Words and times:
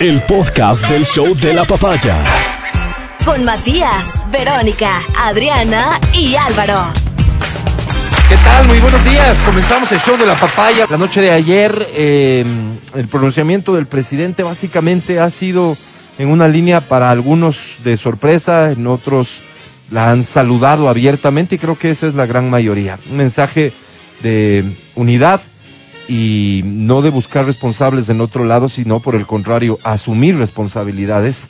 el 0.00 0.22
podcast 0.22 0.88
del 0.88 1.04
show 1.04 1.34
de 1.34 1.54
la 1.54 1.64
papaya. 1.64 2.16
Con 3.24 3.44
Matías, 3.44 4.20
Verónica, 4.30 5.02
Adriana 5.18 5.98
y 6.12 6.34
Álvaro. 6.36 6.92
¿Qué 8.28 8.36
tal? 8.36 8.66
Muy 8.68 8.78
buenos 8.80 9.04
días. 9.04 9.38
Comenzamos 9.46 9.90
el 9.92 9.98
show 10.00 10.16
de 10.16 10.26
la 10.26 10.34
papaya. 10.34 10.86
La 10.90 10.96
noche 10.96 11.20
de 11.20 11.30
ayer, 11.30 11.88
eh, 11.94 12.44
el 12.94 13.08
pronunciamiento 13.08 13.74
del 13.74 13.86
presidente 13.86 14.42
básicamente 14.42 15.20
ha 15.20 15.30
sido 15.30 15.76
en 16.18 16.28
una 16.28 16.48
línea 16.48 16.80
para 16.80 17.10
algunos 17.10 17.76
de 17.84 17.96
sorpresa, 17.96 18.72
en 18.72 18.86
otros 18.86 19.42
la 19.90 20.10
han 20.10 20.24
saludado 20.24 20.88
abiertamente 20.88 21.54
y 21.54 21.58
creo 21.58 21.78
que 21.78 21.90
esa 21.90 22.06
es 22.06 22.14
la 22.14 22.26
gran 22.26 22.50
mayoría. 22.50 22.98
Un 23.10 23.18
mensaje 23.18 23.72
de 24.22 24.76
unidad 24.94 25.40
y 26.08 26.62
no 26.64 27.02
de 27.02 27.10
buscar 27.10 27.46
responsables 27.46 28.08
en 28.08 28.20
otro 28.20 28.44
lado, 28.44 28.68
sino 28.68 29.00
por 29.00 29.14
el 29.14 29.26
contrario, 29.26 29.78
asumir 29.82 30.38
responsabilidades 30.38 31.48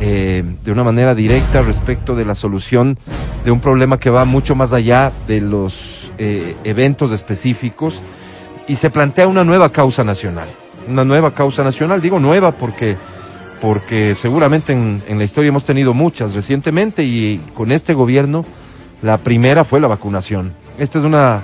eh, 0.00 0.44
de 0.62 0.72
una 0.72 0.84
manera 0.84 1.14
directa 1.14 1.62
respecto 1.62 2.14
de 2.14 2.24
la 2.24 2.34
solución 2.34 2.98
de 3.44 3.50
un 3.50 3.60
problema 3.60 3.98
que 3.98 4.10
va 4.10 4.24
mucho 4.24 4.54
más 4.54 4.72
allá 4.72 5.12
de 5.26 5.40
los 5.40 6.12
eh, 6.18 6.56
eventos 6.64 7.12
específicos 7.12 8.02
y 8.66 8.74
se 8.74 8.90
plantea 8.90 9.28
una 9.28 9.44
nueva 9.44 9.72
causa 9.72 10.04
nacional. 10.04 10.48
Una 10.88 11.04
nueva 11.04 11.34
causa 11.34 11.64
nacional, 11.64 12.02
digo 12.02 12.20
nueva 12.20 12.52
porque 12.52 12.96
porque 13.60 14.14
seguramente 14.14 14.74
en, 14.74 15.02
en, 15.08 15.16
la 15.16 15.24
historia 15.24 15.48
hemos 15.48 15.64
tenido 15.64 15.94
muchas 15.94 16.34
recientemente 16.34 17.02
y 17.02 17.40
con 17.54 17.72
este 17.72 17.94
gobierno 17.94 18.44
la 19.00 19.16
primera 19.16 19.64
fue 19.64 19.80
la 19.80 19.88
vacunación. 19.88 20.52
Esta 20.76 20.98
es 20.98 21.04
una 21.04 21.42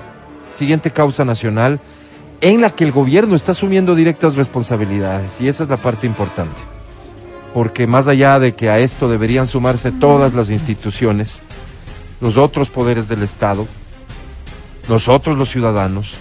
siguiente 0.52 0.90
causa 0.90 1.24
nacional 1.24 1.80
en 2.40 2.60
la 2.60 2.70
que 2.70 2.84
el 2.84 2.92
gobierno 2.92 3.36
está 3.36 3.52
asumiendo 3.52 3.94
directas 3.94 4.36
responsabilidades 4.36 5.40
y 5.40 5.48
esa 5.48 5.62
es 5.62 5.68
la 5.68 5.76
parte 5.76 6.06
importante. 6.06 6.60
Porque 7.52 7.86
más 7.86 8.08
allá 8.08 8.38
de 8.38 8.54
que 8.54 8.70
a 8.70 8.78
esto 8.78 9.08
deberían 9.08 9.46
sumarse 9.46 9.90
todas 9.92 10.34
las 10.34 10.50
instituciones, 10.50 11.42
los 12.20 12.36
otros 12.36 12.70
poderes 12.70 13.08
del 13.08 13.22
Estado, 13.22 13.66
nosotros 14.88 15.36
los 15.36 15.50
ciudadanos, 15.50 16.14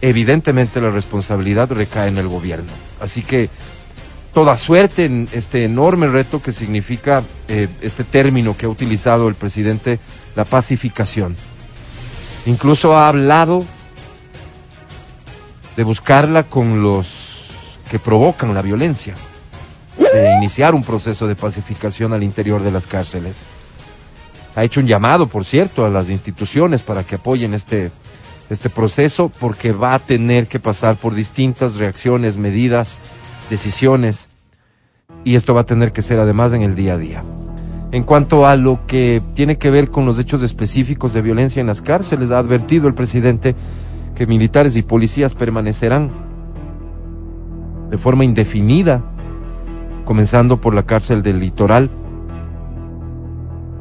evidentemente 0.00 0.80
la 0.80 0.90
responsabilidad 0.90 1.70
recae 1.70 2.08
en 2.08 2.18
el 2.18 2.28
gobierno. 2.28 2.70
Así 3.00 3.22
que 3.22 3.50
toda 4.32 4.56
suerte 4.56 5.04
en 5.04 5.28
este 5.32 5.64
enorme 5.64 6.08
reto 6.08 6.42
que 6.42 6.52
significa 6.52 7.22
eh, 7.48 7.68
este 7.80 8.04
término 8.04 8.56
que 8.56 8.66
ha 8.66 8.70
utilizado 8.70 9.28
el 9.28 9.34
presidente, 9.34 9.98
la 10.34 10.44
pacificación. 10.44 11.36
Incluso 12.46 12.96
ha 12.96 13.08
hablado 13.08 13.64
de 15.76 15.84
buscarla 15.84 16.44
con 16.44 16.82
los 16.82 17.44
que 17.90 17.98
provocan 17.98 18.54
la 18.54 18.62
violencia, 18.62 19.14
de 19.98 20.32
iniciar 20.32 20.74
un 20.74 20.82
proceso 20.82 21.26
de 21.26 21.36
pacificación 21.36 22.12
al 22.12 22.22
interior 22.22 22.62
de 22.62 22.72
las 22.72 22.86
cárceles. 22.86 23.36
Ha 24.54 24.64
hecho 24.64 24.80
un 24.80 24.86
llamado, 24.86 25.26
por 25.26 25.44
cierto, 25.44 25.84
a 25.84 25.90
las 25.90 26.08
instituciones 26.08 26.82
para 26.82 27.04
que 27.04 27.16
apoyen 27.16 27.52
este, 27.52 27.90
este 28.48 28.70
proceso 28.70 29.30
porque 29.38 29.72
va 29.72 29.94
a 29.94 29.98
tener 29.98 30.46
que 30.46 30.58
pasar 30.58 30.96
por 30.96 31.14
distintas 31.14 31.76
reacciones, 31.76 32.38
medidas, 32.38 32.98
decisiones 33.50 34.28
y 35.24 35.34
esto 35.34 35.54
va 35.54 35.62
a 35.62 35.66
tener 35.66 35.92
que 35.92 36.02
ser 36.02 36.18
además 36.18 36.52
en 36.54 36.62
el 36.62 36.74
día 36.74 36.94
a 36.94 36.98
día. 36.98 37.24
En 37.92 38.02
cuanto 38.02 38.46
a 38.46 38.56
lo 38.56 38.86
que 38.86 39.22
tiene 39.34 39.58
que 39.58 39.70
ver 39.70 39.90
con 39.90 40.06
los 40.06 40.18
hechos 40.18 40.42
específicos 40.42 41.12
de 41.12 41.22
violencia 41.22 41.60
en 41.60 41.66
las 41.66 41.82
cárceles, 41.82 42.30
ha 42.30 42.38
advertido 42.38 42.88
el 42.88 42.94
presidente 42.94 43.54
que 44.16 44.26
militares 44.26 44.76
y 44.76 44.82
policías 44.82 45.34
permanecerán 45.34 46.10
de 47.90 47.98
forma 47.98 48.24
indefinida, 48.24 49.02
comenzando 50.04 50.60
por 50.60 50.74
la 50.74 50.84
cárcel 50.84 51.22
del 51.22 51.38
litoral, 51.38 51.90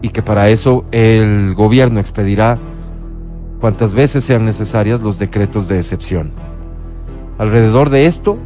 y 0.01 0.09
que 0.09 0.21
para 0.21 0.49
eso 0.49 0.85
el 0.91 1.55
gobierno 1.55 1.99
expedirá 1.99 2.59
cuantas 3.59 3.95
veces 3.95 4.23
sean 4.23 4.45
necesarias 4.45 5.01
los 5.01 5.17
decretos 5.17 5.67
de 5.67 5.79
excepción. 5.79 6.31
Alrededor 7.39 7.89
de 7.89 8.05
esto 8.05 8.37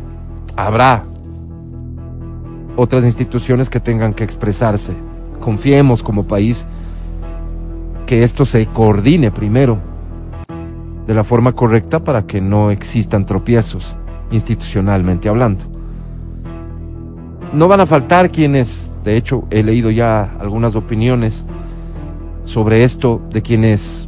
habrá 0.55 1.03
otras 2.77 3.03
instituciones 3.03 3.69
que 3.69 3.79
tengan 3.79 4.13
que 4.13 4.23
expresarse. 4.23 4.93
Confiemos 5.41 6.03
como 6.03 6.25
país 6.25 6.65
que 8.05 8.23
esto 8.23 8.45
se 8.45 8.67
coordine 8.67 9.31
primero 9.31 9.79
de 11.09 11.15
la 11.15 11.23
forma 11.23 11.53
correcta 11.53 12.03
para 12.03 12.27
que 12.27 12.39
no 12.39 12.69
existan 12.69 13.25
tropiezos 13.25 13.95
institucionalmente 14.29 15.27
hablando. 15.27 15.65
No 17.51 17.67
van 17.67 17.79
a 17.79 17.87
faltar 17.87 18.29
quienes, 18.29 18.91
de 19.03 19.17
hecho 19.17 19.45
he 19.49 19.63
leído 19.63 19.89
ya 19.89 20.35
algunas 20.39 20.75
opiniones 20.75 21.47
sobre 22.45 22.83
esto 22.83 23.23
de 23.31 23.41
quienes 23.41 24.07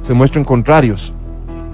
se 0.00 0.14
muestran 0.14 0.44
contrarios 0.44 1.12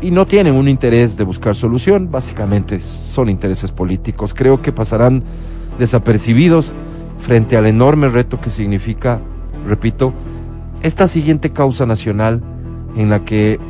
y 0.02 0.10
no 0.10 0.26
tienen 0.26 0.56
un 0.56 0.69
interés 0.69 1.16
de 1.16 1.22
buscar 1.22 1.54
solución, 1.54 2.10
básicamente 2.10 2.80
son 2.80 3.30
intereses 3.30 3.70
políticos. 3.70 4.34
Creo 4.34 4.62
que 4.62 4.72
pasarán 4.72 5.22
desapercibidos 5.78 6.72
frente 7.20 7.56
al 7.56 7.66
enorme 7.66 8.08
reto 8.08 8.41
que 8.41 8.50
significa, 8.50 9.20
repito, 9.64 10.12
esta 10.82 11.06
siguiente 11.06 11.52
causa 11.52 11.86
nacional 11.86 12.42
en 12.96 13.10
la 13.10 13.25
que 13.25 13.60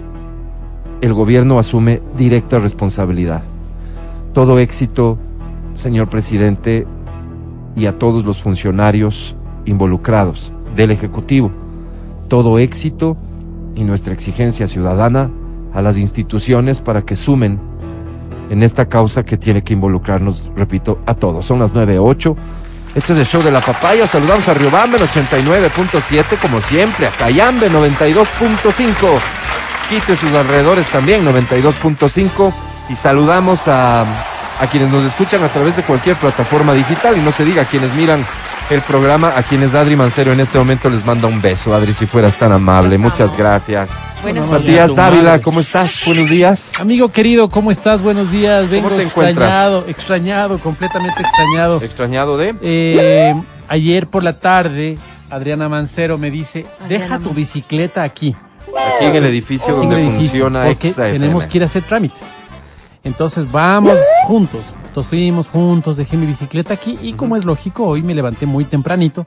el 1.00 1.12
gobierno 1.14 1.58
asume 1.58 2.02
directa 2.16 2.58
responsabilidad. 2.58 3.42
Todo 4.32 4.58
éxito, 4.58 5.18
señor 5.74 6.08
presidente, 6.08 6.86
y 7.76 7.86
a 7.86 7.98
todos 7.98 8.24
los 8.24 8.38
funcionarios 8.42 9.36
involucrados 9.66 10.52
del 10.74 10.90
Ejecutivo. 10.90 11.50
Todo 12.28 12.58
éxito 12.58 13.16
y 13.74 13.84
nuestra 13.84 14.14
exigencia 14.14 14.66
ciudadana 14.66 15.30
a 15.74 15.82
las 15.82 15.98
instituciones 15.98 16.80
para 16.80 17.02
que 17.02 17.16
sumen 17.16 17.60
en 18.48 18.62
esta 18.62 18.88
causa 18.88 19.24
que 19.24 19.36
tiene 19.36 19.62
que 19.62 19.74
involucrarnos, 19.74 20.50
repito, 20.56 20.98
a 21.06 21.14
todos. 21.14 21.44
Son 21.44 21.58
las 21.58 21.72
9.08. 21.72 22.34
Este 22.94 23.12
es 23.12 23.18
el 23.18 23.26
show 23.26 23.42
de 23.42 23.50
la 23.50 23.60
papaya. 23.60 24.06
Saludamos 24.06 24.48
a 24.48 24.54
Riobambe 24.54 24.96
en 24.96 25.04
89.7, 25.04 26.38
como 26.40 26.60
siempre, 26.62 27.06
a 27.06 27.10
Cayambe 27.10 27.70
92.5. 27.70 29.65
Quito 29.88 30.12
y 30.12 30.16
sus 30.16 30.34
alrededores 30.34 30.88
también, 30.88 31.24
92.5. 31.24 32.52
Y 32.88 32.96
saludamos 32.96 33.68
a, 33.68 34.02
a 34.02 34.66
quienes 34.70 34.90
nos 34.90 35.04
escuchan 35.04 35.42
a 35.42 35.48
través 35.48 35.76
de 35.76 35.82
cualquier 35.82 36.16
plataforma 36.16 36.72
digital. 36.74 37.16
Y 37.16 37.20
no 37.20 37.32
se 37.32 37.44
diga 37.44 37.62
a 37.62 37.64
quienes 37.64 37.94
miran 37.94 38.24
el 38.70 38.82
programa, 38.82 39.32
a 39.36 39.42
quienes 39.42 39.74
Adri 39.74 39.96
Mancero 39.96 40.32
en 40.32 40.40
este 40.40 40.58
momento 40.58 40.90
les 40.90 41.04
manda 41.04 41.28
un 41.28 41.40
beso. 41.40 41.74
Adri, 41.74 41.92
si 41.92 42.06
fueras 42.06 42.36
tan 42.36 42.52
amable. 42.52 42.98
Muchas 42.98 43.36
gracias. 43.36 43.90
Buenos 44.22 44.48
Matías 44.48 44.94
Dávila, 44.94 45.40
¿cómo 45.40 45.60
estás? 45.60 46.04
Buenos 46.04 46.28
días. 46.28 46.72
Amigo 46.80 47.12
querido, 47.12 47.48
¿cómo 47.48 47.70
estás? 47.70 48.02
Buenos 48.02 48.32
días. 48.32 48.68
Vengo 48.68 48.88
te 48.88 49.02
extrañado, 49.02 49.78
encuentras? 49.78 49.98
extrañado, 49.98 50.58
completamente 50.58 51.22
extrañado. 51.22 51.80
¿Extrañado 51.82 52.36
de? 52.36 52.54
Eh, 52.60 53.34
ayer 53.68 54.08
por 54.08 54.24
la 54.24 54.32
tarde, 54.32 54.98
Adriana 55.30 55.68
Mancero 55.68 56.18
me 56.18 56.30
dice, 56.30 56.66
Adriana 56.84 57.04
deja 57.04 57.18
tu 57.20 57.34
bicicleta 57.34 58.02
aquí. 58.02 58.34
Aquí 58.78 59.04
en 59.06 59.16
el 59.16 59.24
edificio 59.24 59.68
en 59.74 59.76
donde 59.76 59.96
el 59.96 60.08
edificio, 60.08 60.44
funciona 60.44 60.64
porque 60.66 60.92
tenemos 60.92 61.46
que 61.46 61.58
ir 61.58 61.62
a 61.62 61.66
hacer 61.66 61.82
trámites. 61.82 62.22
Entonces 63.04 63.50
vamos 63.50 63.98
juntos. 64.24 64.64
Entonces 64.86 65.10
fuimos 65.10 65.48
juntos, 65.48 65.96
dejé 65.96 66.16
mi 66.16 66.26
bicicleta 66.26 66.74
aquí 66.74 66.98
y 67.02 67.12
como 67.12 67.36
es 67.36 67.44
lógico, 67.44 67.84
hoy 67.84 68.02
me 68.02 68.14
levanté 68.14 68.46
muy 68.46 68.64
tempranito 68.64 69.26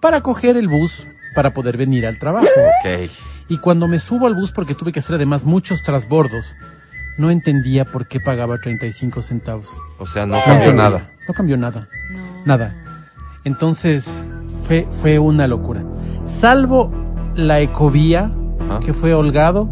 para 0.00 0.20
coger 0.20 0.56
el 0.56 0.68
bus 0.68 1.06
para 1.34 1.52
poder 1.52 1.76
venir 1.76 2.06
al 2.06 2.18
trabajo. 2.18 2.46
Y 3.48 3.58
cuando 3.58 3.88
me 3.88 3.98
subo 3.98 4.26
al 4.26 4.34
bus, 4.34 4.52
porque 4.52 4.74
tuve 4.74 4.92
que 4.92 5.00
hacer 5.00 5.16
además 5.16 5.44
muchos 5.44 5.82
transbordos, 5.82 6.54
no 7.18 7.30
entendía 7.30 7.84
por 7.84 8.08
qué 8.08 8.20
pagaba 8.20 8.58
35 8.58 9.20
centavos. 9.20 9.68
O 9.98 10.06
sea, 10.06 10.26
no 10.26 10.42
cambió 10.42 10.72
No, 10.72 10.82
nada. 10.82 11.10
No 11.28 11.34
cambió 11.34 11.56
nada. 11.56 11.88
Nada. 12.44 12.74
Entonces, 13.44 14.10
fue, 14.66 14.86
fue 14.90 15.18
una 15.18 15.46
locura. 15.46 15.82
Salvo 16.26 16.90
la 17.34 17.60
ecovía, 17.60 18.30
Que 18.84 18.92
fue 18.92 19.14
holgado, 19.14 19.68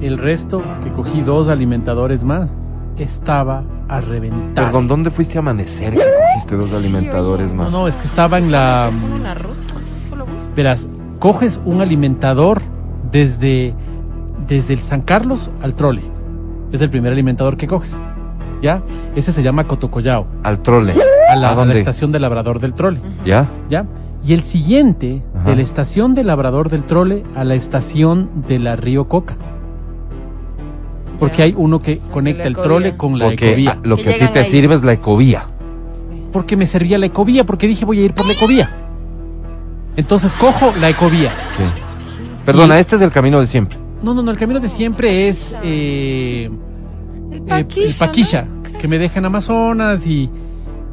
el 0.00 0.18
resto, 0.18 0.62
que 0.82 0.90
cogí 0.90 1.20
dos 1.22 1.48
alimentadores 1.48 2.24
más, 2.24 2.50
estaba 2.98 3.64
a 3.88 4.00
reventar. 4.00 4.64
Perdón, 4.66 4.88
¿dónde 4.88 5.10
fuiste 5.10 5.38
a 5.38 5.40
amanecer 5.40 5.94
que 5.94 6.00
cogiste 6.28 6.56
dos 6.56 6.74
alimentadores 6.74 7.52
No, 7.52 7.64
más? 7.64 7.72
no, 7.72 7.88
es 7.88 7.94
que 7.96 8.06
estaba 8.06 8.38
en 8.38 8.50
la... 8.52 8.90
Verás, 10.56 10.86
coges 11.18 11.60
un 11.64 11.80
alimentador 11.80 12.60
desde, 13.10 13.74
desde 14.46 14.74
el 14.74 14.80
San 14.80 15.00
Carlos 15.00 15.50
al 15.62 15.74
Trole. 15.74 16.02
Es 16.72 16.80
el 16.80 16.90
primer 16.90 17.12
alimentador 17.12 17.56
que 17.56 17.66
coges. 17.66 17.96
¿Ya? 18.62 18.82
Ese 19.14 19.32
se 19.32 19.42
llama 19.42 19.64
Cotocollao, 19.64 20.26
Al 20.42 20.60
trole. 20.62 20.92
a 20.92 20.96
la, 20.96 21.02
¿A 21.28 21.32
a 21.32 21.36
la 21.36 21.54
dónde? 21.54 21.78
estación 21.78 22.12
de 22.12 22.18
Labrador 22.20 22.60
del 22.60 22.72
Trole. 22.74 22.98
¿Ya? 23.24 23.46
¿Ya? 23.68 23.84
Y 24.26 24.32
el 24.32 24.40
siguiente, 24.42 25.22
Ajá. 25.44 25.50
de 25.50 25.56
la 25.56 25.62
estación 25.62 26.14
de 26.14 26.24
Labrador 26.24 26.68
del 26.68 26.84
Trole 26.84 27.22
a 27.36 27.44
la 27.44 27.54
estación 27.54 28.30
de 28.48 28.58
la 28.58 28.76
Río 28.76 29.08
Coca. 29.08 29.36
Porque 31.18 31.42
hay 31.42 31.54
uno 31.56 31.80
que 31.80 31.98
conecta 32.10 32.44
el 32.44 32.56
trole 32.56 32.96
con 32.96 33.18
la 33.18 33.26
Porque 33.26 33.50
ecovía. 33.50 33.70
ah, 33.76 33.80
lo 33.82 33.96
Que 33.96 34.02
que 34.02 34.10
a 34.10 34.26
ti 34.26 34.32
te 34.32 34.38
ahí. 34.40 34.44
sirve 34.46 34.74
es 34.74 34.82
la 34.82 34.92
ecovía. 34.92 35.46
porque 36.32 36.56
me 36.56 36.66
servía 36.66 36.98
la 36.98 37.06
ecovía, 37.06 37.44
porque 37.46 37.68
dije 37.68 37.84
voy 37.84 38.00
a 38.00 38.04
ir 38.06 38.12
por 38.12 38.26
la 38.26 38.32
ecovía. 38.32 38.68
Entonces 39.96 40.32
cojo 40.34 40.72
la 40.80 40.88
ecovía. 40.90 41.30
Sí. 41.56 41.62
Perdona, 42.44 42.76
Y- 42.76 42.80
este 42.80 42.96
es 42.96 43.02
el 43.02 43.12
camino 43.12 43.38
de 43.40 43.46
siempre. 43.46 43.78
No, 44.02 44.12
no, 44.14 44.20
no, 44.22 44.32
el 44.32 44.36
camino 44.36 44.58
de 44.58 44.68
siempre 44.68 45.28
es 45.28 45.54
eh, 45.62 46.50
El 47.30 47.38
eh, 47.38 47.66
el 47.76 47.94
Paquisha, 47.96 48.48
que 48.80 48.88
me 48.88 48.98
deja 48.98 49.20
en 49.20 49.26
Amazonas 49.26 50.04
y, 50.04 50.28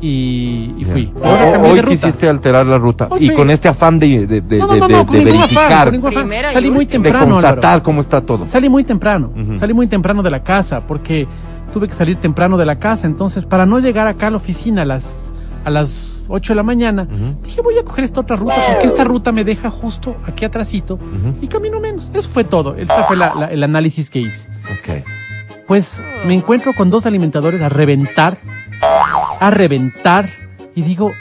y, 0.01 0.83
fui. 0.85 1.13
Ahora 1.23 1.59
hoy 1.61 1.75
de 1.75 1.81
ruta. 1.83 1.89
quisiste 1.95 2.27
alterar 2.27 2.65
la 2.65 2.77
ruta 2.79 3.07
Hoy 3.09 3.19
y 3.23 3.27
fui- 3.27 3.35
con 3.35 3.49
este 3.51 3.67
afán 3.67 3.99
de, 3.99 4.25
de, 4.25 4.41
de- 4.41 4.57
No, 4.57 4.67
no, 4.67 4.75
no, 4.75 4.87
de- 4.87 4.95
afán, 4.95 5.23
verificar, 5.23 5.87
afán. 5.87 6.29
Salí 6.53 6.69
muy 6.71 6.79
última. 6.85 7.03
de 7.03 7.09
temprano, 7.09 7.31
constatar 7.35 7.65
Álvaro. 7.65 7.83
cómo 7.83 8.01
está 8.01 8.21
todo. 8.21 8.45
Salí 8.45 8.67
muy 8.69 8.83
temprano, 8.83 9.31
salí 9.55 9.73
muy 9.73 9.87
temprano 9.87 10.23
de 10.23 10.31
la 10.31 10.43
casa 10.43 10.81
porque 10.87 11.27
tuve 11.73 11.87
que 11.87 11.93
salir 11.93 12.15
temprano 12.17 12.57
de 12.57 12.65
la 12.65 12.79
casa, 12.79 13.05
entonces 13.07 13.45
para 13.45 13.65
no 13.65 13.79
llegar 13.79 14.07
acá 14.07 14.27
a 14.27 14.31
la 14.31 14.37
oficina 14.37 14.81
a 14.81 14.85
las 14.85 15.05
a 15.63 15.69
las 15.69 16.23
8 16.27 16.53
de 16.53 16.55
la 16.57 16.63
mañana, 16.63 17.07
dije 17.43 17.61
voy 17.61 17.77
a 17.77 17.83
coger 17.83 18.03
esta 18.05 18.21
otra 18.21 18.35
ruta 18.35 18.55
porque 18.71 18.87
esta 18.87 19.03
ruta 19.03 19.31
me 19.31 19.43
deja 19.43 19.69
justo 19.69 20.15
aquí 20.25 20.45
atrásito 20.45 20.97
y 21.41 21.47
camino 21.47 21.79
menos. 21.79 22.09
Eso 22.13 22.27
fue 22.29 22.43
todo, 22.43 22.75
ese 22.75 22.91
fue 23.07 23.15
la- 23.17 23.33
la- 23.35 23.47
el 23.47 23.63
análisis 23.63 24.09
que 24.09 24.19
hice. 24.19 24.47
Ok. 24.63 25.03
Pues 25.67 26.01
me 26.27 26.33
encuentro 26.33 26.73
con 26.73 26.89
dos 26.89 27.05
alimentadores 27.05 27.61
a 27.61 27.69
reventar, 27.69 28.37
a 28.81 29.49
reventar, 29.49 30.29
y 30.75 30.81
digo, 30.81 31.11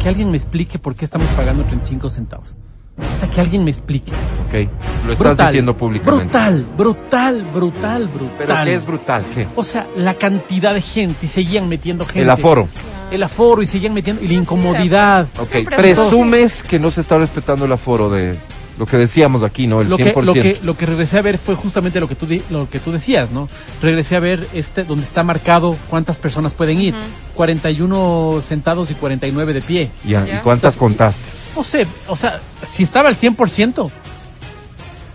que 0.00 0.08
alguien 0.08 0.30
me 0.30 0.36
explique 0.36 0.78
por 0.78 0.94
qué 0.94 1.04
estamos 1.04 1.28
pagando 1.28 1.64
35 1.64 2.08
centavos. 2.08 2.56
O 2.98 3.20
sea, 3.20 3.30
que 3.30 3.40
alguien 3.40 3.64
me 3.64 3.70
explique. 3.70 4.12
Ok. 4.12 4.68
Lo 5.06 5.12
estás 5.12 5.18
Brutal, 5.18 5.46
diciendo 5.46 5.76
públicamente. 5.76 6.24
Brutal, 6.24 6.66
brutal, 6.76 7.42
brutal, 7.52 8.08
brutal. 8.08 8.36
¿Pero 8.38 8.54
qué 8.64 8.74
es 8.74 8.86
brutal? 8.86 9.24
¿Qué? 9.34 9.46
O 9.56 9.62
sea, 9.62 9.86
la 9.96 10.14
cantidad 10.14 10.74
de 10.74 10.82
gente 10.82 11.26
y 11.26 11.28
seguían 11.28 11.68
metiendo 11.68 12.04
gente. 12.04 12.22
El 12.22 12.30
aforo. 12.30 12.68
El 13.10 13.22
aforo 13.22 13.62
y 13.62 13.66
seguían 13.66 13.94
metiendo. 13.94 14.22
Y 14.22 14.28
la 14.28 14.34
incomodidad. 14.34 15.26
Ok. 15.38 15.68
Presumes 15.76 16.62
que 16.62 16.78
no 16.78 16.90
se 16.90 17.00
está 17.00 17.18
respetando 17.18 17.64
el 17.64 17.72
aforo 17.72 18.10
de 18.10 18.38
lo 18.80 18.86
que 18.86 18.96
decíamos 18.96 19.42
aquí, 19.42 19.66
¿no? 19.66 19.82
El 19.82 19.90
Lo 19.90 19.98
que, 19.98 20.14
100%. 20.14 20.22
lo, 20.24 20.32
que, 20.32 20.58
lo 20.62 20.74
que 20.74 20.86
regresé 20.86 21.18
a 21.18 21.22
ver 21.22 21.36
fue 21.36 21.54
justamente 21.54 22.00
lo 22.00 22.08
que 22.08 22.14
tú, 22.14 22.26
lo 22.48 22.68
que 22.70 22.80
tú 22.80 22.90
decías, 22.90 23.30
¿no? 23.30 23.46
Regresé 23.82 24.16
a 24.16 24.20
ver 24.20 24.44
este 24.54 24.84
donde 24.84 25.04
está 25.04 25.22
marcado 25.22 25.76
cuántas 25.90 26.16
personas 26.16 26.54
pueden 26.54 26.80
ir. 26.80 26.94
41 27.34 28.42
sentados 28.42 28.90
y 28.90 28.94
49 28.94 29.52
de 29.52 29.60
pie. 29.60 29.90
Ya, 30.04 30.26
¿Y 30.26 30.40
cuántas 30.42 30.78
contaste? 30.78 31.20
No 31.54 31.62
sé, 31.62 31.86
o 32.08 32.16
sea, 32.16 32.40
si 32.72 32.82
estaba 32.82 33.10
al 33.10 33.16
100%, 33.16 33.90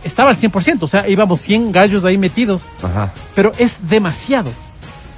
estaba 0.04 0.30
al 0.30 0.38
100%, 0.38 0.78
o 0.84 0.88
sea, 0.88 1.10
íbamos 1.10 1.42
100 1.42 1.72
gallos 1.72 2.06
ahí 2.06 2.18
metidos, 2.20 2.62
Ajá. 2.84 3.12
pero 3.34 3.52
es 3.58 3.78
demasiado. 3.90 4.52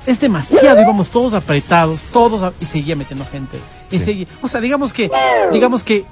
Es 0.05 0.21
demasiado, 0.21 0.79
íbamos 0.81 1.09
todos 1.09 1.33
apretados, 1.33 2.00
todos 2.13 2.41
a- 2.43 2.53
y 2.61 2.65
seguía 2.65 2.95
metiendo 2.95 3.25
gente. 3.29 3.57
Y 3.91 4.00
Sí. 4.00 4.05
seguía- 4.05 4.27
o 4.41 4.47
sea, 4.47 4.61
digamos 4.61 4.93
que 4.93 5.11
digamos 5.51 5.83
que 5.83 6.05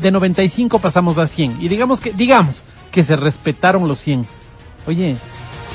de 0.00 0.10
95 0.10 0.78
pasamos 0.78 1.18
a 1.18 1.26
100 1.26 1.58
y 1.60 1.68
digamos 1.68 2.00
que 2.00 2.12
digamos 2.12 2.62
que 2.90 3.02
se 3.02 3.16
respetaron 3.16 3.88
los 3.88 3.98
100. 4.00 4.26
Oye, 4.86 5.16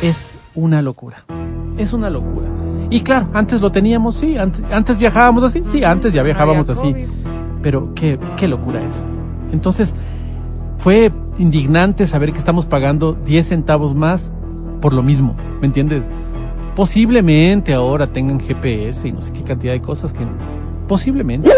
es 0.02 0.32
una 0.56 0.82
locura. 0.82 1.24
Es 1.78 1.94
una 1.94 2.10
locura. 2.10 2.48
Y 2.90 3.02
claro, 3.02 3.30
antes 3.34 3.62
lo 3.62 3.72
teníamos, 3.72 4.16
sí, 4.16 4.38
antes, 4.38 4.64
antes 4.72 4.98
viajábamos 4.98 5.44
así, 5.44 5.64
sí, 5.64 5.84
antes 5.84 6.14
ya 6.14 6.24
viajábamos 6.24 6.70
así. 6.70 6.94
Pero 7.62 7.94
qué, 7.94 8.20
qué 8.38 8.48
locura 8.48 8.84
es. 8.84 9.06
Entonces, 9.52 9.94
fue 10.78 11.12
indignante 11.38 12.08
saber 12.08 12.34
que 12.34 12.40
estamos 12.40 12.66
pagando 12.66 13.14
10 13.14 13.48
centavos 13.48 13.94
más 13.94 14.32
por 14.82 14.94
lo 14.94 15.04
mismo, 15.04 15.36
¿me 15.60 15.68
entiendes? 15.68 16.06
Posiblemente 16.76 17.74
ahora 17.74 18.08
tengan 18.08 18.40
GPS 18.40 19.08
y 19.08 19.12
no 19.12 19.22
sé 19.22 19.32
qué 19.32 19.44
cantidad 19.44 19.74
de 19.74 19.82
cosas 19.82 20.12
que... 20.12 20.26
Posiblemente. 20.88 21.50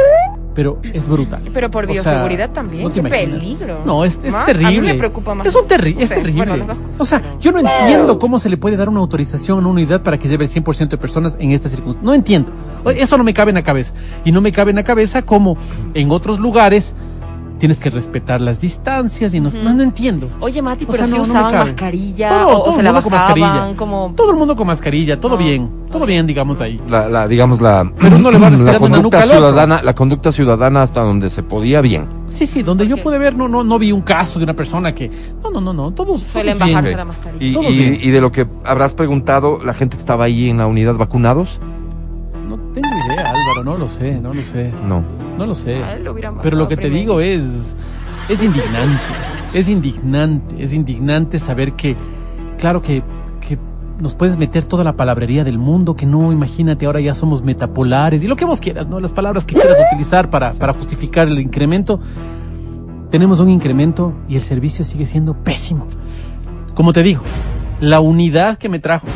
Pero 0.55 0.79
es 0.83 1.07
brutal. 1.07 1.41
Pero 1.53 1.71
por 1.71 1.85
O 1.85 1.87
sea, 1.93 1.93
bioseguridad 2.03 2.51
también, 2.51 2.83
no 2.83 2.91
qué 2.91 2.99
imaginas. 2.99 3.39
peligro. 3.39 3.79
No, 3.85 4.05
es, 4.05 4.19
es 4.23 4.31
Más, 4.31 4.47
a 4.47 4.53
mí 4.53 4.59
terrible. 4.59 4.93
me 4.93 4.99
preocupa 4.99 5.33
más. 5.33 5.47
Es 5.47 5.55
un 5.55 5.67
terri 5.67 5.95
es 5.99 6.09
terrible. 6.09 6.45
bueno, 6.45 6.65
cosas, 6.65 6.77
o 6.99 7.05
sea, 7.05 7.21
pero- 7.21 7.39
yo 7.39 7.51
no 7.51 7.59
entiendo 7.59 8.19
cómo 8.19 8.37
se 8.39 8.49
le 8.49 8.57
puede 8.57 8.77
dar 8.77 8.89
una 8.89 8.99
autorización 8.99 9.57
a 9.57 9.61
una 9.61 9.69
unidad 9.69 10.03
para 10.03 10.17
que 10.17 10.27
lleve 10.27 10.45
el 10.45 10.49
100% 10.51 10.89
de 10.89 10.97
personas 10.97 11.35
en 11.39 11.51
esta 11.51 11.69
circunstancia. 11.69 12.05
No 12.05 12.13
entiendo. 12.13 12.51
Eso 12.95 13.17
no 13.17 13.23
me 13.23 13.33
cabe 13.33 13.51
en 13.51 13.55
la 13.55 13.63
cabeza. 13.63 13.93
Y 14.25 14.31
no 14.31 14.41
me 14.41 14.51
cabe 14.51 14.69
en 14.71 14.75
la 14.77 14.83
cabeza 14.83 15.23
como 15.23 15.57
en 15.93 16.11
otros 16.11 16.39
lugares 16.39 16.93
tienes 17.63 17.79
que 17.79 17.89
respetar 17.89 18.41
las 18.41 18.59
distancias 18.59 19.33
y 19.33 19.39
no, 19.39 19.49
no, 19.49 19.73
no 19.73 19.83
entiendo. 19.83 20.27
Oye, 20.41 20.61
Mati, 20.61 20.83
O 20.83 20.87
pero 20.89 21.05
sea, 21.05 21.13
si 21.13 21.13
no, 21.17 21.21
usaban 21.21 21.53
mascarilla 21.53 22.27
Todo, 22.27 22.47
o, 22.49 22.59
o 22.59 22.63
todo 22.63 22.73
se 22.73 22.79
el 22.79 22.83
la 22.83 22.91
mundo 22.91 23.03
con 23.03 23.11
mascarilla. 23.13 23.75
como... 23.77 24.13
Todo 24.17 24.31
el 24.31 24.35
mundo 24.35 24.55
con 24.57 24.67
mascarilla, 24.67 25.17
todo 25.17 25.37
No, 25.37 25.37
bien, 25.37 25.69
todo 25.89 26.05
bien, 26.05 26.27
digamos 26.27 26.59
ahí. 26.59 26.81
La, 26.89 27.07
la, 27.07 27.25
digamos, 27.25 27.61
la, 27.61 27.89
Pero 28.01 28.17
uno 28.17 28.31
le 28.31 28.37
va 28.37 28.49
la 28.49 28.77
conducta 28.77 29.01
nuca 29.01 29.21
ciudadana, 29.21 29.81
la 29.81 29.95
conducta 29.95 30.31
ciudadana 30.33 30.81
hasta 30.81 30.99
donde 31.03 31.29
se 31.29 31.41
podía 31.41 31.79
bien. 31.79 32.05
Sí, 32.27 32.47
sí, 32.47 32.63
donde 32.63 32.85
yo 32.85 32.97
pude 32.97 33.17
ver, 33.17 33.33
no, 33.37 33.47
no, 33.47 33.63
no 33.63 33.79
vi 33.79 33.93
un 33.93 34.01
caso 34.01 34.39
de 34.39 34.43
una 34.43 34.55
persona 34.55 34.93
que. 34.93 35.09
No, 35.41 35.49
no, 35.49 35.61
no, 35.61 35.71
no. 35.71 35.91
Todos. 35.91 36.19
Suelen 36.19 36.55
todos 36.57 36.65
bien. 36.67 36.75
bajarse 36.75 36.91
Ok. 36.95 36.97
la 36.97 37.05
mascarilla. 37.05 37.45
Y, 37.45 37.53
Todos 37.53 37.71
y- 37.73 37.77
bien. 37.77 37.99
y 38.01 38.09
de 38.09 38.19
lo 38.19 38.31
que 38.33 38.45
habrás 38.65 38.93
preguntado, 38.93 39.63
la 39.63 39.73
gente 39.73 39.95
que 39.95 40.01
estaba 40.01 40.25
ahí 40.25 40.49
en 40.49 40.57
la 40.57 40.67
unidad 40.67 40.95
vacunados, 40.95 41.61
no 43.63 43.77
lo 43.77 43.87
sé, 43.87 44.19
no 44.19 44.33
lo 44.33 44.41
sé. 44.41 44.71
no. 44.87 45.03
No 45.37 45.45
lo 45.45 45.55
sé. 45.55 45.83
A 45.83 45.95
él 45.95 46.03
lo 46.03 46.11
hubieran 46.11 46.39
Pero 46.41 46.57
lo 46.57 46.67
que 46.67 46.77
te 46.77 46.89
digo 46.89 47.19
es. 47.21 47.75
Es 48.29 48.43
indignante. 48.43 49.01
Es 49.53 49.67
indignante. 49.67 50.63
Es 50.63 50.73
indignante 50.73 51.39
saber 51.39 51.73
que. 51.73 51.95
Claro 52.57 52.81
que. 52.81 53.03
que 53.41 53.57
nos 53.99 54.15
puedes 54.15 54.37
meter 54.37 54.63
toda 54.65 54.83
la 54.83 54.95
palabrería 54.95 55.43
del 55.43 55.57
mundo, 55.57 55.95
que 55.95 56.05
no, 56.05 56.31
imagínate, 56.31 56.87
ahora 56.87 56.99
ya 56.99 57.15
somos 57.15 57.43
metapolares 57.43 58.23
y 58.23 58.27
lo 58.27 58.35
que 58.35 58.43
vos 58.43 58.59
quieras, 58.59 58.87
¿no? 58.87 58.99
Las 58.99 59.11
palabras 59.11 59.45
que 59.45 59.55
quieras 59.55 59.79
utilizar 59.87 60.29
para, 60.29 60.53
para 60.53 60.73
justificar 60.73 61.27
el 61.27 61.39
incremento. 61.39 61.99
Tenemos 63.11 63.39
un 63.39 63.49
incremento 63.49 64.13
y 64.27 64.35
el 64.35 64.41
servicio 64.41 64.83
sigue 64.83 65.05
siendo 65.05 65.35
pésimo. 65.35 65.87
Como 66.73 66.91
te 66.91 67.03
digo, 67.03 67.21
la 67.79 67.99
unidad 67.99 68.57
que 68.57 68.69
me 68.69 68.79
trajo 68.79 69.07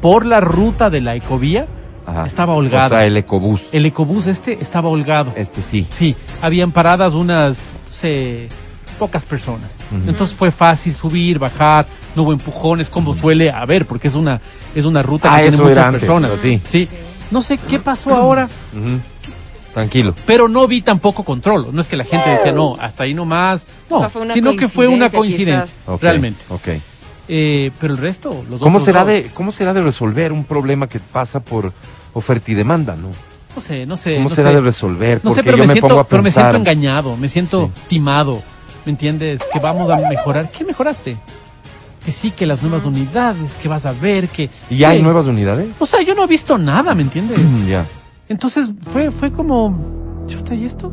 por 0.00 0.26
la 0.26 0.40
ruta 0.40 0.90
de 0.90 1.00
la 1.00 1.14
ecovía 1.14 1.66
Ajá. 2.06 2.24
estaba 2.26 2.54
holgada. 2.54 2.86
O 2.86 2.88
sea, 2.90 3.06
el 3.06 3.16
ecobús. 3.16 3.62
El 3.72 3.84
ecobús 3.86 4.26
este 4.28 4.58
estaba 4.60 4.88
holgado. 4.88 5.32
Este 5.36 5.60
sí. 5.62 5.86
Sí, 5.96 6.14
habían 6.40 6.70
paradas 6.72 7.14
unas, 7.14 7.56
no 7.56 7.92
sé, 8.00 8.48
pocas 8.98 9.24
personas. 9.24 9.70
Entonces 10.06 10.34
fue 10.36 10.50
fácil 10.50 10.94
subir, 10.94 11.38
bajar, 11.38 11.86
no 12.14 12.22
hubo 12.22 12.32
empujones 12.32 12.88
como 12.88 13.14
suele 13.14 13.50
haber, 13.50 13.86
porque 13.86 14.08
es 14.08 14.14
una, 14.14 14.40
es 14.74 14.84
una 14.84 15.02
ruta 15.02 15.32
Ah, 15.34 15.38
que 15.42 15.50
tiene 15.50 15.62
muchas 15.64 15.84
antes, 15.86 16.00
personas. 16.04 16.40
sí. 16.40 16.60
sí. 16.68 16.88
No 17.30 17.42
sé 17.42 17.58
qué 17.58 17.78
pasó 17.80 18.14
ahora. 18.14 18.48
Tranquilo. 19.74 20.14
pero 20.24 20.48
no 20.48 20.66
vi 20.66 20.80
tampoco 20.80 21.22
control. 21.22 21.68
No 21.72 21.80
es 21.82 21.86
que 21.86 21.96
la 21.96 22.04
gente 22.04 22.30
decía, 22.30 22.50
no, 22.52 22.74
hasta 22.80 23.04
ahí 23.04 23.12
nomás. 23.12 23.62
No, 23.90 23.96
O 23.96 24.00
sea, 24.00 24.08
fue 24.08 24.22
una 24.22 24.32
sino 24.32 24.56
que 24.56 24.68
fue 24.68 24.88
una 24.88 25.10
coincidencia, 25.10 25.74
realmente. 26.00 26.42
Ok. 26.48 26.68
Eh, 27.28 27.70
pero 27.80 27.94
el 27.94 27.98
resto, 27.98 28.44
los 28.48 28.60
¿Cómo 28.60 28.78
será, 28.80 29.00
dos, 29.00 29.08
de, 29.08 29.30
¿Cómo 29.34 29.50
será 29.52 29.74
de 29.74 29.82
resolver 29.82 30.32
un 30.32 30.44
problema 30.44 30.88
que 30.88 31.00
pasa 31.00 31.40
por 31.40 31.72
oferta 32.12 32.50
y 32.50 32.54
demanda, 32.54 32.94
no? 32.96 33.08
No 33.54 33.60
sé, 33.60 33.86
no 33.86 33.96
sé. 33.96 34.14
¿Cómo 34.16 34.28
no 34.28 34.34
será 34.34 34.50
sé. 34.50 34.54
de 34.56 34.60
resolver? 34.60 35.20
No 35.24 35.30
sé, 35.30 35.36
Porque 35.36 35.42
pero 35.44 35.56
yo 35.56 35.64
me, 35.64 35.72
siento, 35.72 35.88
pongo 35.88 36.00
a 36.00 36.06
pero 36.06 36.22
me 36.22 36.26
pensar. 36.26 36.52
siento 36.52 36.58
engañado, 36.70 37.16
me 37.16 37.28
siento 37.28 37.70
Sí. 37.74 37.82
timado. 37.88 38.42
¿Me 38.84 38.92
entiendes? 38.92 39.40
Que 39.52 39.58
vamos 39.58 39.90
a 39.90 39.96
mejorar. 40.08 40.50
¿Qué 40.52 40.64
mejoraste? 40.64 41.16
Que 42.04 42.12
sí, 42.12 42.30
que 42.30 42.46
las 42.46 42.62
nuevas 42.62 42.84
unidades, 42.84 43.54
que 43.54 43.66
vas 43.66 43.84
a 43.84 43.92
ver, 43.92 44.28
que... 44.28 44.48
¿Y 44.70 44.84
hay 44.84 45.02
nuevas 45.02 45.26
unidades? 45.26 45.68
O 45.80 45.86
sea, 45.86 46.02
yo 46.02 46.14
no 46.14 46.22
he 46.22 46.26
visto 46.28 46.56
nada, 46.56 46.94
¿me 46.94 47.02
entiendes? 47.02 47.40
ya. 47.68 47.84
Entonces 48.28 48.70
fue, 48.92 49.10
fue 49.10 49.32
como... 49.32 50.24
¿Chuta, 50.28 50.54
y 50.54 50.64
esto? 50.66 50.92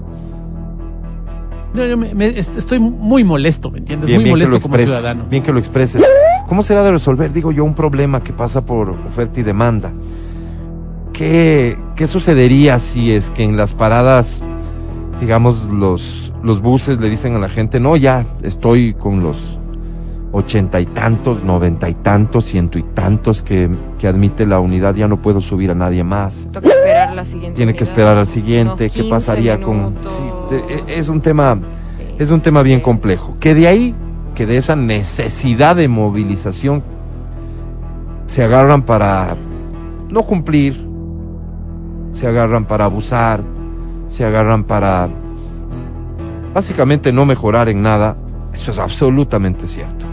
Yo, 1.74 1.86
yo 1.86 1.98
me- 1.98 2.14
me- 2.14 2.28
est- 2.28 2.58
estoy 2.58 2.80
muy 2.80 3.24
molesto, 3.24 3.72
¿me 3.72 3.80
entiendes? 3.80 4.08
Bien, 4.08 4.18
muy 4.20 4.24
bien 4.26 4.34
molesto 4.34 4.60
como 4.62 4.76
expreses. 4.76 5.00
ciudadano. 5.00 5.26
Bien 5.30 5.44
que 5.44 5.52
lo 5.52 5.60
expreses. 5.60 6.04
¿Cómo 6.48 6.62
será 6.62 6.84
de 6.84 6.92
resolver, 6.92 7.32
digo 7.34 7.52
yo, 7.52 7.64
un 7.64 7.74
problema 7.74 8.24
que 8.24 8.32
pasa 8.34 8.64
por 8.66 8.92
oferta 8.92 9.40
y 9.40 9.44
demanda? 9.44 9.92
¿Qué, 11.14 11.78
qué 11.96 12.08
sucedería 12.08 12.80
si 12.80 13.12
es 13.12 13.30
que 13.30 13.44
en 13.44 13.56
las 13.56 13.74
paradas, 13.74 14.42
digamos, 15.22 15.64
los, 15.72 16.34
los 16.44 16.62
buses 16.62 17.00
le 17.00 17.10
dicen 17.10 17.36
a 17.36 17.40
la 17.40 17.50
gente, 17.50 17.80
no, 17.80 17.96
ya 17.96 18.26
estoy 18.42 18.94
con 18.94 19.22
los 19.22 19.58
ochenta 20.34 20.82
y 20.82 20.88
tantos, 20.88 21.44
noventa 21.44 21.88
y 21.88 21.94
tantos, 21.94 22.46
ciento 22.46 22.80
y 22.80 22.84
tantos 22.84 23.44
que, 23.44 23.70
que 24.00 24.08
admite 24.08 24.48
la 24.48 24.60
unidad, 24.60 24.96
ya 24.96 25.08
no 25.08 25.22
puedo 25.22 25.40
subir 25.40 25.70
a 25.70 25.76
nadie 25.76 26.04
más? 26.04 26.36
Toca 26.52 26.70
esperar 26.70 27.14
la 27.14 27.24
siguiente 27.24 27.56
Tiene 27.56 27.76
que 27.76 27.84
esperar 27.84 28.18
al 28.18 28.28
siguiente, 28.28 28.90
¿qué 28.90 29.02
15 29.02 29.10
pasaría 29.10 29.62
con...? 29.62 29.94
Sí, 30.08 30.56
e- 30.56 31.00
es 31.00 31.08
un 31.08 31.22
tema... 31.22 31.60
Es 32.18 32.32
un 32.32 32.42
tema 32.42 32.62
bien 32.64 32.80
complejo. 32.80 33.38
Que 33.40 33.54
de 33.54 33.68
ahí, 33.68 33.96
que 34.36 34.46
de 34.46 34.58
esa 34.58 34.76
necesidad 34.76 35.76
de 35.76 35.88
movilización, 35.88 36.84
se 38.26 38.44
agarran 38.44 38.84
para 38.84 39.36
no 40.10 40.24
cumplir, 40.24 40.88
se 42.14 42.28
agarran 42.28 42.66
para 42.66 42.86
abusar, 42.86 43.42
se 44.10 44.26
agarran 44.26 44.64
para 44.64 45.10
básicamente 46.54 47.12
no 47.12 47.26
mejorar 47.26 47.70
en 47.70 47.82
nada. 47.82 48.16
Eso 48.54 48.72
es 48.72 48.80
absolutamente 48.80 49.68
cierto. 49.68 50.13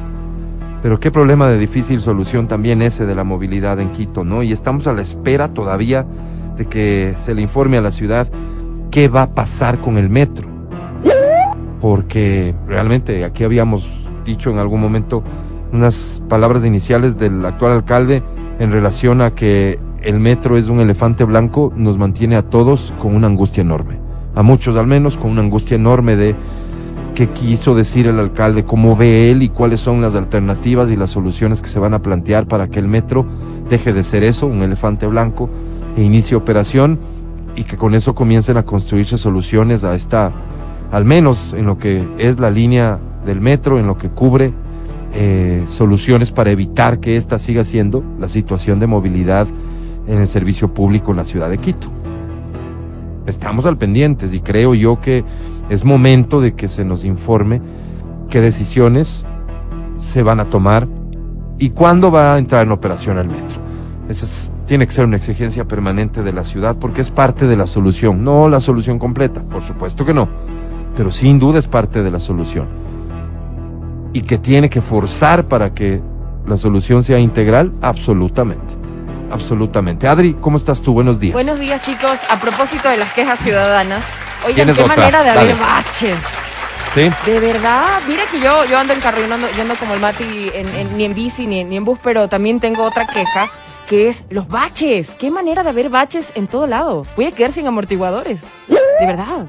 Pero 0.83 0.99
qué 0.99 1.11
problema 1.11 1.49
de 1.49 1.59
difícil 1.59 2.01
solución 2.01 2.49
también 2.49 2.81
ese 2.81 3.05
de 3.05 3.15
la 3.15 3.25
movilidad 3.25 3.81
en 3.81 3.91
Quito, 3.91 4.25
¿no? 4.25 4.43
Y 4.43 4.53
estamos 4.53 4.87
a 4.87 4.93
la 4.93 5.03
espera 5.03 5.49
todavía 5.49 6.07
de 6.57 6.67
que 6.67 7.15
se 7.19 7.35
le 7.35 7.43
informe 7.43 7.77
a 7.77 7.83
la 7.83 7.91
ciudad 7.91 8.29
qué 8.91 9.09
va 9.09 9.23
a 9.23 9.35
pasar 9.35 9.79
con 9.79 9.99
el 9.99 10.09
metro. 10.09 10.49
Porque 11.81 12.55
realmente 12.67 13.25
aquí 13.25 13.45
habíamos 13.45 13.89
dicho 14.25 14.51
en 14.51 14.59
algún 14.59 14.81
momento 14.81 15.23
unas 15.73 16.23
palabras 16.29 16.65
iniciales 16.65 17.19
del 17.19 17.45
actual 17.45 17.73
alcalde 17.73 18.23
en 18.59 18.73
relación 18.73 19.21
a 19.21 19.35
que 19.35 19.79
el 20.03 20.19
metro 20.19 20.57
es 20.57 20.69
un 20.69 20.81
elefante 20.81 21.25
blanco, 21.25 21.73
nos 21.77 21.99
mantiene 21.99 22.37
a 22.37 22.43
todos 22.43 22.93
con 22.99 23.15
una 23.15 23.27
angustia 23.27 23.61
enorme. 23.61 23.99
A 24.35 24.43
muchos 24.43 24.77
al 24.77 24.87
menos 24.87 25.17
con 25.17 25.31
una 25.31 25.43
angustia 25.43 25.75
enorme 25.75 26.17
de 26.17 26.35
qué 27.15 27.29
quiso 27.29 27.75
decir 27.75 28.07
el 28.07 28.19
alcalde, 28.19 28.65
cómo 28.65 28.97
ve 28.97 29.31
él 29.31 29.43
y 29.43 29.49
cuáles 29.49 29.81
son 29.81 30.01
las 30.01 30.15
alternativas 30.15 30.91
y 30.91 30.97
las 30.97 31.11
soluciones 31.11 31.63
que 31.63 31.69
se 31.69 31.79
van 31.79 31.95
a 31.95 32.03
plantear 32.03 32.47
para 32.47 32.69
que 32.69 32.79
el 32.79 32.89
metro 32.89 33.27
deje 33.69 33.93
de 33.93 34.03
ser 34.03 34.23
eso, 34.23 34.47
un 34.47 34.63
elefante 34.63 35.07
blanco, 35.07 35.49
e 35.97 36.03
inicie 36.03 36.37
operación 36.37 36.99
y 37.57 37.65
que 37.65 37.77
con 37.77 37.95
eso 37.95 38.15
comiencen 38.15 38.57
a 38.57 38.65
construirse 38.65 39.19
soluciones 39.19 39.85
a 39.85 39.95
esta, 39.95 40.33
al 40.93 41.05
menos 41.05 41.55
en 41.55 41.67
lo 41.67 41.79
que 41.79 42.07
es 42.19 42.39
la 42.39 42.51
línea 42.51 42.99
del 43.25 43.41
metro, 43.41 43.79
en 43.79 43.87
lo 43.87 43.99
que 43.99 44.09
cubre 44.09 44.53
eh, 45.15 45.65
soluciones 45.67 46.31
para 46.31 46.51
evitar 46.51 47.01
que 47.01 47.17
esta 47.17 47.39
siga 47.39 47.65
siendo 47.65 48.05
la 48.19 48.29
situación 48.29 48.79
de 48.79 48.87
movilidad 48.87 49.47
en 50.07 50.19
el 50.19 50.29
servicio 50.29 50.73
público 50.73 51.11
en 51.11 51.19
la 51.19 51.25
ciudad 51.25 51.51
de 51.51 51.59
Quito. 51.59 52.00
Estamos 53.31 53.65
al 53.67 53.79
pendientes 53.79 54.35
y 54.35 54.41
creo 54.41 54.75
yo 54.75 55.01
que 55.01 55.25
es 55.71 55.85
momento 55.85 56.41
de 56.41 56.55
que 56.55 56.69
se 56.69 56.85
nos 56.85 57.05
informe 57.05 57.63
qué 58.29 58.41
decisiones 58.41 59.25
se 59.99 60.23
van 60.23 60.41
a 60.41 60.47
tomar 60.47 60.87
y 61.59 61.71
cuándo 61.71 62.11
va 62.11 62.35
a 62.35 62.39
entrar 62.39 62.63
en 62.65 62.73
operación 62.73 63.19
el 63.19 63.29
metro. 63.29 63.59
Esa 64.09 64.25
es- 64.25 64.51
tiene 64.67 64.87
que 64.87 64.93
ser 64.93 65.05
una 65.05 65.17
exigencia 65.17 65.67
permanente 65.67 66.23
de 66.23 66.33
la 66.33 66.45
ciudad 66.45 66.77
porque 66.77 67.01
es 67.01 67.11
parte 67.11 67.47
de 67.47 67.57
la 67.57 67.67
solución, 67.67 68.23
no 68.23 68.49
la 68.49 68.61
solución 68.61 68.99
completa, 68.99 69.43
por 69.43 69.63
supuesto 69.63 70.05
que 70.05 70.15
no, 70.15 70.29
pero 70.97 71.11
sin 71.11 71.39
duda 71.39 71.59
es 71.59 71.67
parte 71.67 72.03
de 72.03 72.11
la 72.11 72.21
solución. 72.21 72.67
Y 74.13 74.23
que 74.23 74.39
tiene 74.39 74.71
que 74.71 74.81
forzar 74.81 75.47
para 75.49 75.73
que 75.75 76.01
la 76.47 76.57
solución 76.57 77.03
sea 77.03 77.19
integral, 77.19 77.73
absolutamente. 77.81 78.75
Absolutamente. 79.31 80.09
Adri, 80.09 80.35
¿cómo 80.41 80.57
estás 80.57 80.81
tú? 80.83 80.93
Buenos 80.93 81.21
días. 81.21 81.33
Buenos 81.33 81.59
días, 81.59 81.81
chicos. 81.83 82.21
A 82.31 82.41
propósito 82.41 82.89
de 82.89 82.97
las 82.97 83.13
quejas 83.13 83.39
ciudadanas, 83.41 84.05
oigan, 84.45 84.55
¿Tienes 84.57 84.77
qué 84.77 84.83
otra? 84.83 84.97
manera 84.97 85.23
de 85.23 85.29
Dale. 85.29 85.41
haber 85.41 85.57
baches. 85.57 86.17
¿Sí? 86.95 87.09
De 87.25 87.39
verdad, 87.41 87.85
mira 88.09 88.25
que 88.33 88.41
yo, 88.41 88.65
yo 88.65 88.77
ando 88.79 88.93
en 88.93 89.01
carro, 89.01 89.21
yo 89.21 89.29
no 89.29 89.37
ando, 89.37 89.47
yo 89.57 89.63
ando 89.63 89.77
como 89.77 89.95
el 89.95 90.01
Mati, 90.01 90.51
en- 90.53 90.75
en- 90.75 90.97
ni 90.97 91.05
en 91.05 91.15
bici 91.15 91.47
ni, 91.47 91.63
ni 91.63 91.77
en 91.77 91.85
bus, 91.85 92.01
pero 92.03 92.29
también 92.29 92.59
tengo 92.59 92.83
otra 92.83 93.07
queja, 93.07 93.49
que 93.89 94.09
es 94.09 94.25
los 94.29 94.49
baches. 94.49 95.11
Qué 95.11 95.31
manera 95.31 95.63
de 95.63 95.69
haber 95.71 95.89
baches 95.89 96.33
en 96.35 96.49
todo 96.49 96.67
lado. 96.67 97.07
Voy 97.15 97.27
a 97.27 97.31
quedar 97.33 97.53
sin 97.53 97.67
amortiguadores. 97.69 98.41
De 98.69 99.07
verdad. 99.07 99.47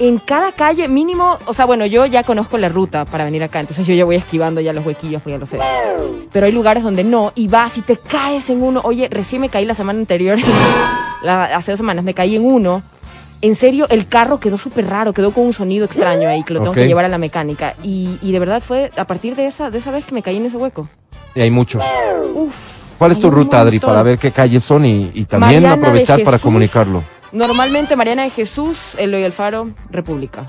En 0.00 0.18
cada 0.18 0.50
calle 0.52 0.88
mínimo, 0.88 1.38
o 1.46 1.52
sea, 1.54 1.66
bueno, 1.66 1.86
yo 1.86 2.04
ya 2.06 2.24
conozco 2.24 2.58
la 2.58 2.68
ruta 2.68 3.04
para 3.04 3.24
venir 3.24 3.44
acá, 3.44 3.60
entonces 3.60 3.86
yo 3.86 3.94
ya 3.94 4.04
voy 4.04 4.16
esquivando 4.16 4.60
ya 4.60 4.72
los 4.72 4.84
huequillos, 4.84 5.22
pues 5.22 5.34
ya 5.34 5.38
lo 5.38 5.46
sé. 5.46 5.58
Pero 6.32 6.46
hay 6.46 6.52
lugares 6.52 6.82
donde 6.82 7.04
no, 7.04 7.32
y 7.36 7.46
vas 7.46 7.78
y 7.78 7.82
te 7.82 7.96
caes 7.96 8.50
en 8.50 8.60
uno. 8.62 8.80
Oye, 8.82 9.08
recién 9.08 9.40
me 9.40 9.50
caí 9.50 9.64
la 9.64 9.74
semana 9.74 10.00
anterior, 10.00 10.36
la- 11.22 11.44
hace 11.44 11.70
dos 11.72 11.78
semanas 11.78 12.04
me 12.04 12.12
caí 12.12 12.34
en 12.34 12.44
uno. 12.44 12.82
En 13.40 13.54
serio, 13.54 13.86
el 13.88 14.08
carro 14.08 14.40
quedó 14.40 14.58
súper 14.58 14.86
raro, 14.88 15.12
quedó 15.12 15.30
con 15.32 15.44
un 15.44 15.52
sonido 15.52 15.84
extraño 15.84 16.28
ahí, 16.28 16.42
que 16.42 16.54
lo 16.54 16.60
tengo 16.60 16.72
que 16.72 16.86
llevar 16.88 17.04
a 17.04 17.08
la 17.08 17.18
mecánica. 17.18 17.74
Y, 17.82 18.18
y 18.22 18.32
de 18.32 18.38
verdad 18.40 18.62
fue 18.62 18.90
a 18.96 19.04
partir 19.04 19.36
de 19.36 19.46
esa, 19.46 19.70
de 19.70 19.78
esa 19.78 19.90
vez 19.90 20.04
que 20.06 20.14
me 20.14 20.22
caí 20.22 20.38
en 20.38 20.46
ese 20.46 20.56
hueco. 20.56 20.88
Y 21.34 21.40
hay 21.40 21.50
muchos. 21.50 21.84
Uf. 22.34 22.54
¿Cuál 22.98 23.12
es 23.12 23.20
tu 23.20 23.30
ruta, 23.30 23.60
Adri, 23.60 23.80
para 23.80 24.02
ver 24.02 24.18
qué 24.18 24.30
calles 24.32 24.64
son 24.64 24.86
y, 24.86 25.10
y 25.14 25.24
también 25.24 25.62
Mariana 25.62 25.72
aprovechar 25.72 26.22
para 26.22 26.38
comunicarlo? 26.38 27.02
Normalmente 27.34 27.96
Mariana 27.96 28.22
de 28.22 28.30
Jesús, 28.30 28.78
Eloy 28.96 29.24
Alfaro, 29.24 29.70
República. 29.90 30.44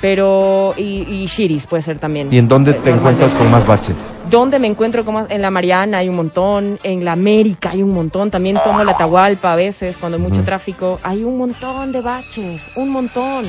Pero, 0.00 0.72
y, 0.78 1.02
y 1.02 1.26
Shiris 1.26 1.66
puede 1.66 1.82
ser 1.82 1.98
también. 1.98 2.32
¿Y 2.32 2.38
en 2.38 2.48
dónde 2.48 2.70
Eh, 2.70 2.80
te 2.82 2.88
encuentras 2.90 3.34
con 3.34 3.50
más 3.50 3.66
baches? 3.66 3.98
¿Dónde 4.30 4.58
me 4.58 4.66
encuentro? 4.66 5.04
Como 5.04 5.26
en 5.28 5.42
la 5.42 5.50
Mariana 5.50 5.98
hay 5.98 6.08
un 6.08 6.16
montón, 6.16 6.78
en 6.84 7.04
la 7.04 7.12
América 7.12 7.70
hay 7.72 7.82
un 7.82 7.92
montón, 7.92 8.30
también 8.30 8.56
tomo 8.64 8.82
la 8.82 8.92
Atahualpa 8.92 9.52
a 9.52 9.56
veces 9.56 9.98
cuando 9.98 10.16
hay 10.16 10.22
mucho 10.22 10.42
tráfico. 10.42 10.98
Hay 11.02 11.22
un 11.24 11.36
montón 11.36 11.92
de 11.92 12.00
baches, 12.00 12.68
un 12.76 12.88
montón, 12.90 13.44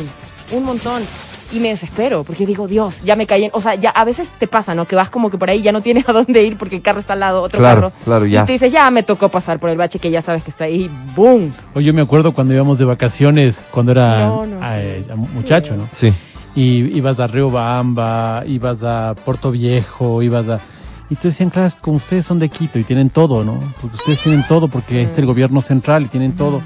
un 0.51 0.63
montón. 0.65 1.03
Y 1.53 1.59
me 1.59 1.69
desespero 1.69 2.23
porque 2.23 2.45
digo, 2.45 2.67
Dios, 2.67 3.01
ya 3.03 3.15
me 3.15 3.25
caí 3.27 3.45
en... 3.45 3.51
O 3.53 3.59
sea, 3.61 3.75
ya 3.75 3.89
a 3.89 4.05
veces 4.05 4.29
te 4.39 4.47
pasa, 4.47 4.73
¿no? 4.73 4.85
Que 4.85 4.95
vas 4.95 5.09
como 5.09 5.29
que 5.29 5.37
por 5.37 5.49
ahí 5.49 5.61
ya 5.61 5.71
no 5.71 5.81
tienes 5.81 6.07
a 6.09 6.13
dónde 6.13 6.43
ir 6.43 6.57
porque 6.57 6.77
el 6.77 6.81
carro 6.81 6.99
está 6.99 7.13
al 7.13 7.19
lado, 7.19 7.41
otro 7.41 7.59
Claro, 7.59 7.81
carro. 7.89 7.93
claro, 8.05 8.25
ya. 8.25 8.43
Y 8.43 8.45
te 8.45 8.51
dices, 8.53 8.71
ya 8.71 8.89
me 8.91 9.03
tocó 9.03 9.29
pasar 9.29 9.59
por 9.59 9.69
el 9.69 9.77
bache 9.77 9.99
que 9.99 10.09
ya 10.11 10.21
sabes 10.21 10.43
que 10.43 10.49
está 10.49 10.65
ahí. 10.65 10.89
¡Boom! 11.15 11.53
Oye, 11.75 11.85
yo 11.87 11.93
me 11.93 12.01
acuerdo 12.01 12.31
cuando 12.33 12.53
íbamos 12.53 12.77
de 12.79 12.85
vacaciones, 12.85 13.59
cuando 13.71 13.91
era 13.91 14.27
No, 14.27 14.45
no, 14.45 14.59
eh, 14.63 15.03
sí. 15.05 15.11
muchacho, 15.33 15.75
¿no? 15.75 15.87
Sí. 15.91 16.13
Y 16.55 16.97
ibas 16.97 17.19
a 17.19 17.27
Río 17.27 17.49
Bamba, 17.49 18.43
ibas 18.47 18.83
a 18.83 19.15
Puerto 19.25 19.51
Viejo, 19.51 20.21
ibas 20.21 20.49
a... 20.49 20.59
Y 21.09 21.15
tú 21.15 21.27
decían, 21.27 21.49
claro, 21.49 21.73
como 21.81 21.97
ustedes 21.97 22.25
son 22.25 22.39
de 22.39 22.47
Quito 22.47 22.79
y 22.79 22.85
tienen 22.85 23.09
todo, 23.09 23.43
¿no? 23.43 23.59
Porque 23.81 23.97
ustedes 23.97 24.21
tienen 24.21 24.45
todo, 24.47 24.69
porque 24.69 25.01
es 25.03 25.17
el 25.17 25.25
gobierno 25.25 25.59
central 25.61 26.03
y 26.03 26.05
tienen 26.05 26.33
todo. 26.37 26.61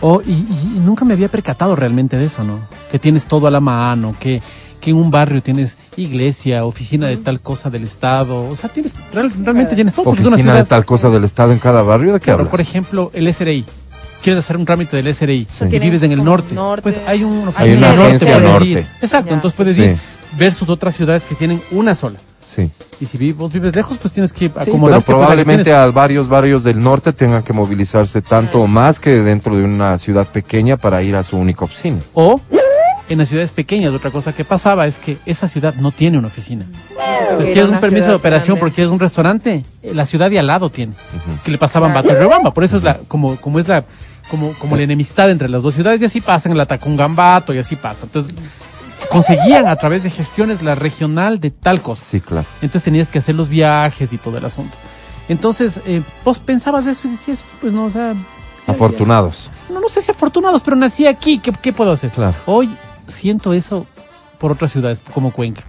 Oh, 0.00 0.20
y, 0.26 0.32
y- 0.32 0.72
y 0.76 0.78
nunca 0.78 1.04
me 1.04 1.14
había 1.14 1.30
percatado 1.30 1.74
realmente 1.74 2.16
de 2.16 2.26
eso, 2.26 2.44
¿no? 2.44 2.60
Que 2.90 2.98
tienes 2.98 3.24
todo 3.26 3.46
a 3.46 3.50
la 3.50 3.60
mano, 3.60 4.14
que, 4.20 4.42
que 4.80 4.90
en 4.90 4.96
un 4.96 5.10
barrio 5.10 5.42
tienes 5.42 5.76
iglesia, 5.96 6.64
oficina 6.64 7.06
de 7.06 7.16
tal 7.16 7.40
cosa 7.40 7.70
del 7.70 7.82
Estado, 7.84 8.48
o 8.48 8.54
sea, 8.56 8.68
tienes, 8.68 8.92
real- 9.12 9.32
realmente 9.42 9.74
tienes 9.74 9.94
todo. 9.94 10.10
Oficina 10.10 10.36
de 10.36 10.42
ciudad- 10.42 10.66
tal 10.66 10.84
cosa 10.84 11.08
del 11.08 11.24
Estado 11.24 11.52
en 11.52 11.58
cada 11.58 11.82
barrio, 11.82 12.12
¿de 12.12 12.20
qué 12.20 12.24
Claro, 12.24 12.40
hablas? 12.40 12.50
por 12.50 12.60
ejemplo, 12.60 13.10
el 13.14 13.26
SRI. 13.32 13.64
Quieres 14.22 14.44
hacer 14.44 14.56
un 14.56 14.64
trámite 14.66 14.96
del 14.96 15.06
SRI 15.14 15.46
Sí. 15.50 15.64
y 15.70 15.78
vives 15.78 16.02
en 16.02 16.12
el 16.12 16.22
norte. 16.24 16.54
norte. 16.54 16.82
Pues 16.82 16.98
hay, 17.06 17.22
un, 17.24 17.48
Hay 17.56 17.72
una 17.74 17.90
agencia 17.92 18.38
norte. 18.40 18.66
ir. 18.66 18.86
Exacto, 19.00 19.28
Ya. 19.30 19.34
entonces 19.36 19.56
puedes 19.56 19.76
Sí. 19.76 19.82
ir 19.82 19.96
versus 20.36 20.68
otras 20.68 20.94
ciudades 20.96 21.22
que 21.22 21.34
tienen 21.36 21.62
una 21.70 21.94
sola. 21.94 22.18
Sí. 22.56 22.70
Y 23.00 23.04
si 23.04 23.32
vos 23.32 23.52
vives 23.52 23.76
lejos, 23.76 23.98
pues 23.98 24.14
tienes 24.14 24.32
que 24.32 24.46
Sí, 24.46 24.48
pero 24.48 24.62
acomodarte. 24.62 25.02
a 25.02 25.06
que 25.06 25.12
probablemente 25.12 25.74
a 25.74 25.86
varios 25.90 26.26
barrios 26.26 26.64
del 26.64 26.82
norte 26.82 27.12
tengan 27.12 27.42
que 27.42 27.52
movilizarse 27.52 28.22
tanto 28.22 28.62
o 28.62 28.66
más 28.66 28.98
que 28.98 29.10
dentro 29.20 29.54
de 29.54 29.62
una 29.62 29.98
ciudad 29.98 30.26
pequeña 30.26 30.78
para 30.78 31.02
ir 31.02 31.14
a 31.16 31.22
su 31.22 31.36
única 31.36 31.66
oficina. 31.66 31.98
O 32.14 32.40
en 33.10 33.18
las 33.18 33.28
ciudades 33.28 33.50
pequeñas, 33.50 33.92
otra 33.92 34.10
cosa 34.10 34.32
que 34.32 34.44
pasaba 34.44 34.86
es 34.86 34.96
que 34.96 35.18
esa 35.26 35.48
ciudad 35.48 35.74
no 35.74 35.92
tiene 35.92 36.18
una 36.18 36.28
oficina. 36.28 36.66
Entonces 37.20 37.52
quieres 37.52 37.70
un 37.70 37.78
permiso 37.78 38.08
de 38.08 38.14
operación 38.14 38.54
grande. 38.54 38.60
porque 38.60 38.74
quieres 38.76 38.90
un 38.92 39.00
restaurante, 39.00 39.62
eh, 39.82 39.92
la 39.94 40.06
ciudad 40.06 40.30
de 40.30 40.38
al 40.38 40.46
lado 40.46 40.70
tiene. 40.70 40.94
Que 41.44 41.50
le 41.50 41.58
pasaban 41.58 41.92
Bato 41.92 42.10
y 42.12 42.16
Riobamba. 42.16 42.54
Por 42.54 42.64
eso 42.64 42.78
es 42.78 42.82
la, 42.82 42.98
como, 43.06 43.36
como 43.36 43.58
es 43.58 43.68
la, 43.68 43.84
como, 44.30 44.54
como 44.54 44.76
la 44.76 44.82
enemistad 44.82 45.30
entre 45.30 45.48
las 45.50 45.62
dos 45.62 45.74
ciudades, 45.74 46.00
y 46.00 46.06
así 46.06 46.20
pasan 46.22 46.52
en 46.52 46.58
la 46.58 46.66
Tacungambato 46.66 47.52
y 47.52 47.58
así 47.58 47.76
pasa. 47.76 48.04
Entonces, 48.04 48.34
conseguían 49.06 49.66
a 49.66 49.76
través 49.76 50.02
de 50.02 50.10
gestiones 50.10 50.62
la 50.62 50.74
regional 50.74 51.40
de 51.40 51.50
tal 51.50 51.82
cosa. 51.82 52.04
Sí, 52.04 52.20
claro. 52.20 52.46
Entonces 52.62 52.82
tenías 52.84 53.08
que 53.08 53.18
hacer 53.18 53.34
los 53.34 53.48
viajes 53.48 54.12
y 54.12 54.18
todo 54.18 54.38
el 54.38 54.44
asunto. 54.44 54.76
Entonces, 55.28 55.80
eh, 55.86 56.02
vos 56.24 56.38
pensabas 56.38 56.86
eso 56.86 57.08
y 57.08 57.12
decías, 57.12 57.44
pues 57.60 57.72
no, 57.72 57.86
o 57.86 57.90
sea. 57.90 58.14
Afortunados. 58.66 59.50
ya- 59.68 59.74
no, 59.74 59.80
no 59.80 59.88
sé 59.88 60.02
si 60.02 60.10
afortunados, 60.10 60.62
pero 60.62 60.76
nací 60.76 61.06
aquí, 61.06 61.38
¿qué, 61.38 61.52
qué 61.52 61.72
puedo 61.72 61.92
hacer? 61.92 62.10
Claro. 62.10 62.36
Hoy 62.46 62.70
siento 63.08 63.52
eso 63.52 63.86
por 64.38 64.52
otras 64.52 64.72
ciudades, 64.72 65.00
como 65.14 65.32
Cuenca. 65.32 65.62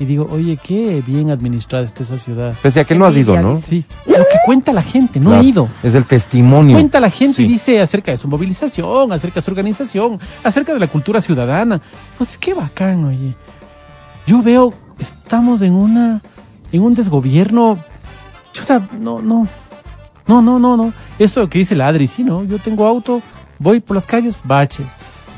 Y 0.00 0.04
digo, 0.04 0.28
oye, 0.30 0.56
qué 0.62 1.02
bien 1.04 1.30
administrada 1.30 1.84
está 1.84 2.04
esa 2.04 2.18
ciudad. 2.18 2.54
Pese 2.62 2.78
a 2.80 2.84
que 2.84 2.94
no 2.94 3.04
has 3.04 3.16
ido, 3.16 3.36
¿no? 3.40 3.56
Sí, 3.60 3.84
lo 4.06 4.14
que 4.14 4.38
cuenta 4.46 4.72
la 4.72 4.82
gente, 4.82 5.18
no 5.18 5.30
Claro. 5.30 5.42
he 5.42 5.46
ido. 5.46 5.68
Es 5.82 5.94
el 5.96 6.04
testimonio. 6.04 6.76
Cuenta 6.76 7.00
la 7.00 7.10
gente 7.10 7.42
y 7.42 7.48
dice 7.48 7.80
acerca 7.80 8.12
de 8.12 8.16
su 8.16 8.28
movilización, 8.28 9.12
acerca 9.12 9.40
de 9.40 9.44
su 9.44 9.50
organización, 9.50 10.20
acerca 10.44 10.72
de 10.72 10.78
la 10.78 10.86
cultura 10.86 11.20
ciudadana. 11.20 11.80
Pues 12.16 12.38
qué 12.38 12.54
bacán, 12.54 13.04
oye. 13.06 13.34
Yo 14.26 14.40
veo, 14.40 14.72
estamos 15.00 15.62
en 15.62 15.74
una, 15.74 16.22
en 16.70 16.82
un 16.82 16.94
desgobierno. 16.94 17.78
Chuta, 18.52 18.88
no, 19.00 19.20
no. 19.20 19.48
No, 20.28 20.40
no, 20.42 20.58
no, 20.60 20.76
no. 20.76 20.92
Esto 21.18 21.48
que 21.48 21.58
dice 21.58 21.74
la 21.74 21.88
Adri, 21.88 22.06
sí, 22.06 22.22
¿no? 22.22 22.44
Yo 22.44 22.58
tengo 22.58 22.86
auto, 22.86 23.20
voy 23.58 23.80
por 23.80 23.96
las 23.96 24.06
calles, 24.06 24.38
baches. 24.44 24.86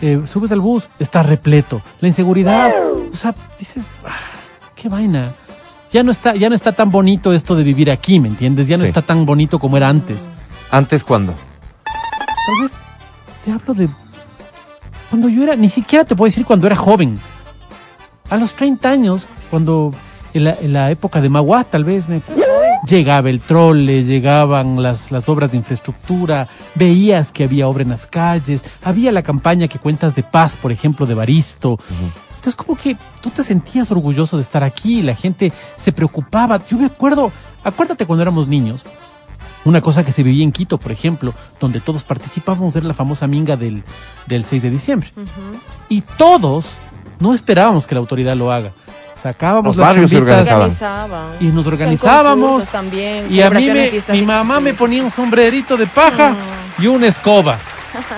Eh, 0.02 0.20
subes 0.26 0.50
al 0.52 0.60
bus, 0.60 0.88
está 0.98 1.22
repleto. 1.22 1.80
La 2.00 2.08
inseguridad. 2.08 2.72
O 3.12 3.14
sea, 3.16 3.34
dices, 3.58 3.84
ah, 4.04 4.10
qué 4.80 4.88
vaina. 4.88 5.32
Ya 5.92 6.02
no 6.02 6.10
está, 6.12 6.34
ya 6.34 6.48
no 6.48 6.54
está 6.54 6.72
tan 6.72 6.90
bonito 6.90 7.32
esto 7.32 7.54
de 7.56 7.64
vivir 7.64 7.90
aquí, 7.90 8.20
¿me 8.20 8.28
entiendes? 8.28 8.68
Ya 8.68 8.76
no 8.76 8.84
Sí. 8.84 8.88
está 8.88 9.02
tan 9.02 9.26
bonito 9.26 9.58
como 9.58 9.76
era 9.76 9.88
antes. 9.88 10.28
¿Antes 10.70 11.02
cuándo? 11.04 11.34
Tal 11.84 12.62
vez 12.62 12.72
te 13.44 13.52
hablo 13.52 13.74
de 13.74 13.88
cuando 15.10 15.28
yo 15.28 15.42
era, 15.42 15.56
ni 15.56 15.68
siquiera 15.68 16.04
te 16.04 16.14
puedo 16.14 16.28
decir 16.28 16.44
cuando 16.44 16.66
era 16.68 16.76
joven. 16.76 17.18
A 18.30 18.36
los 18.36 18.54
30 18.54 18.88
años, 18.88 19.26
cuando 19.50 19.92
en 20.32 20.44
la, 20.44 20.56
en 20.60 20.72
la 20.72 20.90
época 20.92 21.20
de 21.20 21.28
Magua, 21.28 21.64
tal 21.64 21.82
vez 21.82 22.08
me 22.08 22.22
llegaba 22.86 23.28
el 23.28 23.40
trole, 23.40 24.04
llegaban 24.04 24.80
las, 24.80 25.10
las 25.10 25.28
obras 25.28 25.50
de 25.50 25.56
infraestructura, 25.56 26.46
veías 26.76 27.32
que 27.32 27.42
había 27.44 27.66
obra 27.66 27.82
en 27.82 27.90
las 27.90 28.06
calles, 28.06 28.62
había 28.84 29.10
la 29.10 29.22
campaña 29.22 29.66
que 29.66 29.80
cuentas 29.80 30.14
de 30.14 30.22
paz, 30.22 30.54
por 30.62 30.70
ejemplo, 30.70 31.04
de 31.06 31.14
Baristo. 31.14 31.78
Entonces 32.40 32.56
como 32.56 32.74
que 32.78 32.96
tú 33.20 33.28
te 33.28 33.44
sentías 33.44 33.90
orgulloso 33.90 34.36
de 34.38 34.42
estar 34.42 34.64
aquí, 34.64 35.02
la 35.02 35.14
gente 35.14 35.52
se 35.76 35.92
preocupaba. 35.92 36.58
Yo 36.66 36.78
me 36.78 36.86
acuerdo, 36.86 37.32
acuérdate 37.62 38.06
cuando 38.06 38.22
éramos 38.22 38.48
niños, 38.48 38.82
Una 39.66 39.82
cosa 39.82 40.02
que 40.06 40.12
se 40.12 40.22
vivía 40.22 40.42
en 40.42 40.52
Quito, 40.52 40.78
por 40.78 40.90
ejemplo, 40.90 41.34
donde 41.60 41.80
todos 41.80 42.02
participábamos, 42.02 42.74
era 42.76 42.86
la 42.86 42.94
famosa 42.94 43.26
minga 43.26 43.58
del, 43.58 43.84
del 44.26 44.42
6 44.42 44.62
de 44.62 44.70
diciembre. 44.70 45.12
Y 45.90 46.00
todos 46.00 46.78
no 47.18 47.34
esperábamos 47.34 47.86
que 47.86 47.94
la 47.94 48.00
autoridad 48.00 48.34
lo 48.36 48.50
haga. 48.50 48.72
Sacábamos 49.16 49.76
Los 49.76 49.76
las 49.76 49.86
barrios 49.88 50.08
se 50.10 50.16
chambitas 50.16 50.50
organizaban. 50.50 51.36
y 51.40 51.44
nos 51.48 51.66
organizábamos. 51.66 52.64
también, 52.68 53.26
Y 53.30 53.42
a 53.42 53.50
mí 53.50 53.68
me, 53.70 53.92
mi 54.14 54.22
mamá 54.22 54.60
me 54.60 54.72
ponía 54.72 55.02
un 55.04 55.10
sombrerito 55.10 55.76
de 55.76 55.86
paja 55.86 56.34
y 56.78 56.86
una 56.86 57.08
escoba. 57.08 57.58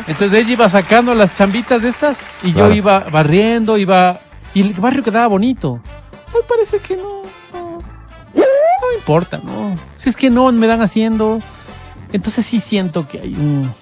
Entonces 0.06 0.32
ella 0.40 0.52
iba 0.52 0.68
sacando 0.68 1.14
las 1.14 1.34
chambitas 1.34 1.82
estas 1.84 2.16
y 2.42 2.52
Claro. 2.52 2.68
yo 2.70 2.74
iba 2.74 2.98
barriendo, 3.10 3.76
iba... 3.78 4.20
Y 4.54 4.60
el 4.62 4.74
barrio 4.74 5.02
quedaba 5.02 5.26
bonito. 5.28 5.80
Hoy 6.34 6.42
parece 6.48 6.78
que 6.78 6.96
no, 6.96 7.22
no, 7.52 7.78
no 8.34 8.96
importa, 8.98 9.40
¿no? 9.42 9.76
Si 9.96 10.08
es 10.08 10.16
que 10.16 10.30
no 10.30 10.50
me 10.52 10.66
dan 10.66 10.82
haciendo... 10.82 11.40
Entonces 12.12 12.44
sí 12.44 12.60
siento 12.60 13.08
que 13.08 13.20
hay 13.20 13.34
un... 13.34 13.72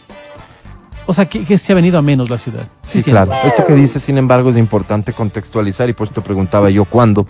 O 1.07 1.13
sea, 1.13 1.25
que, 1.25 1.45
que 1.45 1.59
se 1.59 1.73
ha 1.73 1.75
venido 1.75 1.99
a 1.99 2.03
menos 2.03 2.31
la 2.31 2.39
ciudad. 2.39 2.69
Sí, 2.83 3.03
claro. 3.03 3.33
Esto 3.45 3.65
que 3.65 3.75
dices, 3.75 4.01
sin 4.03 4.17
embargo, 4.19 4.51
es 4.51 4.57
importante 4.57 5.13
contextualizar 5.13 5.89
y 5.89 5.93
por 5.93 6.07
eso 6.07 6.15
te 6.15 6.21
preguntaba 6.21 6.71
yo 6.71 6.85
cuándo. 6.85 7.27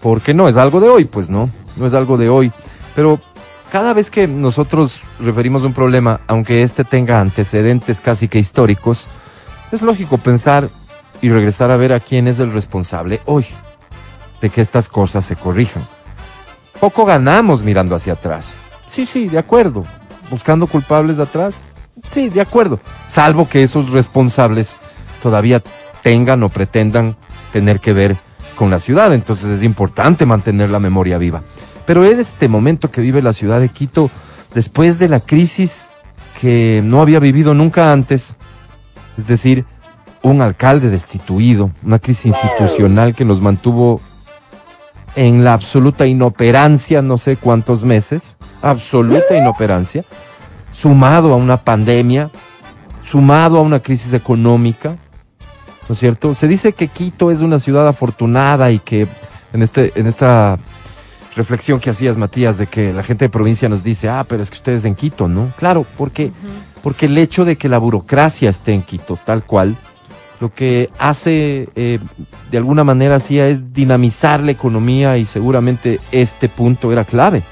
Porque 0.00 0.32
no 0.32 0.48
es 0.48 0.56
algo 0.56 0.80
de 0.80 0.88
hoy, 0.88 1.04
pues 1.04 1.28
no, 1.28 1.50
no 1.76 1.86
es 1.86 1.92
algo 1.92 2.16
de 2.16 2.30
hoy. 2.30 2.50
Pero 2.94 3.20
cada 3.70 3.92
vez 3.92 4.10
que 4.10 4.26
nosotros 4.26 5.00
referimos 5.20 5.62
un 5.62 5.74
problema, 5.74 6.20
aunque 6.26 6.62
este 6.62 6.84
tenga 6.84 7.20
antecedentes 7.20 8.00
casi 8.00 8.28
que 8.28 8.38
históricos, 8.38 9.08
es 9.72 9.82
lógico 9.82 10.18
pensar 10.18 10.68
y 11.20 11.28
regresar 11.28 11.70
a 11.70 11.76
ver 11.76 11.92
a 11.92 12.00
quién 12.00 12.28
es 12.28 12.38
el 12.38 12.52
responsable 12.52 13.20
hoy 13.26 13.46
de 14.40 14.50
que 14.50 14.60
estas 14.60 14.88
cosas 14.88 15.24
se 15.24 15.36
corrijan. 15.36 15.86
Poco 16.80 17.04
ganamos 17.04 17.62
mirando 17.62 17.94
hacia 17.94 18.14
atrás. 18.14 18.56
Sí, 18.86 19.04
sí, 19.04 19.28
de 19.28 19.38
acuerdo. 19.38 19.84
Buscando 20.30 20.66
culpables 20.66 21.16
de 21.16 21.24
atrás. 21.24 21.64
Sí, 22.12 22.28
de 22.28 22.40
acuerdo. 22.40 22.78
Salvo 23.08 23.48
que 23.48 23.62
esos 23.62 23.90
responsables 23.90 24.76
todavía 25.22 25.62
tengan 26.02 26.42
o 26.42 26.48
pretendan 26.48 27.16
tener 27.52 27.80
que 27.80 27.92
ver 27.92 28.16
con 28.54 28.70
la 28.70 28.78
ciudad. 28.78 29.12
Entonces 29.12 29.48
es 29.48 29.62
importante 29.62 30.24
mantener 30.24 30.70
la 30.70 30.78
memoria 30.78 31.18
viva. 31.18 31.42
Pero 31.88 32.04
en 32.04 32.20
este 32.20 32.48
momento 32.48 32.90
que 32.90 33.00
vive 33.00 33.22
la 33.22 33.32
ciudad 33.32 33.60
de 33.60 33.70
Quito, 33.70 34.10
después 34.52 34.98
de 34.98 35.08
la 35.08 35.20
crisis 35.20 35.86
que 36.38 36.82
no 36.84 37.00
había 37.00 37.18
vivido 37.18 37.54
nunca 37.54 37.92
antes, 37.92 38.36
es 39.16 39.26
decir, 39.26 39.64
un 40.20 40.42
alcalde 40.42 40.90
destituido, 40.90 41.70
una 41.82 41.98
crisis 41.98 42.26
institucional 42.26 43.14
que 43.14 43.24
nos 43.24 43.40
mantuvo 43.40 44.02
en 45.16 45.44
la 45.44 45.54
absoluta 45.54 46.06
inoperancia 46.06 47.00
no 47.00 47.16
sé 47.16 47.38
cuántos 47.38 47.84
meses, 47.84 48.36
absoluta 48.60 49.34
inoperancia, 49.34 50.04
sumado 50.70 51.32
a 51.32 51.36
una 51.36 51.56
pandemia, 51.56 52.30
sumado 53.02 53.56
a 53.56 53.62
una 53.62 53.80
crisis 53.80 54.12
económica, 54.12 54.98
¿no 55.88 55.94
es 55.94 55.98
cierto? 55.98 56.34
Se 56.34 56.48
dice 56.48 56.74
que 56.74 56.88
Quito 56.88 57.30
es 57.30 57.40
una 57.40 57.58
ciudad 57.58 57.88
afortunada 57.88 58.70
y 58.72 58.78
que 58.78 59.08
en, 59.54 59.62
este, 59.62 59.98
en 59.98 60.06
esta 60.06 60.58
reflexión 61.38 61.80
que 61.80 61.88
hacías, 61.88 62.18
Matías, 62.18 62.58
de 62.58 62.66
que 62.66 62.92
la 62.92 63.02
gente 63.02 63.24
de 63.24 63.28
provincia 63.30 63.68
nos 63.68 63.82
dice, 63.82 64.10
ah, 64.10 64.26
pero 64.28 64.42
es 64.42 64.50
que 64.50 64.56
ustedes 64.56 64.84
en 64.84 64.94
Quito, 64.94 65.28
¿no? 65.28 65.52
Claro, 65.56 65.86
porque, 65.96 66.32
porque 66.82 67.06
el 67.06 67.16
hecho 67.16 67.46
de 67.46 67.56
que 67.56 67.70
la 67.70 67.78
burocracia 67.78 68.50
esté 68.50 68.74
en 68.74 68.82
Quito 68.82 69.18
tal 69.24 69.44
cual, 69.44 69.78
lo 70.40 70.52
que 70.52 70.90
hace 70.98 71.68
eh, 71.74 71.98
de 72.50 72.58
alguna 72.58 72.84
manera 72.84 73.16
hacía 73.16 73.48
es 73.48 73.72
dinamizar 73.72 74.40
la 74.40 74.52
economía 74.52 75.16
y 75.16 75.26
seguramente 75.26 76.00
este 76.12 76.48
punto 76.48 76.92
era 76.92 77.04
clave. 77.04 77.42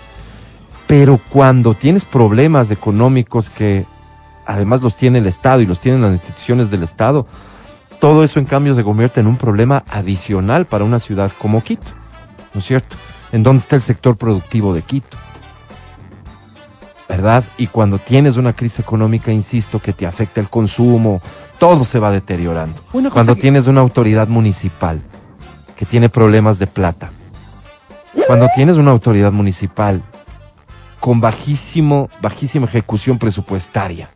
Pero 0.87 1.19
cuando 1.31 1.75
tienes 1.75 2.05
problemas 2.05 2.71
económicos 2.71 3.51
que 3.51 3.87
además 4.45 4.83
los 4.83 4.97
tiene 4.97 5.19
el 5.19 5.27
Estado 5.27 5.61
y 5.63 5.67
los 5.67 5.81
tienen 5.81 6.03
las 6.03 6.13
instituciones 6.13 6.71
del 6.71 6.83
Estado, 6.83 7.27
todo 8.01 8.23
eso 8.23 8.39
en 8.39 8.45
cambio 8.45 8.75
se 8.75 8.85
convierte 8.85 9.21
en 9.21 9.27
un 9.27 9.37
problema 9.37 9.83
adicional 9.89 10.67
para 10.67 10.85
una 10.85 10.99
ciudad 10.99 11.33
como 11.41 11.63
Quito, 11.63 11.93
¿no 12.53 12.61
es 12.61 12.67
cierto? 12.67 12.97
¿En 13.37 13.43
dónde 13.43 13.61
está 13.61 13.77
el 13.77 13.83
sector 13.83 14.17
productivo 14.17 14.73
de 14.73 14.81
Quito? 14.81 15.15
¿Verdad? 17.07 17.45
Y 17.59 17.67
cuando 17.67 17.99
tienes 17.99 18.39
una 18.39 18.55
crisis 18.55 18.79
económica, 18.79 19.31
insisto, 19.31 19.79
que 19.79 19.93
te 19.93 20.07
afecta 20.07 20.41
el 20.41 20.49
consumo, 20.49 21.21
todo 21.59 21.85
se 21.85 21.99
va 21.99 22.11
deteriorando. 22.11 22.81
Cuando 23.13 23.35
que- 23.35 23.43
tienes 23.43 23.67
una 23.67 23.83
autoridad 23.83 24.27
municipal 24.29 25.03
que 25.77 25.85
tiene 25.85 26.09
problemas 26.09 26.59
de 26.59 26.67
plata, 26.67 27.11
cuando 28.27 28.49
tienes 28.55 28.79
una 28.79 28.93
autoridad 28.93 29.33
municipal 29.33 30.01
con 30.99 31.21
bajísimo, 31.21 32.09
bajísima 32.23 32.65
ejecución 32.65 33.19
presupuestaria, 33.19 34.09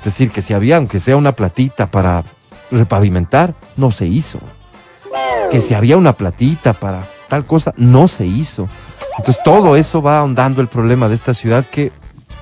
es 0.00 0.04
decir, 0.04 0.30
que 0.30 0.42
si 0.42 0.52
había, 0.52 0.76
aunque 0.76 1.00
sea 1.00 1.16
una 1.16 1.32
platita 1.32 1.90
para 1.90 2.24
repavimentar, 2.70 3.54
no 3.78 3.90
se 3.90 4.04
hizo. 4.04 4.38
Que 5.50 5.62
si 5.62 5.72
había 5.72 5.96
una 5.96 6.12
platita 6.12 6.74
para 6.74 7.02
tal 7.28 7.46
cosa, 7.46 7.72
no 7.76 8.08
se 8.08 8.26
hizo. 8.26 8.68
Entonces 9.18 9.42
todo 9.44 9.76
eso 9.76 10.02
va 10.02 10.18
ahondando 10.18 10.60
el 10.60 10.68
problema 10.68 11.08
de 11.08 11.14
esta 11.14 11.34
ciudad 11.34 11.64
que, 11.64 11.92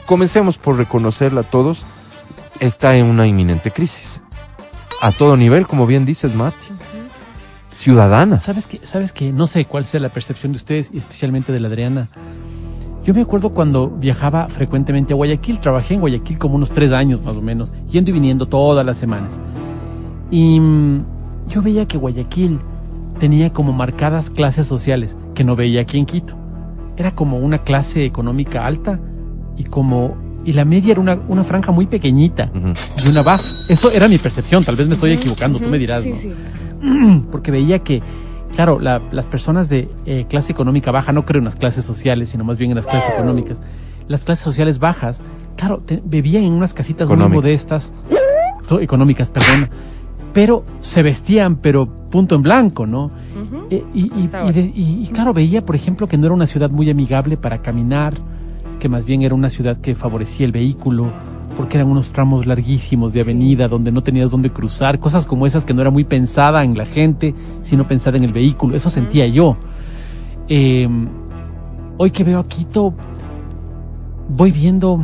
comencemos 0.06 0.58
por 0.58 0.76
reconocerla 0.76 1.42
todos, 1.44 1.84
está 2.60 2.96
en 2.96 3.06
una 3.06 3.26
inminente 3.26 3.70
crisis. 3.70 4.22
A 5.00 5.12
todo 5.12 5.36
nivel, 5.36 5.66
como 5.66 5.86
bien 5.86 6.06
dices, 6.06 6.34
Mati. 6.34 6.56
Ciudadana. 7.76 8.38
¿Sabes 8.38 8.66
que, 8.66 8.80
sabes 8.86 9.12
que 9.12 9.32
no 9.32 9.46
sé 9.46 9.64
cuál 9.64 9.84
sea 9.84 10.00
la 10.00 10.08
percepción 10.08 10.52
de 10.52 10.58
ustedes 10.58 10.90
y 10.92 10.98
especialmente 10.98 11.52
de 11.52 11.60
la 11.60 11.68
Adriana? 11.68 12.08
Yo 13.04 13.12
me 13.12 13.20
acuerdo 13.20 13.50
cuando 13.50 13.90
viajaba 13.90 14.48
frecuentemente 14.48 15.12
a 15.12 15.16
Guayaquil, 15.16 15.60
trabajé 15.60 15.94
en 15.94 16.00
Guayaquil 16.00 16.38
como 16.38 16.54
unos 16.54 16.70
tres 16.70 16.92
años 16.92 17.22
más 17.22 17.36
o 17.36 17.42
menos, 17.42 17.72
yendo 17.90 18.10
y 18.10 18.14
viniendo 18.14 18.46
todas 18.46 18.86
las 18.86 18.96
semanas. 18.96 19.38
Y 20.30 20.58
mm, 20.58 21.04
yo 21.48 21.60
veía 21.60 21.86
que 21.86 21.98
Guayaquil 21.98 22.60
tenía 23.24 23.54
como 23.54 23.72
marcadas 23.72 24.28
clases 24.28 24.66
sociales 24.66 25.16
que 25.34 25.44
no 25.44 25.56
veía 25.56 25.80
aquí 25.80 25.96
en 25.96 26.04
Quito. 26.04 26.36
Era 26.98 27.12
como 27.14 27.38
una 27.38 27.60
clase 27.60 28.04
económica 28.04 28.66
alta 28.66 29.00
y 29.56 29.64
como 29.64 30.14
y 30.44 30.52
la 30.52 30.66
media 30.66 30.92
era 30.92 31.00
una, 31.00 31.18
una 31.28 31.42
franja 31.42 31.72
muy 31.72 31.86
pequeñita 31.86 32.50
Ujú. 32.54 32.74
y 33.02 33.08
una 33.08 33.22
baja. 33.22 33.42
Eso 33.70 33.90
era 33.90 34.08
mi 34.08 34.18
percepción, 34.18 34.62
tal 34.62 34.76
vez 34.76 34.88
me 34.88 34.92
estoy 34.94 35.12
equivocando, 35.12 35.58
tú 35.58 35.70
me 35.70 35.78
dirás. 35.78 36.02
Sí, 36.02 36.10
¿no? 36.10 36.16
sí. 36.18 37.24
porque 37.32 37.50
veía 37.50 37.78
que, 37.78 38.02
claro, 38.54 38.78
la- 38.78 39.00
las 39.10 39.26
personas 39.26 39.70
de 39.70 39.88
eh, 40.04 40.26
clase 40.28 40.52
económica 40.52 40.90
baja, 40.90 41.14
no 41.14 41.24
creo 41.24 41.38
en 41.38 41.46
las 41.46 41.56
clases 41.56 41.86
sociales, 41.86 42.28
sino 42.28 42.44
más 42.44 42.58
bien 42.58 42.72
en 42.72 42.76
las 42.76 42.86
clases 42.86 43.08
económicas, 43.14 43.62
las 44.06 44.20
clases 44.22 44.44
sociales 44.44 44.80
bajas, 44.80 45.22
claro, 45.56 45.78
te- 45.78 46.02
vivían 46.04 46.42
en 46.44 46.52
unas 46.52 46.74
casitas 46.74 47.08
muy 47.08 47.14
Económicas. 47.14 47.42
modestas, 47.42 47.92
económicas, 48.82 49.30
perdón, 49.30 49.70
pero 50.34 50.64
se 50.80 51.02
vestían, 51.02 51.56
pero 51.56 51.86
punto 52.10 52.34
en 52.34 52.42
blanco, 52.42 52.86
¿no? 52.86 53.10
Eh, 53.70 53.82
y, 53.94 54.12
y- 54.20 54.24
Está 54.24 54.44
y 54.46 54.52
de- 54.52 54.72
y- 54.74 55.04
y 55.04 55.06
claro, 55.12 55.32
veía, 55.32 55.64
por 55.64 55.74
ejemplo, 55.76 56.06
que 56.06 56.18
no 56.18 56.26
era 56.26 56.34
una 56.34 56.46
ciudad 56.46 56.70
muy 56.70 56.90
amigable 56.90 57.36
para 57.38 57.62
caminar, 57.62 58.14
que 58.78 58.88
más 58.90 59.06
bien 59.06 59.22
era 59.22 59.34
una 59.34 59.48
ciudad 59.48 59.78
que 59.78 59.94
favorecía 59.94 60.44
el 60.44 60.52
vehículo, 60.52 61.06
porque 61.56 61.76
eran 61.78 61.88
unos 61.88 62.12
tramos 62.12 62.46
larguísimos 62.46 63.12
de 63.12 63.20
avenida 63.20 63.68
donde 63.68 63.92
no 63.92 64.02
tenías 64.02 64.30
dónde 64.32 64.50
cruzar, 64.50 64.98
cosas 64.98 65.24
como 65.24 65.46
esas 65.46 65.64
que 65.64 65.72
no 65.72 65.80
era 65.80 65.90
muy 65.90 66.04
pensada 66.04 66.62
en 66.64 66.76
la 66.76 66.84
gente, 66.84 67.32
sino 67.62 67.84
pensada 67.84 68.16
en 68.18 68.24
el 68.24 68.32
vehículo. 68.32 68.74
Eso 68.76 68.90
sentía 68.90 69.26
yo. 69.28 69.56
Eh, 70.48 70.88
hoy 71.96 72.10
que 72.10 72.24
veo 72.24 72.40
a 72.40 72.48
Quito, 72.48 72.92
voy 74.28 74.50
viendo, 74.50 74.98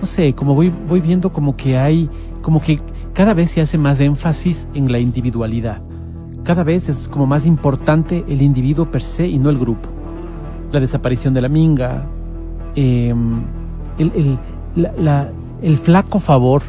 no 0.00 0.06
sé, 0.06 0.32
como 0.34 0.54
voy, 0.54 0.72
voy 0.88 1.00
viendo 1.00 1.30
como 1.30 1.56
que 1.56 1.78
hay, 1.78 2.08
como 2.42 2.60
que 2.60 2.80
cada 3.20 3.34
vez 3.34 3.50
se 3.50 3.60
hace 3.60 3.76
más 3.76 4.00
énfasis 4.00 4.66
en 4.72 4.90
la 4.90 4.98
individualidad. 4.98 5.82
Cada 6.42 6.64
vez 6.64 6.88
es 6.88 7.06
como 7.06 7.26
más 7.26 7.44
importante 7.44 8.24
el 8.26 8.40
individuo 8.40 8.90
per 8.90 9.02
se 9.02 9.28
y 9.28 9.38
no 9.38 9.50
el 9.50 9.58
grupo. 9.58 9.90
La 10.72 10.80
desaparición 10.80 11.34
de 11.34 11.42
la 11.42 11.50
minga, 11.50 12.06
eh, 12.74 13.14
el, 13.98 14.12
el- 14.16 14.38
el 15.60 15.76
flaco 15.76 16.18
favor, 16.18 16.62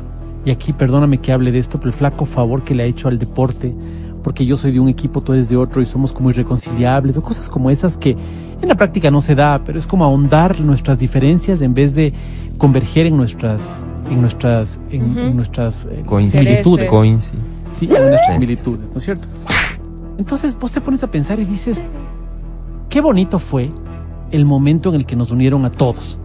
y 0.44 0.52
aquí 0.52 0.74
perdóname 0.74 1.20
que 1.20 1.32
hable 1.32 1.54
de 1.54 1.60
esto, 1.60 1.78
pero 1.78 1.88
el 1.88 1.94
flaco 1.94 2.26
favor 2.26 2.64
que 2.64 2.76
le 2.76 2.84
ha 2.84 2.86
hecho 2.86 3.08
al 3.08 3.18
deporte, 3.18 3.74
porque 4.22 4.46
yo 4.46 4.58
soy 4.58 4.74
de 4.74 4.82
un 4.82 4.90
equipo, 4.90 5.22
tú 5.22 5.32
eres 5.32 5.48
de 5.48 5.56
otro 5.56 5.82
y 5.82 5.86
somos 5.86 6.12
como 6.12 6.32
irreconciliables, 6.32 7.16
o 7.16 7.22
cosas 7.24 7.48
como 7.48 7.70
esas 7.70 7.96
que 7.96 8.18
en 8.62 8.68
la 8.68 8.76
práctica 8.76 9.10
no 9.10 9.22
se 9.22 9.36
da, 9.36 9.62
pero 9.66 9.80
es 9.80 9.88
como 9.88 10.04
ahondar 10.04 10.60
nuestras 10.60 11.00
diferencias 11.00 11.62
en 11.62 11.74
vez 11.74 11.96
de 11.96 12.12
converger 12.58 13.06
en 13.06 13.16
nuestras, 13.16 13.62
en 14.12 14.22
nuestras, 14.22 14.80
en, 14.92 15.18
en 15.18 15.36
nuestras 15.36 15.86
eh. 15.86 16.04
Coinci- 16.06 16.32
Sí, 17.74 17.86
en 17.86 17.92
nuestras 17.92 18.26
Sí. 18.28 18.34
similitudes, 18.34 18.92
¿no 18.92 18.98
es 18.98 19.04
cierto? 19.04 19.28
Entonces 20.18 20.58
vos 20.60 20.72
te 20.72 20.82
pones 20.82 21.02
a 21.04 21.08
pensar 21.10 21.40
y 21.40 21.46
dices, 21.46 21.82
qué 22.90 23.02
bonito 23.02 23.40
fue 23.40 23.70
el 24.32 24.46
momento 24.46 24.90
en 24.90 24.96
el 24.96 25.06
que 25.06 25.16
nos 25.16 25.32
unieron 25.32 25.66
a 25.66 25.72
todos. 25.72 26.18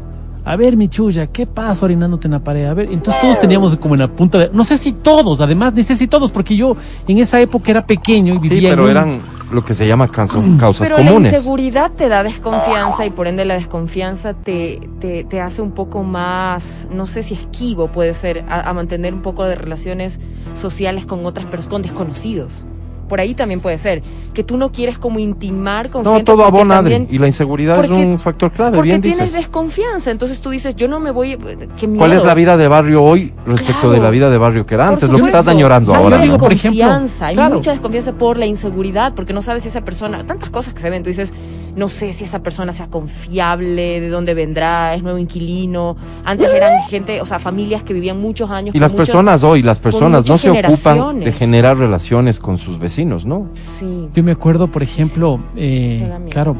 A 0.45 0.55
ver, 0.55 0.77
mi 0.77 0.89
chulla, 0.89 1.27
¿qué 1.29 1.45
pasó 1.47 1.87
orinándote 1.87 2.29
en 2.29 2.33
la 2.33 2.39
pared? 2.41 2.67
A 2.67 2.75
ver, 2.75 2.89
entonces 2.93 3.21
todos 3.21 3.41
teníamos 3.41 3.75
como 3.77 3.95
en 3.95 4.01
la 4.01 4.09
punta 4.09 4.39
de... 4.39 4.51
No 4.53 4.63
sé 4.63 4.79
si 4.79 4.93
todos, 4.93 5.41
además, 5.41 5.75
dice 5.75 5.97
si 5.97 6.07
todos, 6.07 6.31
porque 6.31 6.57
yo 6.57 6.77
en 7.09 7.19
esa 7.19 7.41
época 7.41 7.71
era 7.73 7.85
pequeño 7.85 8.35
y 8.35 8.41
Sí, 8.43 8.49
vivía 8.51 8.71
pero 8.71 8.83
en 8.83 8.85
un- 8.85 8.91
eran, 8.91 9.19
lo 9.53 9.65
que 9.65 9.75
se 9.75 9.87
llama 9.87 10.09
causa- 10.09 10.39
causas 10.59 10.87
Pero 10.89 10.99
la 10.99 11.07
comunes. 11.11 11.33
inseguridad 11.33 11.93
te 11.93 12.09
da 12.09 12.23
desconfianza 12.23 13.07
y 13.07 13.11
por 13.11 13.27
ende 13.27 13.45
la 13.45 13.55
desconfianza 13.55 14.35
te, 14.35 14.81
te, 15.01 15.25
te 15.25 15.41
hace 15.41 15.63
un 15.63 15.73
poco 15.73 16.03
más, 16.03 16.87
no 16.91 17.07
sé 17.07 17.23
si 17.23 17.35
esquivo 17.35 17.89
puede 17.89 18.15
ser, 18.15 18.45
a, 18.49 18.69
a 18.69 18.73
mantener 18.75 19.15
un 19.15 19.23
poco 19.23 19.45
de 19.45 19.55
relaciones 19.55 20.19
sociales 20.55 21.07
con 21.07 21.25
otras 21.27 21.47
personas, 21.47 21.71
con 21.71 21.83
desconocidos. 21.83 22.65
Por 23.09 23.21
ahí 23.21 23.35
también 23.35 23.61
puede 23.61 23.79
ser, 23.79 24.03
que 24.35 24.43
tú 24.43 24.57
no 24.57 24.73
quieres 24.73 24.99
como 24.99 25.19
intimar 25.19 25.91
con 25.91 26.03
No, 26.03 26.15
gente. 26.15 26.25
todo 26.25 26.39
porque 26.45 26.57
abona, 26.57 26.75
también- 26.77 27.07
y 27.11 27.19
la 27.19 27.27
inseguridad 27.27 27.85
es 27.85 27.91
un 27.91 28.19
factor 28.19 28.51
clave, 28.51 28.77
Porque 28.77 28.89
bien 28.91 29.01
tienes 29.01 29.19
dices. 29.21 29.35
desconfianza, 29.35 30.11
entonces 30.11 30.41
tú 30.41 30.51
dices, 30.51 30.75
yo 30.77 30.89
no 30.89 30.99
me 31.01 31.11
voy, 31.11 31.39
qué 31.77 31.87
miedo. 31.87 31.99
¿Cuál 32.01 32.13
es 32.13 32.25
la 32.25 32.35
vida 32.35 32.57
de 32.57 32.69
barrio 32.69 33.03
hoy 33.03 33.33
respecto 33.47 33.83
Claro. 33.83 33.91
de 33.93 34.01
la 34.01 34.11
vida 34.11 34.31
de 34.31 34.39
barrio 34.39 34.67
que 34.67 34.75
era 34.75 34.85
Por 34.87 34.95
antes? 34.95 35.09
Lo 35.09 35.19
que 35.19 35.25
estás 35.27 35.47
añorando 35.49 35.95
Hay 35.95 36.03
ahora. 36.03 36.17
¿no? 36.25 36.37
por 36.39 36.53
ejemplo, 36.53 36.79
desconfianza, 36.79 37.27
hay 37.27 37.35
claro. 37.35 37.55
mucha 37.57 37.71
desconfianza 37.71 38.13
por 38.13 38.37
la 38.39 38.47
inseguridad, 38.47 39.15
porque 39.15 39.33
no 39.33 39.43
sabes 39.43 39.63
si 39.63 39.69
esa 39.69 39.83
persona, 39.83 40.27
tantas 40.27 40.51
cosas 40.51 40.75
que 40.75 40.81
se 40.81 40.91
ven, 40.91 41.03
tú 41.03 41.09
dices, 41.11 41.33
no 41.77 41.89
sé 41.91 42.13
si 42.15 42.25
esa 42.25 42.43
persona 42.43 42.73
sea 42.73 42.89
confiable, 42.89 44.01
de 44.01 44.09
dónde 44.09 44.33
vendrá, 44.35 44.95
es 44.95 45.03
nuevo 45.03 45.19
inquilino. 45.19 45.97
Antes 46.25 46.49
eran 46.51 46.83
gente, 46.89 47.21
o 47.21 47.25
sea, 47.27 47.39
familias 47.39 47.83
que 47.83 47.93
vivían 47.93 48.19
muchos 48.21 48.51
años. 48.51 48.75
Y 48.75 48.79
las 48.79 48.93
muchos- 48.93 49.09
personas 49.09 49.45
hoy, 49.45 49.63
las 49.63 49.79
personas 49.79 50.27
no 50.29 50.39
se 50.39 50.51
ocupan 50.51 51.21
de 51.21 51.33
generar 51.33 51.77
relaciones 51.77 52.41
con 52.41 52.57
sus 52.59 52.79
vecinos, 52.79 53.27
¿no? 53.27 53.49
Sí. 53.79 54.09
Yo 54.15 54.25
me 54.25 54.33
acuerdo, 54.33 54.69
por 54.69 54.83
ejemplo, 54.83 55.39
eh, 55.55 56.11
claro, 56.31 56.57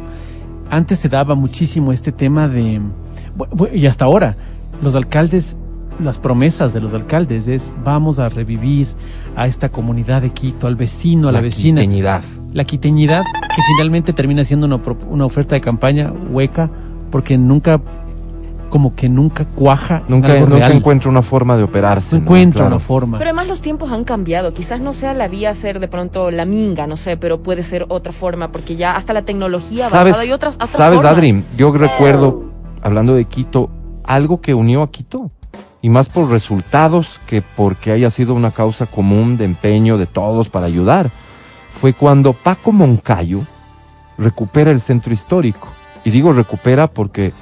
antes 0.71 0.99
se 0.99 1.09
daba 1.09 1.35
muchísimo 1.35 1.93
este 1.93 2.13
tema 2.13 2.47
de, 2.47 2.81
y 3.73 3.87
hasta 3.87 4.05
ahora, 4.05 4.37
los 4.83 4.95
alcaldes, 4.95 5.57
las 6.01 6.19
promesas 6.19 6.73
de 6.75 6.81
los 6.81 6.93
alcaldes 6.95 7.49
es 7.49 7.71
vamos 7.85 8.19
a 8.19 8.29
revivir 8.29 8.89
a 9.37 9.47
esta 9.47 9.69
comunidad 9.69 10.23
de 10.23 10.31
Quito, 10.31 10.67
al 10.67 10.77
vecino, 10.77 11.29
a 11.29 11.33
la, 11.33 11.41
vecina. 11.41 11.81
quiteñidad. 11.81 12.23
La 12.53 12.65
quiteñidad 12.65 13.23
que 13.55 13.63
finalmente 13.75 14.13
termina 14.13 14.45
siendo 14.45 14.67
una, 14.67 14.83
pro- 14.83 14.97
una 15.11 15.25
oferta 15.25 15.55
de 15.55 15.61
campaña 15.61 16.13
hueca 16.31 16.71
porque 17.11 17.37
nunca, 17.39 17.81
como 18.71 18.95
que 18.95 19.09
nunca 19.09 19.45
cuaja 19.45 19.99
en 20.09 20.15
Nunca, 20.15 20.33
algo 20.33 20.47
nunca 20.49 20.69
encuentra 20.69 21.11
una 21.11 21.23
forma 21.23 21.57
de 21.57 21.63
operarse. 21.63 22.15
No 22.17 22.21
¿no? 22.21 22.25
encuentra 22.27 22.61
Claro. 22.63 22.77
una 22.77 22.79
forma. 22.85 23.19
Pero 23.19 23.31
además 23.31 23.49
los 23.49 23.61
tiempos 23.63 23.93
han 23.93 24.05
cambiado. 24.05 24.53
Quizás 24.55 24.81
no 24.81 24.93
sea 24.93 25.15
la 25.15 25.29
vía 25.29 25.55
ser 25.55 25.81
de 25.81 25.89
pronto 25.89 26.31
la 26.31 26.45
minga, 26.45 26.87
no 26.87 26.97
sé, 26.97 27.17
pero 27.17 27.43
puede 27.43 27.63
ser 27.63 27.87
otra 27.89 28.13
forma, 28.13 28.51
porque 28.53 28.77
ya 28.77 28.97
hasta 28.97 29.13
la 29.13 29.23
tecnología 29.23 29.87
ha 29.87 29.91
¿Sabes, 29.91 30.15
avanzado 30.15 30.25
y 30.25 30.33
otras, 30.33 30.55
otras 30.57 30.71
¿sabes. 30.71 31.05
Adri? 31.05 31.43
Yo 31.57 31.73
recuerdo, 31.73 32.45
hablando 32.83 33.15
de 33.15 33.25
Quito, 33.27 33.71
algo 34.05 34.41
que 34.41 34.55
unió 34.55 34.83
a 34.83 34.91
Quito. 34.91 35.31
Y 35.87 35.89
más 35.89 36.09
por 36.09 36.33
resultados 36.33 37.21
que 37.29 37.43
porque 37.43 37.93
haya 37.93 38.11
sido 38.11 38.35
una 38.35 38.51
causa 38.51 38.87
común 38.87 39.37
de 39.37 39.45
empeño 39.45 39.99
de 39.99 40.07
todos 40.07 40.49
para 40.49 40.67
ayudar. 40.67 41.13
Fue 41.81 41.93
cuando 41.93 42.33
Paco 42.33 42.73
Moncayo 42.73 43.43
recupera 44.19 44.73
el 44.73 44.81
centro 44.81 45.15
histórico. 45.15 45.69
Y 46.05 46.11
digo 46.11 46.33
recupera 46.33 46.89
porque 46.89 47.33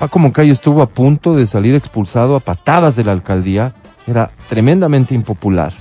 Paco 0.00 0.18
Moncayo 0.18 0.52
estuvo 0.52 0.82
a 0.82 0.88
punto 0.88 1.36
de 1.36 1.46
salir 1.46 1.76
expulsado 1.76 2.34
a 2.34 2.40
patadas 2.40 2.96
de 2.96 3.04
la 3.04 3.12
alcaldía. 3.12 3.76
Era 4.08 4.32
tremendamente 4.48 5.14
impopular. 5.14 5.72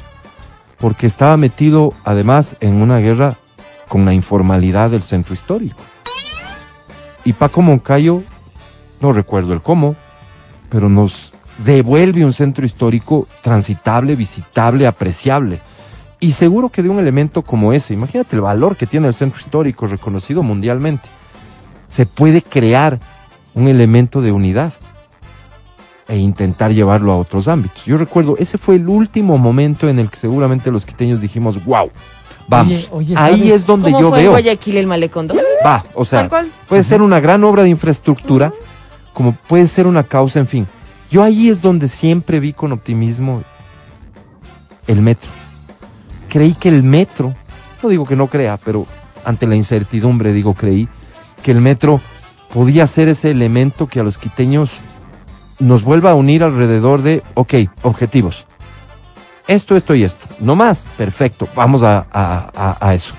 Porque 0.78 1.08
estaba 1.08 1.36
metido 1.36 1.94
además 2.04 2.58
en 2.60 2.76
una 2.76 3.00
guerra 3.00 3.38
con 3.88 4.06
la 4.06 4.14
informalidad 4.14 4.92
del 4.92 5.02
centro 5.02 5.34
histórico. 5.34 5.82
Y 7.24 7.34
Paco 7.34 7.64
Moncayo, 7.64 8.22
no 9.02 9.14
recuerdo 9.14 9.54
el 9.54 9.64
cómo, 9.64 9.96
pero 10.70 10.90
nos 10.90 11.34
devuelve 11.60 12.26
un 12.26 12.34
centro 12.34 12.66
histórico 12.66 13.28
transitable, 13.42 14.16
visitable, 14.16 14.88
apreciable. 14.88 15.60
Y 16.20 16.32
seguro 16.32 16.70
que 16.70 16.84
de 16.84 16.90
un 16.90 17.00
elemento 17.00 17.42
como 17.42 17.74
ese, 17.74 17.94
imagínate 17.94 18.36
el 18.36 18.42
valor 18.42 18.76
que 18.76 18.88
tiene 18.88 19.08
el 19.08 19.14
centro 19.14 19.40
histórico 19.40 19.86
reconocido 19.86 20.44
mundialmente, 20.44 21.10
se 21.88 22.06
puede 22.06 22.42
crear 22.42 23.00
un 23.54 23.68
elemento 23.68 24.22
de 24.22 24.32
unidad 24.32 24.74
e 26.08 26.18
intentar 26.18 26.72
llevarlo 26.72 27.12
a 27.12 27.18
otros 27.18 27.48
ámbitos. 27.48 27.86
Yo 27.86 27.98
recuerdo, 27.98 28.36
ese 28.38 28.58
fue 28.58 28.76
el 28.76 28.88
último 28.88 29.38
momento 29.38 29.90
en 29.90 30.00
el 30.00 30.10
que 30.10 30.18
seguramente 30.18 30.72
los 30.72 30.86
quiteños 30.86 31.22
dijimos, 31.22 31.64
wow, 31.66 31.90
vamos. 32.48 32.90
Oye, 32.92 33.14
oye, 33.14 33.16
Ahí 33.18 33.40
¿sabes 33.40 33.54
es 33.54 33.66
donde 33.66 33.92
¿Cómo 33.92 34.02
yo 34.02 34.10
fue 34.10 34.20
en 34.20 34.24
veo. 34.26 34.32
Guayaquil 34.32 34.78
el 34.78 34.88
malecón? 34.88 35.28
Va, 35.66 35.84
o 35.94 36.06
sea, 36.06 36.30
puede 36.68 36.84
ser 36.84 37.02
una 37.02 37.20
gran 37.20 37.44
obra 37.44 37.64
de 37.64 37.70
infraestructura, 37.70 38.54
como 39.14 39.34
puede 39.34 39.68
ser 39.68 39.88
una 39.88 40.04
causa, 40.04 40.40
en 40.40 40.48
fin. 40.48 40.68
Yo 41.10 41.24
ahí 41.24 41.50
es 41.50 41.62
donde 41.62 41.88
siempre 41.88 42.40
vi 42.40 42.54
con 42.54 42.72
optimismo 42.72 43.44
el 44.88 45.02
metro. 45.02 45.30
Creí 46.30 46.54
que 46.54 46.70
el 46.70 46.84
metro, 46.84 47.34
no 47.82 47.90
digo 47.90 48.06
que 48.06 48.16
no 48.16 48.28
crea, 48.28 48.58
pero 48.58 48.86
ante 49.24 49.48
la 49.48 49.56
incertidumbre 49.56 50.34
digo 50.34 50.54
creí, 50.54 50.88
que 51.44 51.52
el 51.52 51.62
metro 51.62 52.02
podía 52.54 52.88
ser 52.88 53.08
ese 53.08 53.32
elemento 53.32 53.88
que 53.88 54.00
a 54.00 54.04
los 54.04 54.18
quiteños 54.18 54.72
nos 55.60 55.84
vuelva 55.84 56.12
a 56.12 56.16
unir 56.16 56.44
alrededor 56.44 57.02
de, 57.02 57.24
ok, 57.36 57.54
objetivos. 57.84 58.46
Esto, 59.48 59.76
esto 59.76 59.94
y 59.96 60.04
esto. 60.04 60.26
No 60.40 60.56
más, 60.56 60.88
perfecto, 60.98 61.48
vamos 61.56 61.84
a, 61.84 62.06
a- 62.12 62.52
a- 62.56 62.78
a 62.88 62.94
eso. 62.96 63.14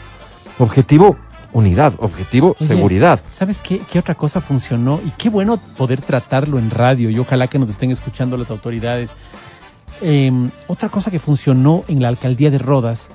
Objetivo, 0.58 1.16
unidad. 1.56 1.94
Objetivo, 1.98 2.56
Oye, 2.58 2.66
seguridad. 2.68 3.20
¿Sabes 3.32 3.58
qué, 3.62 3.80
qué 3.90 3.98
otra 3.98 4.14
cosa 4.14 4.40
funcionó? 4.40 5.00
Y 5.04 5.10
qué 5.12 5.28
bueno 5.28 5.56
poder 5.76 6.00
tratarlo 6.00 6.58
en 6.58 6.70
radio 6.70 7.10
y 7.10 7.18
ojalá 7.18 7.46
que 7.48 7.58
nos 7.58 7.70
estén 7.70 7.90
escuchando 7.90 8.36
las 8.36 8.50
autoridades. 8.50 9.10
Eh, 10.02 10.30
otra 10.66 10.88
cosa 10.90 11.10
que 11.10 11.18
funcionó 11.18 11.84
en 11.88 12.02
la 12.02 12.08
alcaldía 12.08 12.50
de 12.50 12.58
Rodas, 12.58 13.08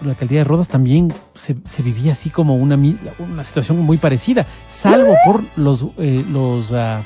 en 0.00 0.06
la 0.08 0.12
alcaldía 0.14 0.38
de 0.38 0.44
Rodas 0.44 0.68
también 0.68 1.12
se, 1.34 1.56
se 1.68 1.82
vivía 1.82 2.12
así 2.12 2.30
como 2.30 2.54
una, 2.56 2.76
una 3.18 3.44
situación 3.44 3.78
muy 3.80 3.98
parecida, 3.98 4.46
salvo 4.68 5.14
por 5.26 5.44
los, 5.56 5.84
eh, 5.98 6.24
los 6.30 6.72
ah, 6.72 7.02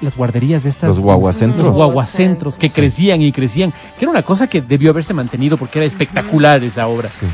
las 0.00 0.16
guarderías 0.16 0.64
de 0.64 0.70
estas. 0.70 0.88
Los 0.88 0.98
guaguacentros. 1.00 1.66
Los 1.66 1.74
guaguacentros 1.76 2.56
que 2.58 2.68
Sí. 2.68 2.74
crecían 2.74 3.20
y 3.22 3.32
crecían, 3.32 3.72
que 3.98 4.04
era 4.04 4.10
una 4.10 4.22
cosa 4.22 4.46
que 4.48 4.60
debió 4.62 4.90
haberse 4.90 5.12
mantenido 5.14 5.56
porque 5.56 5.78
era 5.78 5.86
espectacular 5.86 6.62
esa 6.64 6.86
obra. 6.88 7.08
Sí. 7.10 7.26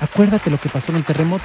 Acuérdate 0.00 0.48
lo 0.50 0.58
que 0.58 0.68
pasó 0.68 0.92
en 0.92 0.98
el 0.98 1.04
terremoto. 1.04 1.44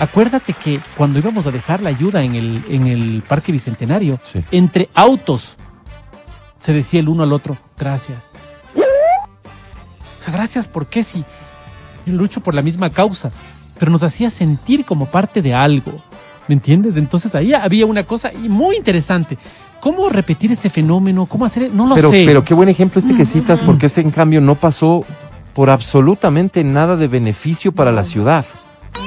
Acuérdate 0.00 0.52
que 0.54 0.80
cuando 0.96 1.18
íbamos 1.20 1.46
a 1.46 1.50
dejar 1.50 1.80
la 1.82 1.90
ayuda 1.90 2.24
en 2.24 2.34
el, 2.34 2.64
en 2.68 2.86
el 2.88 3.22
Parque 3.28 3.52
Bicentenario, 3.52 4.18
Sí. 4.24 4.42
entre 4.50 4.88
autos, 4.94 5.56
se 6.58 6.72
decía 6.72 7.00
el 7.00 7.08
uno 7.08 7.22
al 7.22 7.32
otro, 7.32 7.56
gracias. 7.78 8.30
O 10.18 10.22
sea, 10.22 10.32
gracias, 10.32 10.66
¿por 10.66 10.86
qué 10.86 11.02
si 11.02 11.24
yo 12.06 12.14
lucho 12.14 12.40
por 12.40 12.54
la 12.54 12.62
misma 12.62 12.90
causa? 12.90 13.30
Pero 13.78 13.90
nos 13.92 14.02
hacía 14.02 14.30
sentir 14.30 14.84
como 14.84 15.06
parte 15.06 15.40
de 15.42 15.54
algo, 15.54 15.92
¿me 16.48 16.54
entiendes? 16.54 16.96
Entonces 16.96 17.34
ahí 17.34 17.52
había 17.54 17.86
una 17.86 18.04
cosa 18.04 18.32
y 18.32 18.48
muy 18.48 18.76
interesante. 18.76 19.38
¿Cómo 19.80 20.10
repetir 20.10 20.52
ese 20.52 20.68
fenómeno? 20.68 21.24
¿Cómo 21.26 21.46
hacer? 21.46 21.72
No 21.72 21.86
lo 21.86 21.94
Pero, 21.94 22.10
sé. 22.10 22.24
pero 22.26 22.44
qué 22.44 22.52
buen 22.52 22.68
ejemplo 22.68 23.00
este 23.00 23.14
que 23.14 23.24
citas, 23.24 23.60
porque 23.60 23.86
este 23.86 24.02
en 24.02 24.10
cambio 24.10 24.40
no 24.42 24.54
pasó 24.56 25.04
por 25.54 25.70
absolutamente 25.70 26.62
nada 26.64 26.96
de 26.96 27.08
beneficio 27.08 27.72
para 27.72 27.90
la 27.90 28.04
ciudad. 28.04 28.44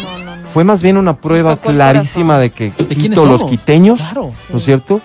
No, 0.02 0.18
no, 0.18 0.33
no. 0.33 0.33
Fue 0.54 0.64
más 0.64 0.82
bien 0.84 0.98
una 0.98 1.16
prueba 1.18 1.58
clarísima 1.58 2.38
de 2.40 2.52
que 2.52 2.72
¿De 2.72 2.96
Quito, 2.96 3.26
los 3.26 3.44
quiteños, 3.46 4.00
Claro. 4.00 4.30
¿no 4.50 4.58
es 4.58 4.64
cierto? 4.64 5.02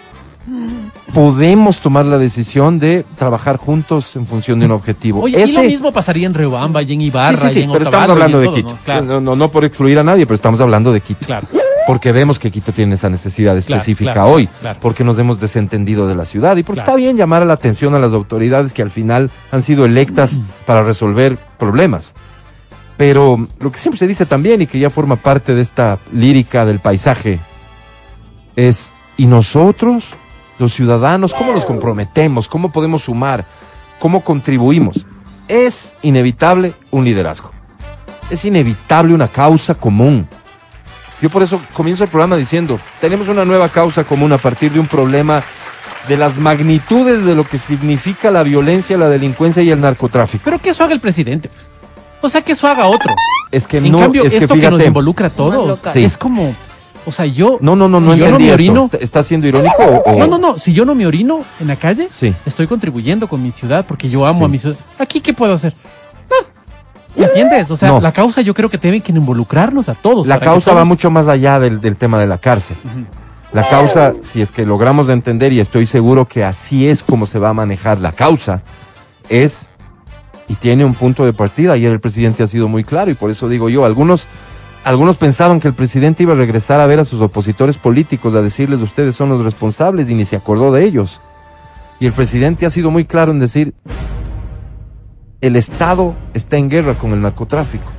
Podemos 1.14 1.80
tomar 1.80 2.04
la 2.04 2.18
decisión 2.18 2.78
de 2.78 3.04
trabajar 3.16 3.56
juntos 3.56 4.14
en 4.16 4.26
función 4.26 4.60
de 4.60 4.66
un 4.66 4.72
objetivo. 4.72 5.22
Oye, 5.22 5.42
y 5.46 5.52
lo 5.52 5.62
mismo 5.62 5.90
pasaría 5.92 6.26
en 6.26 6.34
Riobamba 6.34 6.82
y 6.82 6.92
en 6.92 7.00
Ibarra 7.00 7.36
sí, 7.36 7.48
sí, 7.48 7.54
sí, 7.54 7.60
y 7.60 7.62
en 7.64 7.72
pero 7.72 7.84
estamos 7.84 8.08
y 8.08 8.12
hablando 8.12 8.36
en 8.38 8.42
de 8.42 8.46
todo, 8.48 8.56
Quito. 8.56 8.68
¿no? 8.70 8.78
Claro, 8.84 9.04
No, 9.04 9.20
no, 9.20 9.36
no 9.36 9.50
por 9.50 9.64
excluir 9.64 9.98
a 9.98 10.04
nadie, 10.04 10.26
pero 10.26 10.34
estamos 10.34 10.60
hablando 10.60 10.92
de 10.92 11.00
Quito. 11.00 11.24
claro. 11.26 11.46
Porque 11.86 12.12
vemos 12.12 12.38
que 12.38 12.50
Quito 12.50 12.72
tiene 12.72 12.96
esa 12.96 13.08
necesidad 13.08 13.56
específica 13.56 14.12
claro, 14.12 14.28
hoy, 14.32 14.46
claro. 14.60 14.78
porque 14.82 15.02
nos 15.04 15.18
hemos 15.18 15.40
desentendido 15.40 16.06
de 16.06 16.14
la 16.14 16.26
ciudad 16.26 16.54
y 16.58 16.62
porque 16.62 16.82
Claro. 16.82 16.90
está 16.92 16.96
bien 17.02 17.16
llamar 17.16 17.40
a 17.40 17.46
la 17.46 17.54
atención 17.54 17.94
a 17.94 17.98
las 17.98 18.12
autoridades 18.12 18.74
que 18.74 18.82
al 18.82 18.90
final 18.90 19.30
han 19.50 19.62
sido 19.62 19.86
electas 19.86 20.38
para 20.66 20.82
resolver 20.82 21.38
problemas. 21.58 22.12
Pero 22.98 23.46
lo 23.60 23.72
que 23.72 23.78
siempre 23.78 23.98
se 23.98 24.08
dice 24.08 24.26
también 24.26 24.60
y 24.60 24.66
que 24.66 24.80
ya 24.80 24.90
forma 24.90 25.16
parte 25.16 25.54
de 25.54 25.62
esta 25.62 26.00
lírica 26.12 26.66
del 26.66 26.80
paisaje 26.80 27.38
es, 28.56 28.92
¿y 29.16 29.26
nosotros, 29.26 30.14
los 30.58 30.74
ciudadanos, 30.74 31.32
cómo 31.32 31.52
nos 31.52 31.64
comprometemos? 31.64 32.48
¿Cómo 32.48 32.72
podemos 32.72 33.04
sumar? 33.04 33.46
¿Cómo 34.00 34.24
contribuimos? 34.24 35.06
Es 35.46 35.94
inevitable 36.02 36.74
un 36.90 37.04
liderazgo. 37.04 37.52
Es 38.30 38.44
inevitable 38.44 39.14
una 39.14 39.28
causa 39.28 39.76
común. 39.76 40.28
Yo 41.22 41.30
por 41.30 41.44
eso 41.44 41.60
comienzo 41.74 42.02
el 42.02 42.10
programa 42.10 42.36
diciendo, 42.36 42.80
tenemos 43.00 43.28
una 43.28 43.44
nueva 43.44 43.68
causa 43.68 44.02
común 44.02 44.32
a 44.32 44.38
partir 44.38 44.72
de 44.72 44.80
un 44.80 44.88
problema 44.88 45.44
de 46.08 46.16
las 46.16 46.36
magnitudes 46.36 47.24
de 47.24 47.36
lo 47.36 47.44
que 47.44 47.58
significa 47.58 48.32
la 48.32 48.42
violencia, 48.42 48.98
la 48.98 49.08
delincuencia 49.08 49.62
y 49.62 49.70
el 49.70 49.80
narcotráfico. 49.80 50.42
Pero 50.44 50.58
que 50.58 50.70
eso 50.70 50.82
haga 50.82 50.94
el 50.94 51.00
presidente, 51.00 51.48
pues. 51.48 51.70
O 52.20 52.28
sea, 52.28 52.40
que 52.42 52.52
eso 52.52 52.66
haga 52.66 52.86
otro. 52.86 53.14
Es 53.50 53.66
que 53.66 53.78
En 53.78 53.90
no, 53.92 53.98
cambio, 54.00 54.24
es 54.24 54.30
que 54.30 54.38
esto 54.38 54.54
que, 54.54 54.70
nos 54.70 54.82
involucra 54.84 55.28
a 55.28 55.30
todos. 55.30 55.80
Sí. 55.92 56.04
es 56.04 56.16
como, 56.16 56.54
o 57.06 57.12
sea, 57.12 57.24
yo. 57.26 57.58
no, 57.60 57.76
no, 57.76 57.88
no, 57.88 58.00
no 58.00 58.12
si 58.14 58.18
yo 58.18 58.30
no 58.30 58.38
me 58.38 58.52
orino. 58.52 58.84
¿Está- 58.86 58.96
¿Estás 58.98 59.26
siendo 59.26 59.46
irónico 59.46 59.82
o, 59.82 60.10
o- 60.12 60.18
No, 60.18 60.26
no, 60.26 60.38
no. 60.38 60.58
Si 60.58 60.72
yo 60.72 60.84
no 60.84 60.94
me 60.94 61.06
orino 61.06 61.40
en 61.60 61.68
la 61.68 61.76
calle, 61.76 62.08
Sí. 62.10 62.34
estoy 62.44 62.66
contribuyendo 62.66 63.28
con 63.28 63.42
mi 63.42 63.50
ciudad 63.50 63.86
porque 63.86 64.08
yo 64.08 64.26
amo 64.26 64.40
Sí. 64.40 64.44
a 64.44 64.48
mi 64.48 64.58
ciudad. 64.58 64.76
¿Aquí 64.98 65.20
qué 65.20 65.32
puedo 65.32 65.52
hacer? 65.54 65.74
¿Me 67.16 67.24
entiendes? 67.24 67.68
O 67.70 67.76
sea, 67.76 67.88
No. 67.88 68.00
la 68.00 68.12
causa 68.12 68.42
yo 68.42 68.54
creo 68.54 68.68
que 68.68 68.78
tiene 68.78 69.00
que 69.00 69.10
involucrarnos 69.12 69.88
a 69.88 69.94
todos. 69.94 70.26
La 70.26 70.38
causa 70.38 70.72
va 70.72 70.84
mucho 70.84 71.10
más 71.10 71.26
allá 71.26 71.58
del, 71.58 71.80
del 71.80 71.96
tema 71.96 72.20
de 72.20 72.26
la 72.28 72.38
cárcel. 72.38 72.76
La 73.52 73.66
causa, 73.68 74.12
si 74.20 74.40
es 74.42 74.50
que 74.52 74.66
logramos 74.66 75.08
entender, 75.08 75.52
y 75.52 75.58
estoy 75.58 75.86
seguro 75.86 76.26
que 76.28 76.44
así 76.44 76.86
es 76.86 77.02
como 77.02 77.24
se 77.26 77.38
va 77.38 77.48
a 77.48 77.54
manejar 77.54 78.00
la 78.00 78.12
causa, 78.12 78.62
es 79.30 79.67
y 80.48 80.54
tiene 80.56 80.84
un 80.84 80.94
punto 80.94 81.24
de 81.24 81.32
partida. 81.32 81.74
Ayer 81.74 81.92
el 81.92 82.00
presidente 82.00 82.42
ha 82.42 82.46
sido 82.46 82.68
muy 82.68 82.84
claro 82.84 83.10
y 83.10 83.14
por 83.14 83.30
eso 83.30 83.48
digo 83.48 83.68
yo, 83.68 83.84
algunos, 83.84 84.26
algunos 84.84 85.16
pensaban 85.16 85.60
que 85.60 85.68
el 85.68 85.74
presidente 85.74 86.22
iba 86.22 86.32
a 86.32 86.36
regresar 86.36 86.80
a 86.80 86.86
ver 86.86 87.00
a 87.00 87.04
sus 87.04 87.20
opositores 87.20 87.76
políticos, 87.76 88.34
a 88.34 88.42
decirles 88.42 88.80
ustedes 88.80 89.14
son 89.14 89.28
los 89.28 89.44
responsables 89.44 90.10
y 90.10 90.14
ni 90.14 90.24
se 90.24 90.36
acordó 90.36 90.72
de 90.72 90.84
ellos. 90.84 91.20
Y 92.00 92.06
el 92.06 92.12
presidente 92.12 92.64
ha 92.66 92.70
sido 92.70 92.90
muy 92.90 93.04
claro 93.04 93.32
en 93.32 93.38
decir, 93.38 93.74
el 95.40 95.56
Estado 95.56 96.14
está 96.34 96.56
en 96.56 96.68
guerra 96.68 96.94
con 96.94 97.12
el 97.12 97.20
narcotráfico. 97.20 97.92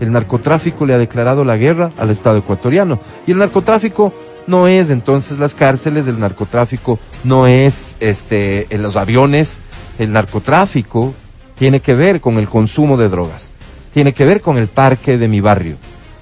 El 0.00 0.12
narcotráfico 0.12 0.86
le 0.86 0.94
ha 0.94 0.98
declarado 0.98 1.44
la 1.44 1.56
guerra 1.56 1.90
al 1.98 2.10
Estado 2.10 2.38
ecuatoriano. 2.38 2.98
Y 3.26 3.32
el 3.32 3.38
narcotráfico 3.38 4.14
no 4.46 4.66
es 4.66 4.90
entonces 4.90 5.38
las 5.38 5.54
cárceles, 5.54 6.06
el 6.06 6.18
narcotráfico 6.18 6.98
no 7.22 7.46
es 7.46 7.96
este, 8.00 8.66
en 8.74 8.82
los 8.82 8.96
aviones, 8.96 9.58
el 9.98 10.12
narcotráfico 10.12 11.14
tiene 11.60 11.80
que 11.80 11.92
ver 11.92 12.22
con 12.22 12.38
el 12.38 12.48
consumo 12.48 12.96
de 12.96 13.10
drogas, 13.10 13.50
tiene 13.92 14.14
que 14.14 14.24
ver 14.24 14.40
con 14.40 14.56
el 14.56 14.66
parque 14.66 15.18
de 15.18 15.28
mi 15.28 15.42
barrio, 15.42 15.76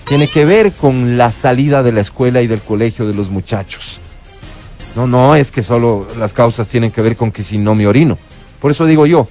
tiene 0.05 0.29
que 0.29 0.45
ver 0.45 0.73
con 0.73 1.17
la 1.17 1.31
salida 1.31 1.85
de 1.85 1.93
la 1.93 2.01
escuela 2.01 2.43
y 2.43 2.49
del 2.49 2.61
colegio 2.61 3.07
de 3.07 3.15
los 3.15 3.31
muchachos. 3.31 4.01
No, 4.97 5.07
no 5.07 5.37
es 5.37 5.53
que 5.53 5.63
solo 5.63 6.09
las 6.19 6.33
causas 6.33 6.67
tienen 6.67 6.91
que 6.91 7.03
ver 7.03 7.17
con 7.17 7.31
que 7.31 7.45
si 7.45 7.57
no 7.57 7.77
me 7.77 7.87
orino. 7.87 8.19
Por 8.61 8.73
eso 8.73 8.85
digo 8.85 9.07
yo, 9.07 9.29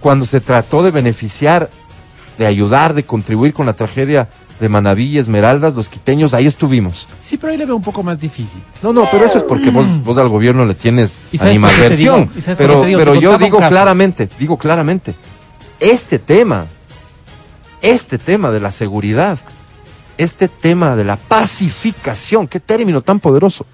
cuando 0.00 0.26
se 0.26 0.42
trató 0.42 0.82
de 0.82 0.90
beneficiar, 0.90 1.70
de 2.36 2.44
ayudar, 2.44 2.92
de 2.92 3.04
contribuir 3.04 3.54
con 3.54 3.64
la 3.64 3.72
tragedia 3.72 4.28
de 4.60 4.68
Manaví 4.68 5.04
y 5.04 5.18
Esmeraldas, 5.18 5.74
los 5.74 5.88
quiteños, 5.88 6.34
ahí 6.34 6.46
estuvimos. 6.46 7.06
Sí, 7.22 7.36
pero 7.36 7.52
ahí 7.52 7.58
le 7.58 7.66
veo 7.66 7.76
un 7.76 7.82
poco 7.82 8.02
más 8.02 8.20
difícil. 8.20 8.60
No, 8.82 8.92
no, 8.92 9.08
pero 9.10 9.24
eso 9.24 9.38
es 9.38 9.44
porque 9.44 9.70
vos, 9.70 9.86
vos 10.02 10.18
al 10.18 10.28
gobierno 10.28 10.64
le 10.64 10.74
tienes 10.74 11.18
¿Y 11.32 11.38
sabes 11.38 11.38
por 11.38 11.38
qué 11.38 11.38
te 11.38 11.50
animadversión. 11.50 12.30
Pero, 12.56 12.84
digo? 12.84 12.98
pero 12.98 13.14
yo 13.14 13.38
digo 13.38 13.58
claramente, 13.58 14.28
digo 14.38 14.58
claramente, 14.58 15.14
este 15.78 16.18
tema, 16.18 16.66
este 17.82 18.18
tema 18.18 18.50
de 18.50 18.60
la 18.60 18.70
seguridad, 18.70 19.38
este 20.16 20.48
tema 20.48 20.96
de 20.96 21.04
la 21.04 21.16
pacificación, 21.16 22.48
qué 22.48 22.58
término 22.58 23.02
tan 23.02 23.20
poderoso, 23.20 23.66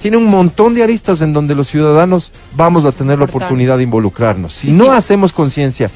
tiene 0.00 0.16
un 0.16 0.26
montón 0.26 0.74
de 0.74 0.82
aristas 0.82 1.20
en 1.20 1.32
donde 1.32 1.54
los 1.54 1.68
ciudadanos 1.68 2.32
vamos 2.56 2.86
a 2.86 2.92
tener 2.92 3.18
la 3.18 3.24
oportunidad 3.24 3.76
de 3.76 3.82
involucrarnos. 3.82 4.52
Si 4.52 4.70
no 4.70 4.92
hacemos 4.92 5.32
conciencia 5.32 5.90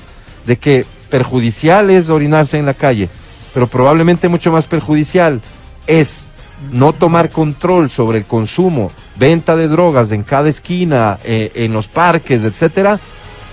de 0.44 0.58
que 0.58 0.84
perjudicial 1.08 1.90
es 1.90 2.10
orinarse 2.10 2.58
en 2.58 2.66
la 2.66 2.74
calle, 2.74 3.08
pero 3.54 3.66
probablemente 3.66 4.28
mucho 4.28 4.50
más 4.52 4.66
perjudicial 4.66 5.40
es 5.86 6.24
no 6.72 6.92
tomar 6.92 7.30
control 7.30 7.90
sobre 7.90 8.18
el 8.18 8.24
consumo, 8.24 8.90
venta 9.16 9.56
de 9.56 9.68
drogas 9.68 10.12
en 10.12 10.22
cada 10.22 10.48
esquina, 10.48 11.18
eh, 11.24 11.50
en 11.56 11.72
los 11.72 11.88
parques, 11.88 12.44
etcétera, 12.44 13.00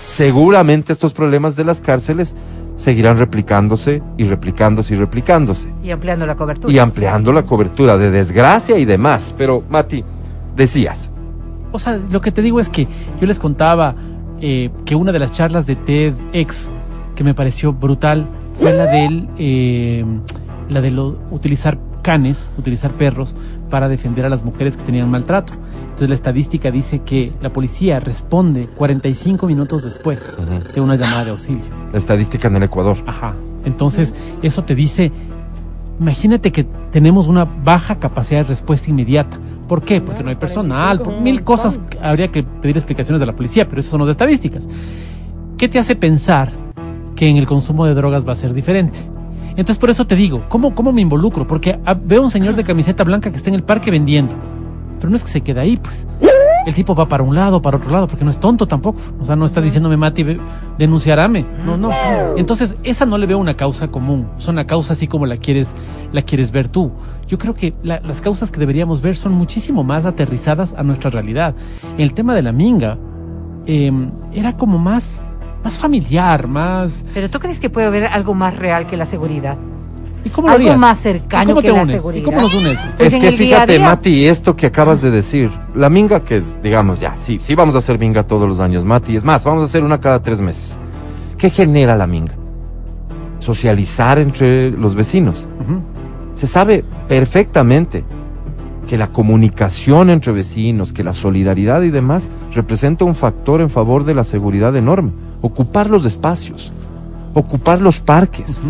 seguramente 0.06 0.92
estos 0.92 1.12
problemas 1.12 1.56
de 1.56 1.64
las 1.64 1.80
cárceles 1.80 2.34
seguirán 2.76 3.18
replicándose 3.18 4.02
y 4.16 4.24
replicándose 4.24 4.94
y 4.94 4.96
replicándose 4.96 5.68
Y 5.82 5.90
ampliando 5.90 6.24
la 6.26 6.34
cobertura. 6.36 6.72
y 6.72 6.78
ampliando 6.78 7.32
la 7.32 7.42
cobertura 7.44 7.98
de 7.98 8.10
desgracia 8.10 8.78
y 8.78 8.84
demás. 8.84 9.34
Pero, 9.36 9.62
Mati, 9.68 10.02
decías, 10.56 11.10
O 11.72 11.78
sea, 11.78 11.98
lo 12.10 12.20
que 12.20 12.32
te 12.32 12.42
digo 12.42 12.58
es 12.58 12.68
que 12.68 12.88
yo 13.20 13.26
les 13.26 13.38
contaba 13.38 13.94
eh, 14.40 14.70
que 14.86 14.94
una 14.94 15.12
de 15.12 15.18
las 15.18 15.32
charlas 15.32 15.66
de 15.66 15.76
TEDx 15.76 16.68
que 17.14 17.22
me 17.22 17.34
pareció 17.34 17.72
brutal 17.72 18.26
fue 18.60 18.72
la 18.74 18.86
del 18.86 19.28
eh, 19.38 20.04
la 20.68 20.80
de 20.80 20.90
lo- 20.90 21.18
utilizar 21.30 21.78
canes, 22.02 22.38
utilizar 22.56 22.92
perros 22.92 23.34
para 23.68 23.88
defender 23.88 24.24
a 24.24 24.28
las 24.28 24.44
mujeres 24.44 24.76
que 24.76 24.82
tenían 24.84 25.10
maltrato. 25.10 25.52
Entonces 25.82 26.08
la 26.08 26.14
estadística 26.14 26.70
dice 26.70 27.00
que 27.00 27.32
la 27.42 27.52
policía 27.52 28.00
responde 28.00 28.66
45 28.74 29.46
minutos 29.46 29.82
después 29.84 30.24
de 30.74 30.80
una 30.80 30.96
llamada 30.96 31.24
de 31.24 31.30
auxilio. 31.32 31.64
la 31.92 31.98
estadística 31.98 32.48
en 32.48 32.56
el 32.56 32.62
Ecuador. 32.64 32.96
Ajá. 33.06 33.34
Entonces, 33.66 34.14
eso 34.42 34.64
te 34.64 34.74
dice, 34.74 35.12
imagínate 36.00 36.50
que 36.52 36.64
tenemos 36.90 37.26
una 37.28 37.44
baja 37.44 37.98
capacidad 37.98 38.40
de 38.40 38.44
respuesta 38.48 38.88
inmediata. 38.88 39.38
¿Por 39.68 39.82
qué? 39.82 40.00
Porque 40.00 40.22
no 40.22 40.30
hay 40.30 40.36
personal, 40.36 40.98
45 40.98 41.10
por 41.10 41.22
mil 41.22 41.44
cosas 41.44 41.78
habría 42.02 42.28
que 42.32 42.42
pedir 42.42 42.76
explicaciones 42.78 43.20
a 43.20 43.26
la 43.26 43.34
policía, 43.36 43.68
pero 43.68 43.80
eso 43.80 43.90
son 43.90 44.00
las 44.00 44.08
estadísticas. 44.10 44.66
¿Qué 45.58 45.68
te 45.68 45.78
hace 45.78 45.94
pensar 45.96 46.48
que 47.20 47.28
en 47.28 47.36
el 47.36 47.46
consumo 47.46 47.84
de 47.84 47.92
drogas 47.92 48.26
va 48.26 48.32
a 48.32 48.36
ser 48.36 48.54
diferente? 48.54 48.98
Entonces, 49.50 49.76
por 49.76 49.90
eso 49.90 50.06
te 50.06 50.16
digo, 50.16 50.42
¿cómo, 50.48 50.74
cómo 50.74 50.90
me 50.90 51.02
involucro? 51.02 51.46
Porque 51.46 51.78
ah, 51.84 51.94
veo 51.94 52.22
un 52.22 52.30
señor 52.30 52.54
de 52.56 52.64
camiseta 52.64 53.04
blanca 53.04 53.30
que 53.30 53.36
está 53.36 53.50
en 53.50 53.56
el 53.56 53.62
parque 53.62 53.90
vendiendo, 53.90 54.34
pero 54.98 55.10
no 55.10 55.16
es 55.16 55.22
que 55.22 55.28
se 55.30 55.42
quede 55.42 55.60
ahí, 55.60 55.76
pues. 55.76 56.06
El 56.66 56.74
tipo 56.74 56.94
va 56.94 57.08
para 57.08 57.22
un 57.22 57.34
lado, 57.34 57.60
para 57.62 57.76
otro 57.78 57.90
lado, 57.90 58.06
porque 58.06 58.24
no 58.24 58.30
es 58.30 58.38
tonto 58.38 58.66
tampoco. 58.66 59.00
O 59.18 59.24
sea, 59.24 59.34
no 59.36 59.44
está 59.46 59.60
diciéndome, 59.62 59.96
Mati, 59.96 60.24
denunciarame. 60.78 61.44
No, 61.64 61.76
no. 61.76 61.90
Entonces, 62.36 62.74
esa 62.84 63.06
no 63.06 63.16
le 63.18 63.26
veo 63.26 63.38
una 63.38 63.54
causa 63.54 63.88
común. 63.88 64.26
Es 64.38 64.46
una 64.48 64.66
causa 64.66 64.92
así 64.92 65.06
como 65.06 65.24
la 65.26 65.38
quieres, 65.38 65.72
la 66.12 66.20
quieres 66.22 66.52
ver 66.52 66.68
tú. 66.68 66.90
Yo 67.26 67.38
creo 67.38 67.54
que 67.54 67.72
la- 67.82 68.00
las 68.00 68.20
causas 68.20 68.50
que 68.50 68.60
deberíamos 68.60 69.00
ver 69.00 69.16
son 69.16 69.32
muchísimo 69.32 69.84
más 69.84 70.04
aterrizadas 70.06 70.74
a 70.76 70.82
nuestra 70.82 71.10
realidad. 71.10 71.54
El 71.96 72.12
tema 72.12 72.34
de 72.34 72.42
la 72.42 72.52
minga 72.52 72.98
eh, 73.66 73.90
era 74.34 74.56
como 74.56 74.78
más, 74.78 75.22
más 75.64 75.76
familiar, 75.76 76.46
más... 76.46 77.04
Pero 77.14 77.28
tú 77.30 77.38
crees 77.38 77.60
que 77.60 77.70
puede 77.70 77.86
haber 77.86 78.06
algo 78.06 78.34
más 78.34 78.56
real 78.56 78.86
que 78.86 78.96
la 78.96 79.06
seguridad. 79.06 79.58
¿Y 80.24 80.28
cómo 80.28 80.48
lo 80.48 80.54
Algo 80.54 80.64
harías? 80.64 80.78
más 80.78 80.98
¿Y 81.00 81.02
cercano 81.02 81.50
cómo 81.50 81.62
que 81.62 81.68
te 81.68 81.74
la 81.74 81.82
unes? 81.82 81.96
seguridad. 81.96 82.22
¿Y 82.22 82.24
cómo 82.24 82.40
nos 82.42 82.54
une 82.54 82.72
eso? 82.72 82.82
Pues 82.96 83.08
es 83.08 83.14
en 83.14 83.20
que 83.22 83.28
el 83.28 83.38
día 83.38 83.56
a 83.56 83.60
fíjate, 83.60 83.78
día. 83.78 83.86
Mati, 83.86 84.26
esto 84.26 84.54
que 84.56 84.66
acabas 84.66 85.00
de 85.00 85.10
decir, 85.10 85.50
la 85.74 85.88
minga 85.88 86.20
que 86.24 86.38
es, 86.38 86.62
digamos, 86.62 87.00
ya, 87.00 87.16
sí, 87.16 87.38
sí 87.40 87.54
vamos 87.54 87.74
a 87.74 87.78
hacer 87.78 87.98
minga 87.98 88.26
todos 88.26 88.46
los 88.48 88.60
años, 88.60 88.84
Mati, 88.84 89.16
es 89.16 89.24
más, 89.24 89.44
vamos 89.44 89.62
a 89.62 89.64
hacer 89.64 89.82
una 89.82 89.98
cada 89.98 90.20
tres 90.20 90.40
meses. 90.42 90.78
¿Qué 91.38 91.48
genera 91.48 91.96
la 91.96 92.06
minga? 92.06 92.34
Socializar 93.38 94.18
entre 94.18 94.70
los 94.70 94.94
vecinos. 94.94 95.48
Ujú. 95.62 95.80
Se 96.34 96.46
sabe 96.46 96.84
perfectamente 97.08 98.04
que 98.88 98.98
la 98.98 99.08
comunicación 99.08 100.10
entre 100.10 100.32
vecinos, 100.32 100.92
que 100.92 101.04
la 101.04 101.12
solidaridad 101.12 101.82
y 101.82 101.90
demás 101.90 102.28
representa 102.52 103.04
un 103.04 103.14
factor 103.14 103.60
en 103.60 103.70
favor 103.70 104.04
de 104.04 104.14
la 104.14 104.24
seguridad 104.24 104.74
enorme. 104.76 105.12
Ocupar 105.42 105.88
los 105.88 106.04
espacios, 106.04 106.72
ocupar 107.34 107.80
los 107.80 108.00
parques, 108.00 108.60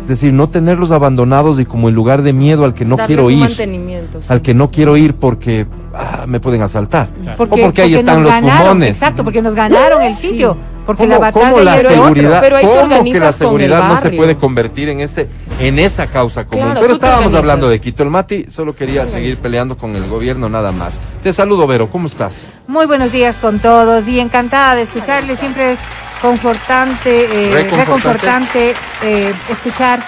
es 0.00 0.08
decir, 0.08 0.32
no 0.32 0.48
tenerlos 0.48 0.90
abandonados 0.90 1.60
y 1.60 1.66
como 1.66 1.88
el 1.88 1.94
lugar 1.94 2.22
de 2.22 2.32
miedo 2.32 2.64
al 2.64 2.74
que 2.74 2.84
no 2.84 2.96
Darle 2.96 3.14
quiero 3.14 3.30
ir, 3.30 3.38
mantenimiento, 3.38 4.20
sí. 4.20 4.26
al 4.32 4.42
que 4.42 4.54
no 4.54 4.70
quiero 4.70 4.96
ir 4.96 5.14
porque 5.14 5.66
ah, 5.94 6.24
me 6.26 6.40
pueden 6.40 6.62
asaltar. 6.62 7.10
Claro. 7.22 7.44
o 7.44 7.46
porque 7.46 7.82
ahí 7.82 7.94
están 7.94 8.22
los 8.22 8.32
ganaron, 8.32 8.62
fumones. 8.62 8.90
Exacto, 8.90 9.22
porque 9.22 9.42
nos 9.42 9.54
ganaron 9.54 10.02
el 10.02 10.14
sitio. 10.14 10.56
Porque 10.90 11.04
¿Cómo, 11.04 11.14
la 11.14 11.18
batalla 11.30 11.50
cómo 11.52 11.62
la 11.62 11.78
seguridad, 11.78 12.40
pero 12.40 12.56
cómo 12.60 13.04
que 13.04 13.20
la 13.20 13.32
seguridad 13.32 13.84
no 13.88 13.96
se 14.00 14.10
puede 14.10 14.36
convertir 14.36 14.88
en 14.88 14.98
ese, 15.00 15.28
en 15.60 15.78
esa 15.78 16.08
causa 16.08 16.46
común? 16.46 16.64
Claro, 16.64 16.80
pero 16.80 16.92
estábamos 16.92 17.32
hablando 17.34 17.68
de 17.68 17.80
Quito. 17.80 18.02
El 18.02 18.10
Mati 18.10 18.46
solo 18.48 18.74
quería 18.74 19.06
seguir 19.06 19.36
peleando 19.38 19.78
con 19.78 19.94
el 19.94 20.08
gobierno 20.08 20.48
nada 20.48 20.72
más. 20.72 20.98
Te 21.22 21.32
saludo, 21.32 21.68
Vero. 21.68 21.88
¿Cómo 21.90 22.08
estás? 22.08 22.46
Muy 22.66 22.86
buenos 22.86 23.12
días 23.12 23.36
con 23.36 23.60
todos 23.60 24.08
y 24.08 24.18
encantada 24.18 24.74
de 24.74 24.82
escucharles. 24.82 25.38
Siempre 25.38 25.74
es 25.74 25.78
confortante, 26.20 27.24
eh, 27.24 27.50
Reconfortante. 27.52 27.76
reconfortante 27.84 28.74
eh, 29.04 29.32
escuchar 29.50 30.00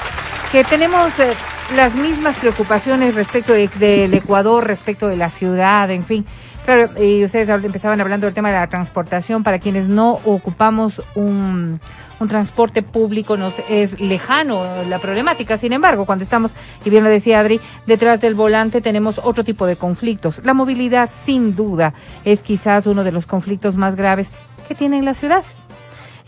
que 0.50 0.64
tenemos 0.64 1.18
eh, 1.18 1.32
las 1.76 1.94
mismas 1.94 2.34
preocupaciones 2.36 3.14
respecto 3.14 3.52
de- 3.52 3.68
del 3.68 4.12
Ecuador, 4.14 4.66
respecto 4.66 5.08
de 5.08 5.16
la 5.16 5.30
ciudad, 5.30 5.90
en 5.90 6.04
fin. 6.04 6.26
Claro, 6.64 6.90
y 7.02 7.24
ustedes 7.24 7.48
empezaban 7.48 8.00
hablando 8.00 8.26
del 8.26 8.34
tema 8.34 8.48
de 8.48 8.54
la 8.54 8.68
transportación. 8.68 9.42
Para 9.42 9.58
quienes 9.58 9.88
no 9.88 10.20
ocupamos 10.24 11.02
un, 11.16 11.80
transporte 12.28 12.84
público, 12.84 13.36
nos 13.36 13.52
es 13.68 13.98
lejano 13.98 14.84
la 14.84 15.00
problemática. 15.00 15.58
Sin 15.58 15.72
embargo, 15.72 16.06
cuando 16.06 16.22
estamos, 16.22 16.52
y 16.84 16.90
bien 16.90 17.02
lo 17.02 17.10
decía 17.10 17.40
Adri, 17.40 17.60
detrás 17.84 18.20
del 18.20 18.36
volante 18.36 18.80
tenemos 18.80 19.20
otro 19.24 19.42
tipo 19.42 19.66
de 19.66 19.74
conflictos. 19.74 20.40
La 20.44 20.54
movilidad, 20.54 21.10
sin 21.10 21.56
duda, 21.56 21.94
es 22.24 22.42
quizás 22.42 22.86
uno 22.86 23.02
de 23.02 23.10
los 23.10 23.26
conflictos 23.26 23.74
más 23.74 23.96
graves 23.96 24.28
que 24.68 24.76
tienen 24.76 25.04
las 25.04 25.18
ciudades. 25.18 25.50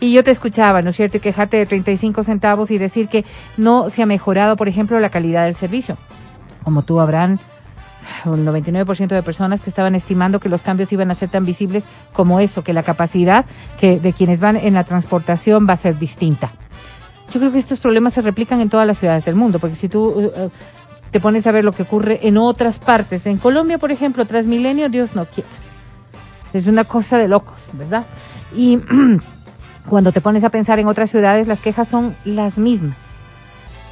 Y 0.01 0.11
yo 0.11 0.21
te 0.21 0.31
escuchaba, 0.31 0.81
¿no 0.81 0.89
es 0.89 0.97
cierto? 0.97 1.15
Y 1.15 1.21
quejarte 1.21 1.55
de 1.55 1.65
35 1.65 2.23
centavos 2.23 2.71
y 2.71 2.77
decir 2.77 3.07
que 3.07 3.23
no 3.55 3.89
se 3.89 4.03
ha 4.03 4.05
mejorado, 4.05 4.57
por 4.57 4.67
ejemplo, 4.67 4.99
la 4.99 5.09
calidad 5.09 5.45
del 5.45 5.55
servicio. 5.55 5.97
Como 6.65 6.81
tú, 6.81 6.99
habrán 6.99 7.39
un 8.25 8.45
99% 8.45 9.07
de 9.07 9.23
personas 9.23 9.61
que 9.61 9.69
estaban 9.69 9.95
estimando 9.95 10.39
que 10.39 10.49
los 10.49 10.61
cambios 10.61 10.91
iban 10.91 11.11
a 11.11 11.15
ser 11.15 11.29
tan 11.29 11.45
visibles 11.45 11.83
como 12.13 12.39
eso, 12.39 12.63
que 12.63 12.73
la 12.73 12.83
capacidad 12.83 13.45
que 13.79 13.99
de 13.99 14.13
quienes 14.13 14.39
van 14.39 14.57
en 14.57 14.73
la 14.73 14.83
transportación 14.83 15.67
va 15.67 15.73
a 15.73 15.77
ser 15.77 15.97
distinta. 15.97 16.51
Yo 17.31 17.39
creo 17.39 17.51
que 17.51 17.59
estos 17.59 17.79
problemas 17.79 18.13
se 18.13 18.21
replican 18.21 18.61
en 18.61 18.69
todas 18.69 18.87
las 18.87 18.99
ciudades 18.99 19.25
del 19.25 19.35
mundo, 19.35 19.59
porque 19.59 19.75
si 19.75 19.89
tú 19.89 20.05
uh, 20.05 20.49
te 21.11 21.19
pones 21.19 21.47
a 21.47 21.51
ver 21.51 21.63
lo 21.63 21.71
que 21.71 21.83
ocurre 21.83 22.27
en 22.27 22.37
otras 22.37 22.79
partes, 22.79 23.25
en 23.25 23.37
Colombia, 23.37 23.77
por 23.77 23.91
ejemplo, 23.91 24.25
Transmilenio, 24.25 24.89
Dios 24.89 25.15
no 25.15 25.25
quiera. 25.25 25.49
Es 26.53 26.67
una 26.67 26.83
cosa 26.83 27.17
de 27.17 27.27
locos, 27.27 27.61
¿verdad? 27.73 28.05
Y 28.55 28.79
cuando 29.89 30.11
te 30.11 30.21
pones 30.21 30.43
a 30.43 30.49
pensar 30.49 30.79
en 30.79 30.87
otras 30.87 31.09
ciudades, 31.09 31.47
las 31.47 31.59
quejas 31.59 31.87
son 31.87 32.15
las 32.25 32.57
mismas. 32.57 33.04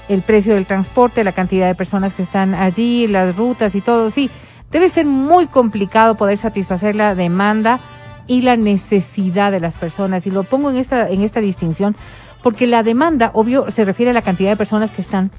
El 0.10 0.22
precio 0.22 0.56
del 0.56 0.66
transporte, 0.66 1.24
la 1.24 1.32
cantidad 1.32 1.68
de 1.68 1.76
personas 1.76 2.14
que 2.14 2.24
están 2.24 2.54
allí, 2.54 3.08
las 3.08 3.36
rutas 3.36 3.76
y 3.76 3.82
todo, 3.82 4.12
sí. 4.12 4.30
Debe 4.72 4.90
ser 4.90 5.06
muy 5.06 5.48
complicado 5.48 6.16
poder 6.16 6.38
satisfacer 6.38 6.96
la 6.96 7.16
demanda 7.16 7.80
y 8.28 8.42
la 8.42 8.56
necesidad 8.58 9.52
de 9.52 9.60
las 9.60 9.76
personas. 9.76 10.26
Y 10.28 10.32
lo 10.32 10.44
pongo 10.44 10.72
en 10.72 10.78
esta, 10.78 11.10
en 11.10 11.22
esta 11.22 11.42
distinción 11.42 11.96
porque 12.44 12.68
la 12.68 12.84
demanda, 12.84 13.32
obvio, 13.34 13.72
se 13.72 13.86
refiere 13.86 14.12
a 14.12 14.14
la 14.14 14.22
cantidad 14.22 14.50
de 14.50 14.58
personas 14.58 14.92
que 14.92 15.02
están 15.02 15.32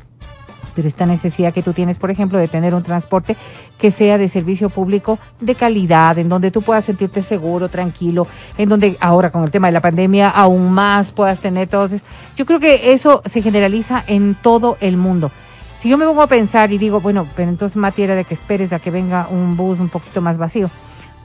pero 0.74 0.88
esta 0.88 1.06
necesidad 1.06 1.52
que 1.52 1.62
tú 1.62 1.72
tienes, 1.72 1.98
por 1.98 2.10
ejemplo, 2.10 2.38
de 2.38 2.48
tener 2.48 2.74
un 2.74 2.82
transporte 2.82 3.37
que 3.78 3.90
sea 3.90 4.18
de 4.18 4.28
servicio 4.28 4.70
público 4.70 5.18
de 5.40 5.54
calidad, 5.54 6.18
en 6.18 6.28
donde 6.28 6.50
tú 6.50 6.62
puedas 6.62 6.84
sentirte 6.84 7.22
seguro, 7.22 7.68
tranquilo, 7.68 8.26
en 8.58 8.68
donde 8.68 8.96
ahora 9.00 9.30
con 9.30 9.44
el 9.44 9.50
tema 9.50 9.68
de 9.68 9.72
la 9.72 9.80
pandemia 9.80 10.28
aún 10.28 10.72
más 10.72 11.12
puedas 11.12 11.38
tener 11.40 11.68
todos. 11.68 12.02
Yo 12.37 12.46
creo 12.46 12.60
que 12.60 12.92
eso 12.92 13.22
se 13.24 13.42
generaliza 13.42 14.02
en 14.06 14.34
todo 14.34 14.76
el 14.80 14.96
mundo. 14.96 15.30
Si 15.78 15.88
yo 15.88 15.98
me 15.98 16.06
pongo 16.06 16.22
a 16.22 16.28
pensar 16.28 16.72
y 16.72 16.78
digo, 16.78 17.00
bueno, 17.00 17.26
pero 17.37 17.50
entonces 17.50 17.76
materia 17.76 18.14
de 18.14 18.24
que 18.24 18.34
esperes 18.34 18.72
a 18.72 18.78
que 18.78 18.90
venga 18.90 19.28
un 19.30 19.56
bus 19.56 19.80
un 19.80 19.90
poquito 19.90 20.22
más 20.22 20.38
vacío, 20.38 20.70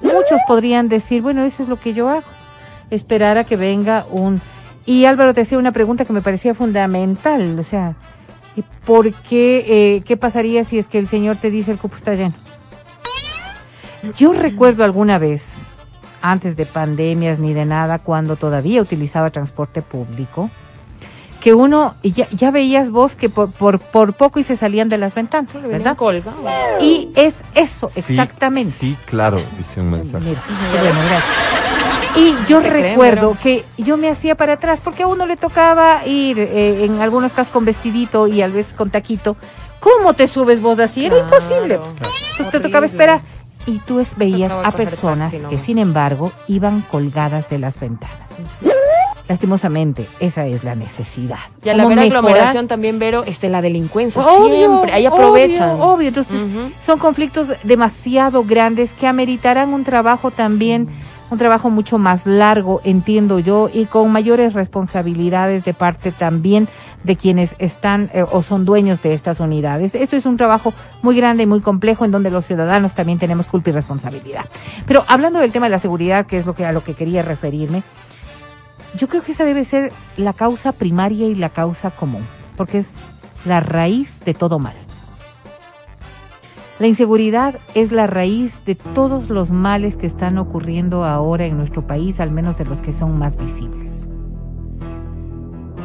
muchos 0.01 0.41
podrían 0.47 0.89
decir, 0.89 1.21
bueno, 1.21 1.43
eso 1.43 1.63
es 1.63 1.69
lo 1.69 1.79
que 1.79 1.93
yo 1.93 2.09
hago, 2.09 2.23
esperar 2.89 3.37
a 3.37 3.45
que 3.45 3.55
venga 3.55 4.05
un... 4.11 4.41
Y 4.85 5.05
Álvaro 5.05 5.33
te 5.33 5.41
hacía 5.41 5.57
una 5.59 5.71
pregunta 5.71 6.03
que 6.03 6.13
me 6.13 6.21
parecía 6.21 6.53
fundamental, 6.55 7.57
o 7.59 7.63
sea, 7.63 7.95
¿Y 8.18 8.18
por 8.85 9.13
qué, 9.13 9.65
eh, 9.67 10.01
qué 10.05 10.17
pasaría 10.17 10.63
si 10.63 10.77
es 10.77 10.87
que 10.87 10.99
el 10.99 11.07
Señor 11.07 11.37
te 11.37 11.51
dice 11.51 11.71
el 11.71 11.77
cupo 11.77 11.95
está 11.95 12.15
lleno? 12.15 12.33
Yo 14.17 14.33
recuerdo 14.33 14.83
alguna 14.83 15.19
vez, 15.19 15.43
antes 16.21 16.55
de 16.55 16.65
pandemias 16.65 17.39
ni 17.39 17.53
de 17.53 17.65
nada, 17.65 17.99
cuando 17.99 18.35
todavía 18.35 18.81
utilizaba 18.81 19.29
transporte 19.29 19.81
público, 19.81 20.49
que 21.41 21.53
uno, 21.53 21.95
ya, 22.03 22.27
ya 22.29 22.51
veías 22.51 22.91
vos 22.91 23.15
que 23.15 23.29
por, 23.29 23.51
por, 23.51 23.79
por 23.79 24.13
poco 24.13 24.39
y 24.39 24.43
se 24.43 24.57
salían 24.57 24.89
de 24.89 24.97
las 24.97 25.15
ventanas, 25.15 25.53
¿verdad? 25.63 25.95
Y 26.81 27.09
es 27.15 27.35
eso, 27.55 27.89
exactamente. 27.95 28.71
Sí, 28.71 28.97
claro, 29.05 29.41
dice 29.57 29.79
un 29.79 29.91
mensaje. 29.91 30.25
Mira, 30.25 30.43
qué 30.71 30.77
bueno, 30.79 30.99
gracias. 31.07 31.88
Y 32.15 32.35
yo 32.47 32.59
recuerdo 32.59 33.37
que 33.41 33.65
yo 33.77 33.97
me 33.97 34.09
hacía 34.09 34.35
para 34.35 34.53
atrás 34.53 34.81
porque 34.83 35.03
a 35.03 35.07
uno 35.07 35.25
le 35.25 35.37
tocaba 35.37 36.05
ir 36.05 36.39
eh, 36.39 36.83
en 36.85 37.01
algunos 37.01 37.33
casos 37.33 37.51
con 37.53 37.65
vestidito 37.65 38.27
y 38.27 38.41
a 38.41 38.47
veces 38.47 38.73
con 38.73 38.89
taquito. 38.89 39.37
¿Cómo 39.79 40.13
te 40.13 40.27
subes 40.27 40.61
vos 40.61 40.79
así? 40.79 41.05
Era 41.05 41.19
imposible. 41.19 41.77
Pues. 41.77 41.95
Entonces 42.31 42.49
te 42.51 42.59
tocaba 42.59 42.85
esperar. 42.85 43.21
Y 43.65 43.79
tú 43.79 43.99
es- 43.99 44.15
veías 44.17 44.51
a 44.51 44.71
personas 44.71 45.31
taxi, 45.31 45.43
¿no? 45.43 45.49
que 45.49 45.57
sin 45.57 45.77
embargo 45.77 46.31
iban 46.47 46.81
colgadas 46.81 47.49
de 47.49 47.59
las 47.59 47.79
ventanas. 47.79 48.29
Lastimosamente, 49.27 50.07
esa 50.19 50.47
es 50.47 50.63
la 50.63 50.73
necesidad. 50.73 51.37
Y 51.63 51.69
a 51.69 51.75
la 51.75 51.83
¿Cómo 51.83 51.95
ver 51.95 52.05
mejorar? 52.05 52.25
aglomeración 52.25 52.67
también, 52.67 52.97
Vero, 52.97 53.23
este, 53.25 53.47
la 53.47 53.61
delincuencia 53.61 54.23
Obvio, 54.23 54.55
siempre, 54.55 54.91
ahí 54.91 55.05
aprovechan. 55.05 55.71
Obvio, 55.73 55.83
obvio. 55.85 56.07
Entonces, 56.07 56.35
son 56.83 56.97
conflictos 56.97 57.53
demasiado 57.63 58.43
grandes 58.43 58.91
que 58.93 59.05
ameritarán 59.05 59.71
un 59.71 59.83
trabajo 59.83 60.31
también, 60.31 60.87
un 61.29 61.37
trabajo 61.37 61.69
mucho 61.69 61.97
más 61.97 62.25
largo, 62.25 62.81
entiendo 62.83 63.39
yo, 63.39 63.69
y 63.71 63.85
con 63.85 64.11
mayores 64.11 64.53
responsabilidades 64.53 65.63
de 65.63 65.73
parte 65.73 66.11
también 66.11 66.67
de 67.03 67.15
quienes 67.15 67.55
están 67.59 68.09
eh, 68.13 68.23
o 68.29 68.41
son 68.41 68.65
dueños 68.65 69.01
de 69.01 69.13
estas 69.13 69.39
unidades. 69.39 69.95
Esto 69.95 70.15
es 70.15 70.25
un 70.25 70.37
trabajo 70.37 70.73
muy 71.01 71.15
grande 71.15 71.43
y 71.43 71.45
muy 71.45 71.61
complejo 71.61 72.05
en 72.05 72.11
donde 72.11 72.31
los 72.31 72.45
ciudadanos 72.45 72.95
también 72.95 73.19
tenemos 73.19 73.47
culpa 73.47 73.69
y 73.69 73.73
responsabilidad. 73.73 74.45
Pero 74.85 75.05
hablando 75.07 75.39
del 75.39 75.51
tema 75.51 75.67
de 75.67 75.71
la 75.71 75.79
seguridad, 75.79 76.25
que 76.25 76.37
es 76.37 76.45
lo 76.45 76.55
que 76.55 76.65
a 76.65 76.71
lo 76.71 76.83
que 76.83 76.93
quería 76.93 77.21
referirme, 77.21 77.83
yo 78.95 79.07
creo 79.07 79.21
que 79.21 79.31
esa 79.31 79.43
debe 79.43 79.63
ser 79.63 79.93
la 80.17 80.33
causa 80.33 80.71
primaria 80.71 81.27
y 81.27 81.35
la 81.35 81.49
causa 81.49 81.91
común, 81.91 82.25
porque 82.57 82.79
es 82.79 82.89
la 83.45 83.59
raíz 83.59 84.19
de 84.25 84.33
todo 84.33 84.59
mal. 84.59 84.73
La 86.79 86.87
inseguridad 86.87 87.59
es 87.75 87.91
la 87.91 88.07
raíz 88.07 88.63
de 88.65 88.75
todos 88.75 89.29
los 89.29 89.51
males 89.51 89.97
que 89.97 90.07
están 90.07 90.37
ocurriendo 90.37 91.03
ahora 91.03 91.45
en 91.45 91.57
nuestro 91.57 91.85
país, 91.85 92.21
al 92.21 92.31
menos 92.31 92.57
de 92.57 92.63
los 92.63 92.81
que 92.81 92.93
son 92.93 93.19
más 93.19 93.35
visibles. 93.35 94.07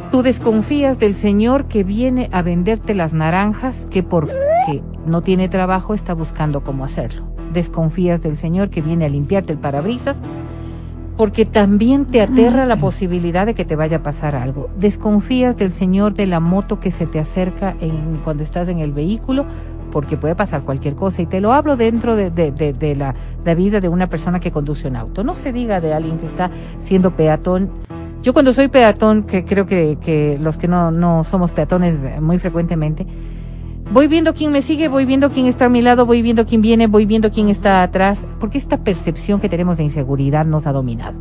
Tú 0.09 0.21
desconfías 0.21 0.97
del 0.97 1.13
señor 1.13 1.65
que 1.65 1.83
viene 1.83 2.29
a 2.31 2.41
venderte 2.41 2.95
las 2.95 3.13
naranjas, 3.13 3.85
que 3.87 4.03
porque 4.03 4.81
no 5.05 5.21
tiene 5.21 5.49
trabajo 5.49 5.93
está 5.93 6.13
buscando 6.13 6.63
cómo 6.63 6.85
hacerlo. 6.85 7.27
Desconfías 7.51 8.21
del 8.21 8.37
señor 8.37 8.69
que 8.69 8.81
viene 8.81 9.03
a 9.03 9.09
limpiarte 9.09 9.51
el 9.51 9.59
parabrisas, 9.59 10.15
porque 11.17 11.45
también 11.45 12.05
te 12.05 12.21
aterra 12.21 12.65
la 12.65 12.77
posibilidad 12.77 13.45
de 13.45 13.53
que 13.53 13.65
te 13.65 13.75
vaya 13.75 13.97
a 13.97 14.03
pasar 14.03 14.35
algo. 14.35 14.69
Desconfías 14.77 15.57
del 15.57 15.73
señor 15.73 16.13
de 16.13 16.27
la 16.27 16.39
moto 16.39 16.79
que 16.79 16.91
se 16.91 17.05
te 17.05 17.19
acerca 17.19 17.75
en, 17.81 18.21
cuando 18.23 18.43
estás 18.43 18.69
en 18.69 18.79
el 18.79 18.93
vehículo, 18.93 19.45
porque 19.95 20.17
puede 20.17 20.35
pasar 20.35 20.63
cualquier 20.63 20.93
cosa. 20.95 21.21
Y 21.21 21.25
te 21.25 21.39
lo 21.39 21.53
hablo 21.53 21.77
dentro 21.77 22.17
de, 22.17 22.29
de- 22.29 22.51
de- 22.51 22.73
de 22.73 22.97
la, 22.97 23.15
la 23.45 23.55
vida 23.55 23.79
de 23.79 23.87
una 23.87 24.07
persona 24.09 24.41
que 24.41 24.51
conduce 24.51 24.89
un 24.89 24.97
auto. 24.97 25.23
No 25.23 25.35
se 25.35 25.53
diga 25.53 25.79
de 25.79 25.93
alguien 25.93 26.19
que 26.19 26.25
está 26.25 26.51
siendo 26.79 27.11
peatón. 27.11 27.69
Yo 28.21 28.33
cuando 28.33 28.51
soy 28.51 28.67
peatón, 28.67 29.23
que 29.23 29.45
creo 29.45 29.65
que, 29.65 29.97
que 30.01 30.37
los 30.41 30.57
que 30.57 30.67
no, 30.67 30.91
no 30.91 31.23
somos 31.23 31.51
peatones 31.51 32.05
muy 32.19 32.39
frecuentemente, 32.39 33.07
Voy 33.93 34.07
viendo 34.07 34.33
quién 34.33 34.51
me 34.51 34.61
sigue, 34.63 34.87
voy 34.89 35.05
viendo 35.05 35.29
quién 35.29 35.45
está 35.45 35.65
a 35.65 35.69
mi 35.69 35.81
lado, 35.83 36.05
voy 36.07 36.21
viendo 36.23 36.45
quién 36.47 36.59
viene, 36.61 36.87
voy 36.87 37.05
viendo 37.05 37.29
quién 37.31 37.47
está 37.49 37.83
atrás, 37.83 38.17
porque 38.39 38.57
esta 38.57 38.77
percepción 38.83 39.39
que 39.39 39.47
tenemos 39.47 39.77
de 39.77 39.83
inseguridad 39.83 40.43
nos 40.45 40.65
ha 40.67 40.73
dominado. 40.73 41.17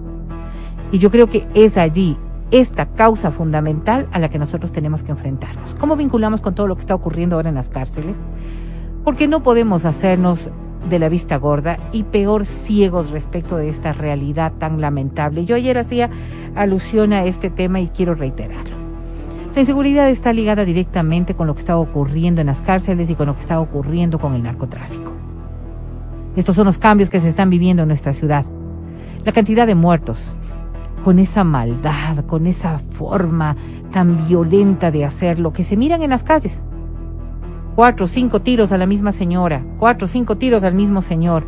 Y 0.90 0.98
yo 0.98 1.10
creo 1.10 1.26
que 1.28 1.46
es 1.54 1.76
allí 1.76 2.16
esta 2.50 2.86
causa 2.86 3.30
fundamental 3.30 4.08
a 4.12 4.18
la 4.18 4.28
que 4.28 4.38
nosotros 4.38 4.72
tenemos 4.72 5.02
que 5.02 5.12
enfrentarnos. 5.12 5.74
¿Cómo 5.74 5.96
vinculamos 5.96 6.40
con 6.40 6.54
todo 6.54 6.66
lo 6.66 6.76
que 6.76 6.82
está 6.82 6.94
ocurriendo 6.94 7.36
ahora 7.36 7.48
en 7.48 7.54
las 7.54 7.68
cárceles? 7.68 8.16
Porque 9.02 9.28
no 9.28 9.42
podemos 9.42 9.84
hacernos 9.84 10.50
de 10.88 10.98
la 10.98 11.08
vista 11.08 11.36
gorda 11.36 11.78
y 11.92 12.02
peor 12.04 12.44
ciegos 12.44 13.10
respecto 13.10 13.56
de 13.56 13.68
esta 13.68 13.92
realidad 13.92 14.52
tan 14.58 14.80
lamentable. 14.80 15.44
Yo 15.44 15.56
ayer 15.56 15.78
hacía 15.78 16.10
alusión 16.54 17.12
a 17.12 17.24
este 17.24 17.50
tema 17.50 17.80
y 17.80 17.88
quiero 17.88 18.14
reiterarlo. 18.14 18.76
La 19.54 19.60
inseguridad 19.60 20.10
está 20.10 20.32
ligada 20.32 20.64
directamente 20.64 21.34
con 21.34 21.46
lo 21.46 21.54
que 21.54 21.60
está 21.60 21.76
ocurriendo 21.76 22.40
en 22.40 22.48
las 22.48 22.60
cárceles 22.60 23.08
y 23.08 23.14
con 23.14 23.26
lo 23.26 23.34
que 23.34 23.40
está 23.40 23.60
ocurriendo 23.60 24.18
con 24.18 24.34
el 24.34 24.42
narcotráfico. 24.42 25.12
Estos 26.34 26.56
son 26.56 26.66
los 26.66 26.78
cambios 26.78 27.08
que 27.08 27.20
se 27.20 27.28
están 27.28 27.50
viviendo 27.50 27.82
en 27.82 27.88
nuestra 27.88 28.12
ciudad. 28.12 28.44
La 29.24 29.30
cantidad 29.30 29.66
de 29.66 29.76
muertos, 29.76 30.34
con 31.04 31.18
esa 31.18 31.44
maldad, 31.44 32.24
con 32.24 32.46
esa 32.46 32.78
forma 32.78 33.56
tan 33.92 34.26
violenta 34.26 34.90
de 34.90 35.04
hacerlo, 35.04 35.52
que 35.52 35.62
se 35.62 35.76
miran 35.76 36.02
en 36.02 36.10
las 36.10 36.24
calles. 36.24 36.64
Cuatro 37.76 38.06
cinco 38.06 38.40
tiros 38.40 38.72
a 38.72 38.78
la 38.78 38.86
misma 38.86 39.12
señora, 39.12 39.62
cuatro 39.78 40.06
o 40.06 40.08
cinco 40.08 40.38
tiros 40.38 40.64
al 40.64 40.74
mismo 40.74 41.02
señor, 41.02 41.44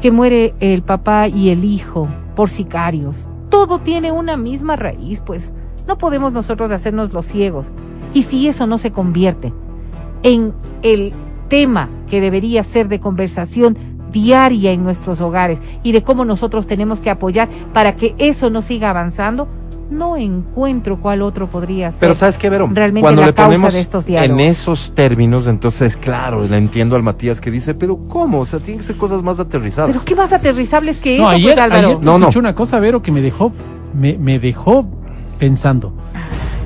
que 0.00 0.10
muere 0.10 0.54
el 0.58 0.82
papá 0.82 1.28
y 1.28 1.50
el 1.50 1.64
hijo 1.64 2.08
por 2.34 2.48
sicarios. 2.48 3.28
Todo 3.50 3.78
tiene 3.78 4.10
una 4.10 4.38
misma 4.38 4.74
raíz, 4.76 5.20
pues 5.20 5.52
no 5.86 5.98
podemos 5.98 6.32
nosotros 6.32 6.70
hacernos 6.70 7.12
los 7.12 7.26
ciegos. 7.26 7.72
Y 8.14 8.22
si 8.22 8.48
eso 8.48 8.66
no 8.66 8.78
se 8.78 8.90
convierte 8.90 9.52
en 10.22 10.54
el 10.82 11.12
tema 11.48 11.90
que 12.08 12.22
debería 12.22 12.62
ser 12.62 12.88
de 12.88 13.00
conversación 13.00 13.76
diaria 14.12 14.72
en 14.72 14.84
nuestros 14.84 15.20
hogares 15.20 15.60
y 15.82 15.92
de 15.92 16.02
cómo 16.02 16.24
nosotros 16.24 16.66
tenemos 16.66 17.00
que 17.00 17.10
apoyar 17.10 17.48
para 17.72 17.96
que 17.96 18.14
eso 18.18 18.50
no 18.50 18.62
siga 18.62 18.90
avanzando, 18.90 19.48
no 19.90 20.16
encuentro 20.16 21.00
cuál 21.00 21.22
otro 21.22 21.48
podría 21.48 21.90
ser. 21.90 22.00
Pero 22.00 22.14
¿sabes 22.14 22.38
qué, 22.38 22.48
Verón? 22.48 22.74
realmente 22.74 23.02
Cuando 23.02 23.20
la 23.20 23.26
le 23.28 23.34
causa 23.34 23.48
ponemos 23.48 23.74
de 23.74 23.80
estos 23.80 24.08
en 24.08 24.40
esos 24.40 24.92
términos, 24.94 25.46
entonces, 25.46 25.96
claro, 25.96 26.46
le 26.46 26.56
entiendo 26.56 26.96
al 26.96 27.02
Matías 27.02 27.40
que 27.40 27.50
dice, 27.50 27.74
pero 27.74 27.98
¿cómo? 28.08 28.40
O 28.40 28.46
sea, 28.46 28.58
tienen 28.58 28.78
que 28.78 28.86
ser 28.86 28.96
cosas 28.96 29.22
más 29.22 29.38
aterrizadas. 29.38 29.90
Pero 29.90 30.04
qué 30.04 30.14
más 30.14 30.32
aterrizables 30.32 30.96
que 30.96 31.16
eso, 31.16 31.24
No, 31.24 31.28
ayer, 31.28 31.54
pues 31.54 31.58
Álvaro. 31.58 31.88
ayer 31.88 32.00
te 32.00 32.04
No, 32.06 32.30
una 32.36 32.54
cosa, 32.54 32.80
Vero, 32.80 33.02
que 33.02 33.12
me 33.12 33.20
dejó, 33.20 33.52
me, 33.94 34.16
me 34.16 34.38
dejó 34.38 34.86
pensando. 35.38 35.92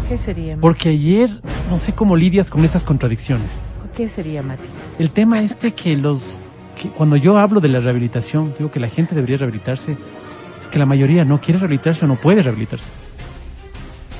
¿Qué 0.09 0.17
sería? 0.19 0.57
Porque 0.61 0.91
ayer 0.91 1.41
no 1.69 1.79
sé 1.79 1.93
cómo 1.95 2.15
lidias 2.15 2.49
con 2.49 2.65
esas 2.65 2.85
contradicciones. 2.85 3.51
¿Qué 3.97 4.09
sería, 4.09 4.43
Mati? 4.43 4.69
El 4.99 5.11
tema 5.11 5.41
este 5.43 5.75
que 5.75 5.97
los 5.97 6.39
que 6.77 6.91
cuando 6.91 7.17
yo 7.17 7.39
hablo 7.39 7.61
de 7.61 7.69
la 7.69 7.81
rehabilitación, 7.81 8.55
digo 8.57 8.71
que 8.71 8.79
la 8.79 8.89
gente 8.89 9.15
debería 9.15 9.39
rehabilitarse, 9.39 9.97
es 10.61 10.69
que 10.69 10.79
la 10.79 10.87
mayoría 10.87 11.25
no 11.25 11.41
quiere 11.41 11.59
rehabilitarse 11.59 12.05
o 12.05 12.09
no 12.09 12.17
puede 12.17 12.43
rehabilitarse. 12.43 12.87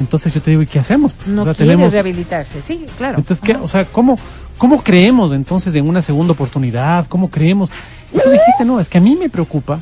Entonces 0.01 0.35
yo 0.35 0.43
te 0.43 0.51
digo, 0.51 0.63
¿y 0.63 0.67
qué 0.67 0.79
hacemos? 0.79 1.13
Pues, 1.13 1.29
No 1.29 1.43
o 1.43 1.45
sea, 1.45 1.55
quiere 1.55 1.73
tenemos 1.73 1.93
rehabilitarse, 1.93 2.61
sí, 2.61 2.85
claro. 2.99 3.19
entonces, 3.19 3.45
¿qué? 3.45 3.55
O 3.57 3.69
sea, 3.69 3.85
¿cómo, 3.85 4.19
¿cómo 4.59 4.83
creemos 4.83 5.33
entonces 5.33 5.75
en 5.75 5.89
una 5.89 6.03
segunda 6.03 6.33
oportunidad? 6.33 7.07
¿Cómo 7.07 7.31
creemos? 7.31 7.71
Y 8.13 8.19
tú 8.19 8.31
dijiste, 8.31 8.65
no, 8.65 8.81
es 8.81 8.89
que 8.89 8.99
a 8.99 9.01
mí 9.01 9.17
me 9.17 9.29
preocupa. 9.29 9.81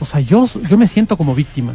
O 0.00 0.04
sea, 0.04 0.20
yo, 0.20 0.48
yo 0.68 0.76
me 0.78 0.88
siento 0.88 1.16
como 1.16 1.34
víctima. 1.34 1.74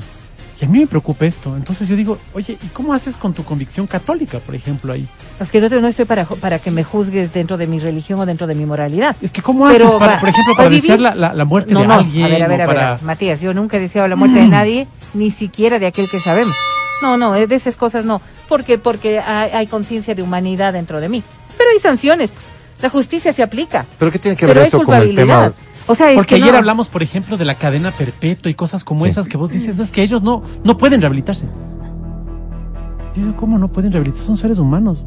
Y 0.59 0.65
a 0.65 0.67
mí 0.67 0.79
me 0.79 0.87
preocupa 0.87 1.25
esto. 1.25 1.55
Entonces 1.55 1.87
yo 1.87 1.95
digo, 1.95 2.17
oye, 2.33 2.57
¿y 2.63 2.67
cómo 2.69 2.93
haces 2.93 3.15
con 3.15 3.31
tu 3.33 3.43
convicción 3.43 3.85
católica, 3.85 4.39
por 4.39 4.55
ejemplo, 4.55 4.91
ahí? 4.93 5.07
Es 5.39 5.51
que 5.51 5.61
no, 5.61 5.69
te- 5.69 5.79
no 5.79 5.87
estoy 5.87 6.05
para, 6.05 6.25
para 6.25 6.57
que 6.57 6.71
me 6.71 6.83
juzgues 6.83 7.31
dentro 7.31 7.57
de 7.57 7.67
mi 7.67 7.77
religión 7.77 8.19
o 8.19 8.25
dentro 8.25 8.47
de 8.47 8.55
mi 8.55 8.65
moralidad. 8.65 9.15
Es 9.21 9.31
que 9.31 9.43
¿cómo 9.43 9.67
haces, 9.67 9.77
Pero 9.77 9.99
para, 9.99 10.13
va- 10.13 10.19
por 10.19 10.29
ejemplo, 10.29 10.53
va 10.53 10.57
para 10.57 10.69
desear 10.69 10.99
la, 10.99 11.13
la, 11.13 11.33
la 11.35 11.45
muerte 11.45 11.73
No, 11.73 11.81
de 11.81 11.87
no, 11.87 11.93
alguien? 11.93 12.25
a 12.25 12.27
ver, 12.29 12.43
a 12.43 12.47
ver, 12.47 12.59
o 12.61 12.63
a 12.63 12.65
ver, 12.67 12.75
para... 12.75 12.97
Matías, 13.03 13.39
yo 13.39 13.53
nunca 13.53 13.77
he 13.77 13.79
deseado 13.79 14.07
la 14.07 14.15
muerte 14.15 14.39
de 14.39 14.47
nadie 14.47 14.87
ni 15.13 15.29
siquiera 15.29 15.77
de 15.77 15.85
aquel 15.85 16.09
que 16.09 16.19
sabemos. 16.19 16.55
No, 17.03 17.17
no, 17.17 17.33
de 17.33 17.53
esas 17.55 17.75
cosas 17.75 18.03
no, 18.05 18.19
porque 18.49 18.79
porque 18.79 19.19
hay, 19.19 19.51
hay 19.51 19.67
conciencia 19.67 20.15
de 20.15 20.23
humanidad 20.23 20.73
dentro 20.73 20.99
de 20.99 21.07
mí. 21.09 21.21
Pero 21.55 21.69
hay 21.71 21.79
sanciones, 21.79 22.31
pues. 22.31 22.45
La 22.81 22.89
justicia 22.89 23.33
se 23.33 23.41
aplica. 23.41 23.85
Pero 23.97 24.11
¿qué 24.11 24.19
tiene 24.19 24.37
que 24.37 24.45
ver 24.45 24.57
eso 24.59 24.81
con 24.83 24.93
el 24.95 25.15
tema? 25.15 25.51
O 25.87 25.95
sea, 25.95 26.09
es 26.09 26.15
Porque 26.15 26.35
que 26.35 26.41
ayer 26.41 26.51
no. 26.51 26.57
hablamos, 26.59 26.89
por 26.89 27.01
ejemplo, 27.01 27.37
de 27.37 27.45
la 27.45 27.55
cadena 27.55 27.91
perpetua 27.91 28.51
y 28.51 28.53
cosas 28.55 28.83
como 28.83 29.05
Sí. 29.05 29.11
esas 29.11 29.27
que 29.27 29.37
vos 29.37 29.49
dices, 29.51 29.79
es 29.79 29.89
que 29.89 30.03
ellos 30.03 30.21
no, 30.21 30.43
no 30.63 30.77
pueden 30.77 30.99
rehabilitarse. 31.01 31.45
Digo, 33.15 33.35
¿cómo 33.35 33.57
no 33.57 33.67
pueden 33.69 33.91
rehabilitarse? 33.91 34.27
Son 34.27 34.37
seres 34.37 34.59
humanos. 34.59 35.03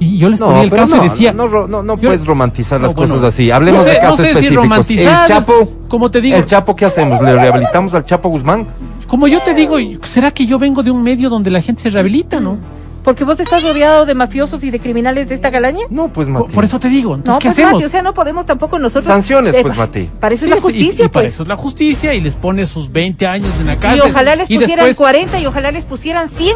Y 0.00 0.16
yo 0.16 0.28
les 0.28 0.38
ponía 0.38 0.62
el 0.62 0.70
caso 0.70 0.94
no, 0.96 1.04
y 1.04 1.08
decía... 1.08 1.32
no, 1.32 1.48
no, 1.48 1.66
no, 1.66 1.82
no 1.82 1.96
yo- 1.96 2.08
puedes 2.10 2.24
romantizar 2.24 2.80
las 2.80 2.92
No, 2.92 2.96
bueno, 2.96 3.14
cosas 3.14 3.34
así. 3.34 3.50
Hablemos 3.50 3.80
no 3.80 3.84
sé- 3.84 3.90
de 3.90 3.96
casos 3.98 4.10
no 4.10 4.16
sé 4.16 4.22
si 4.22 4.28
específicos. 4.30 4.64
el 4.64 4.70
romantizar, 4.70 5.26
Chapo, 5.26 5.68
como 5.88 6.10
te 6.10 6.20
digo. 6.20 6.36
el 6.36 6.46
Chapo, 6.46 6.76
¿qué 6.76 6.84
hacemos? 6.84 7.20
¿Le 7.20 7.34
rehabilitamos 7.34 7.94
al 7.94 8.04
Chapo 8.04 8.28
Guzmán? 8.28 8.66
Como 9.08 9.26
yo 9.26 9.42
te 9.42 9.54
digo, 9.54 9.76
¿será 10.02 10.30
que 10.30 10.46
yo 10.46 10.58
vengo 10.60 10.84
de 10.84 10.92
un 10.92 11.02
medio 11.02 11.28
donde 11.28 11.50
la 11.50 11.60
gente 11.60 11.82
se 11.82 11.90
rehabilita, 11.90 12.38
no? 12.38 12.56
Porque 13.08 13.24
vos 13.24 13.40
estás 13.40 13.64
rodeado 13.64 14.04
de 14.04 14.14
mafiosos 14.14 14.62
y 14.64 14.70
de 14.70 14.78
criminales 14.78 15.30
de 15.30 15.34
esta 15.34 15.50
calaña. 15.50 15.80
No, 15.88 16.08
pues 16.12 16.28
Por, 16.28 16.42
Mati. 16.42 16.54
por 16.54 16.62
eso 16.64 16.78
te 16.78 16.88
digo. 16.90 17.14
Entonces, 17.14 17.34
No, 17.36 17.38
¿qué 17.38 17.46
pues 17.48 17.52
hacemos? 17.54 17.72
Mati, 17.72 17.84
o 17.86 17.88
sea, 17.88 18.02
no 18.02 18.12
podemos 18.12 18.44
tampoco 18.44 18.78
nosotros. 18.78 19.06
Sanciones, 19.06 19.56
Eh, 19.56 19.60
pues, 19.62 19.74
Mati. 19.78 20.10
Para 20.20 20.34
eso 20.34 20.40
Sí, 20.44 20.44
es 20.44 20.50
la 20.50 20.58
y- 20.58 20.60
justicia, 20.60 21.04
y, 21.06 21.08
para 21.08 21.22
pues. 21.24 21.32
eso 21.34 21.42
es 21.44 21.48
la 21.48 21.56
justicia 21.56 22.12
y 22.12 22.20
les 22.20 22.34
pone 22.34 22.66
sus 22.66 22.92
20 22.92 23.26
años 23.26 23.50
en 23.60 23.66
la 23.68 23.72
Y 23.72 23.76
cárcel. 23.78 24.10
ojalá 24.10 24.36
les 24.36 24.50
y 24.50 24.58
pusieran 24.58 24.84
después- 24.88 24.96
40 24.98 25.38
y 25.40 25.46
ojalá 25.46 25.70
les 25.70 25.86
pusieran 25.86 26.28
100. 26.28 26.54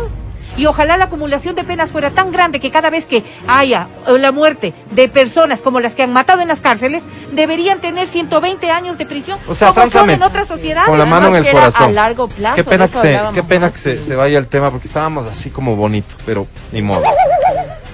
Y 0.57 0.67
ojalá 0.67 0.97
la 0.97 1.05
acumulación 1.05 1.55
de 1.55 1.65
penas 1.65 1.91
fuera 1.91 2.11
tan 2.11 2.31
grande 2.31 2.61
que 2.61 2.71
cada 2.71 2.91
vez 2.91 3.07
que 3.07 3.25
haya 3.47 3.89
eh, 4.07 4.19
la 4.19 4.33
muerte 4.33 4.75
de 4.91 5.09
personas 5.09 5.63
como 5.63 5.81
las 5.81 5.95
que 5.95 6.03
han 6.03 6.13
matado 6.13 6.43
en 6.43 6.49
las 6.49 6.61
cárceles, 6.61 7.03
deberían 7.33 7.81
tener 7.81 8.07
120 8.07 8.71
años 8.71 8.99
de 8.99 9.07
prisión. 9.07 9.39
O 9.49 9.55
sea, 9.55 9.73
francamente, 9.73 10.15
en 10.15 10.23
otras 10.23 10.49
sociedades. 10.49 10.89
con 10.89 10.99
la 10.99 11.07
mano 11.07 11.29
en 11.29 11.45
el 11.45 11.53
corazón. 11.53 11.83
a 11.85 11.93
largo 11.93 12.29
plazo, 12.29 12.57
Qué 12.57 12.65
pena, 12.65 12.89
que 12.89 12.99
se, 12.99 13.21
qué 13.35 13.43
pena 13.43 13.73
que 13.73 13.79
se, 13.79 13.99
se 13.99 14.15
vaya 14.15 14.39
el 14.39 14.47
tema 14.47 14.71
porque 14.71 14.89
estábamos 14.89 15.27
así 15.27 15.51
como 15.51 15.77
bonito, 15.77 16.15
pero 16.27 16.47
ni 16.73 16.83
modo. 16.83 17.03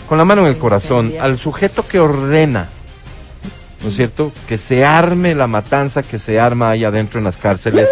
Con 0.09 0.19
la 0.19 0.25
mano 0.25 0.43
en 0.43 0.49
el 0.49 0.59
corazón, 0.59 1.13
al 1.21 1.39
sujeto 1.39 1.87
que 1.87 2.01
ordena, 2.01 2.69
¿no 3.83 3.91
es 3.91 3.97
cierto? 3.97 4.33
Que 4.47 4.57
se 4.57 4.85
arme 4.85 5.35
la 5.35 5.47
matanza 5.47 6.03
que 6.03 6.19
se 6.19 6.41
arma 6.41 6.71
ahí 6.71 6.85
adentro 6.85 7.19
en 7.19 7.25
las 7.25 7.37
cárceles. 7.37 7.89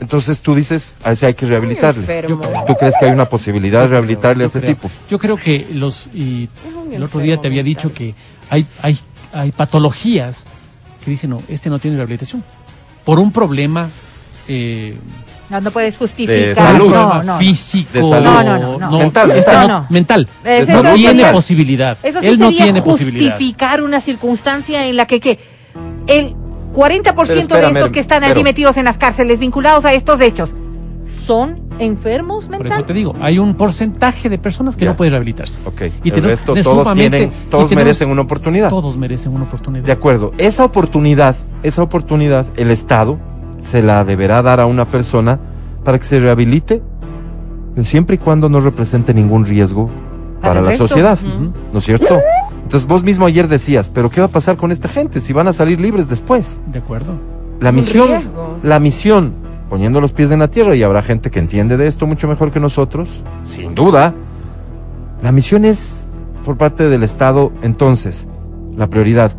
Entonces 0.00 0.40
tú 0.40 0.54
dices, 0.54 0.94
a 1.02 1.12
ese 1.12 1.26
hay 1.26 1.34
que 1.34 1.44
rehabilitarle. 1.46 2.22
¿Tú 2.66 2.74
crees 2.78 2.94
que 3.00 3.06
hay 3.06 3.12
una 3.12 3.24
posibilidad 3.24 3.80
de 3.82 3.88
rehabilitarle 3.88 4.44
a 4.44 4.46
ese 4.46 4.60
creo. 4.60 4.74
tipo? 4.74 4.90
Yo 5.10 5.18
creo 5.18 5.36
que 5.36 5.66
los 5.72 6.08
y 6.14 6.48
el 6.92 7.02
otro 7.02 7.20
día 7.20 7.40
te 7.40 7.48
había 7.48 7.62
dicho 7.64 7.92
que 7.92 8.14
hay 8.50 8.64
hay 8.82 8.98
hay 9.32 9.50
patologías 9.52 10.36
que 11.04 11.10
dicen 11.10 11.30
no 11.30 11.42
este 11.48 11.68
no 11.68 11.78
tiene 11.78 11.96
rehabilitación 11.96 12.42
por 13.04 13.18
un 13.18 13.32
problema 13.32 13.88
eh, 14.46 14.96
No, 15.50 15.60
no 15.60 15.70
puedes 15.70 15.94
De 15.94 15.98
justificar. 15.98 16.54
salud. 16.54 16.90
No, 16.90 17.22
no. 17.22 17.38
físico 17.38 17.90
De 17.92 18.00
salud. 18.00 18.24
No, 18.24 18.42
no, 18.44 18.58
no, 18.58 18.78
no. 18.90 18.98
Mental, 18.98 19.30
este 19.32 19.52
no- 19.52 19.68
No. 19.68 19.86
mental 19.90 20.28
Es- 20.44 20.68
no 20.68 20.78
eso 20.80 20.94
tiene 20.94 21.08
sería- 21.10 21.32
posibilidad 21.32 21.98
Eso 22.02 22.20
sí 22.20 22.26
él 22.28 22.38
no 22.38 22.46
sería 22.46 22.64
tiene 22.64 22.82
posibilidad 22.82 23.30
justificar 23.32 23.82
una 23.82 24.00
circunstancia 24.00 24.86
en 24.86 24.96
la 24.96 25.06
que, 25.06 25.18
que 25.20 25.38
el 26.06 26.34
40% 26.72 27.46
Pero 27.48 27.60
de 27.60 27.66
estos 27.72 27.90
que 27.90 28.00
están 28.00 28.22
allí 28.24 28.32
pero- 28.34 28.44
metidos 28.44 28.76
en 28.76 28.84
las 28.84 28.98
cárceles 28.98 29.38
vinculados 29.38 29.84
a 29.84 29.92
estos 29.92 30.20
hechos 30.20 30.54
son 31.24 31.60
enfermos 31.78 32.46
por 32.46 32.54
eso 32.56 32.62
mentales. 32.64 32.86
te 32.86 32.92
digo 32.92 33.14
hay 33.20 33.38
un 33.38 33.54
porcentaje 33.54 34.28
de 34.28 34.38
personas 34.38 34.76
que 34.76 34.84
Ya. 34.84 34.90
no 34.90 34.96
pueden 34.96 35.12
rehabilitarse 35.12 35.58
Ok. 35.64 35.82
y 36.02 36.10
el 36.12 36.22
resto, 36.22 36.54
todos, 36.62 36.92
tienen, 36.94 37.24
y 37.24 37.50
todos 37.50 37.68
tenemos- 37.68 37.84
merecen 37.86 38.10
una 38.10 38.22
oportunidad. 38.22 38.68
todos 38.68 38.96
merecen 38.96 39.32
una 39.32 39.44
oportunidad 39.44 39.84
De 39.84 39.92
acuerdo. 39.92 40.32
Esa 40.38 40.64
oportunidad, 40.64 41.36
esa 41.62 41.82
oportunidad, 41.82 42.46
el 42.56 42.70
Estado 42.70 43.18
se 43.60 43.82
la 43.82 44.04
deberá 44.04 44.42
dar 44.42 44.60
a 44.60 44.66
una 44.66 44.86
persona 44.86 45.38
para 45.84 45.98
que 45.98 46.04
se 46.04 46.18
rehabilite, 46.18 46.82
pero 47.74 47.86
siempre 47.86 48.16
y 48.16 48.18
cuando 48.18 48.48
no 48.48 48.60
represente 48.60 49.14
ningún 49.14 49.46
riesgo 49.46 49.88
Para 50.40 50.60
la 50.60 50.68
resto. 50.70 50.88
sociedad. 50.88 51.18
¿No 51.72 51.78
es 51.78 51.84
cierto? 51.84 52.18
Entonces 52.68 52.86
vos 52.86 53.02
mismo 53.02 53.24
ayer 53.24 53.48
decías, 53.48 53.88
pero 53.88 54.10
¿qué 54.10 54.20
va 54.20 54.26
a 54.26 54.30
pasar 54.30 54.58
con 54.58 54.72
esta 54.72 54.90
gente 54.90 55.22
si 55.22 55.32
van 55.32 55.48
a 55.48 55.54
salir 55.54 55.80
libres 55.80 56.06
después? 56.06 56.60
de 56.66 56.80
acuerdo 56.80 57.14
La 57.60 57.72
misión, 57.72 58.08
riesgo. 58.08 58.58
la 58.62 58.78
misión, 58.78 59.32
poniendo 59.70 60.02
los 60.02 60.12
pies 60.12 60.30
en 60.32 60.40
la 60.40 60.48
tierra, 60.48 60.76
y 60.76 60.82
habrá 60.82 61.00
gente 61.00 61.30
que 61.30 61.38
entiende 61.38 61.78
de 61.78 61.86
esto 61.86 62.06
mucho 62.06 62.28
mejor 62.28 62.52
que 62.52 62.60
nosotros, 62.60 63.08
sin 63.46 63.74
duda. 63.74 64.12
La 65.22 65.32
misión 65.32 65.64
es, 65.64 66.08
por 66.44 66.58
parte 66.58 66.90
del 66.90 67.04
Estado, 67.04 67.52
entonces, 67.62 68.28
la 68.76 68.86
prioridad, 68.86 69.32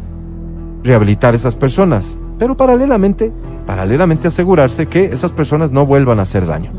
rehabilitar 0.83 1.35
esas 1.35 1.55
personas, 1.55 2.17
pero 2.39 2.57
paralelamente, 2.57 3.31
paralelamente 3.67 4.29
asegurarse 4.29 4.87
que 4.87 5.05
esas 5.05 5.31
personas 5.31 5.71
no 5.71 5.85
vuelvan 5.85 6.17
a 6.17 6.23
hacer 6.23 6.47
daño. 6.47 6.71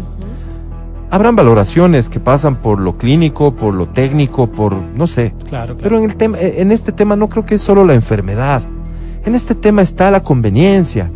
Habrán 1.11 1.35
valoraciones 1.35 2.09
que 2.09 2.21
pasan 2.21 2.57
por 2.57 2.81
lo 2.81 2.97
clínico, 2.97 3.55
por 3.55 3.75
lo 3.75 3.89
técnico, 3.89 4.47
por, 4.47 4.75
no 4.75 5.07
sé, 5.07 5.35
claro, 5.49 5.77
claro. 5.77 5.79
pero 5.83 5.99
en, 5.99 6.05
el 6.05 6.17
tema, 6.17 6.39
eh, 6.39 6.57
en 6.59 6.71
este 6.71 6.93
tema 6.93 7.17
no 7.17 7.29
creo 7.29 7.45
que 7.45 7.57
es 7.57 7.61
solo 7.63 7.85
la 7.85 7.95
enfermedad. 7.95 8.63
En 9.25 9.35
este 9.35 9.55
tema 9.55 9.83
está 9.83 10.11
la 10.11 10.23
conveniencia, 10.23 11.11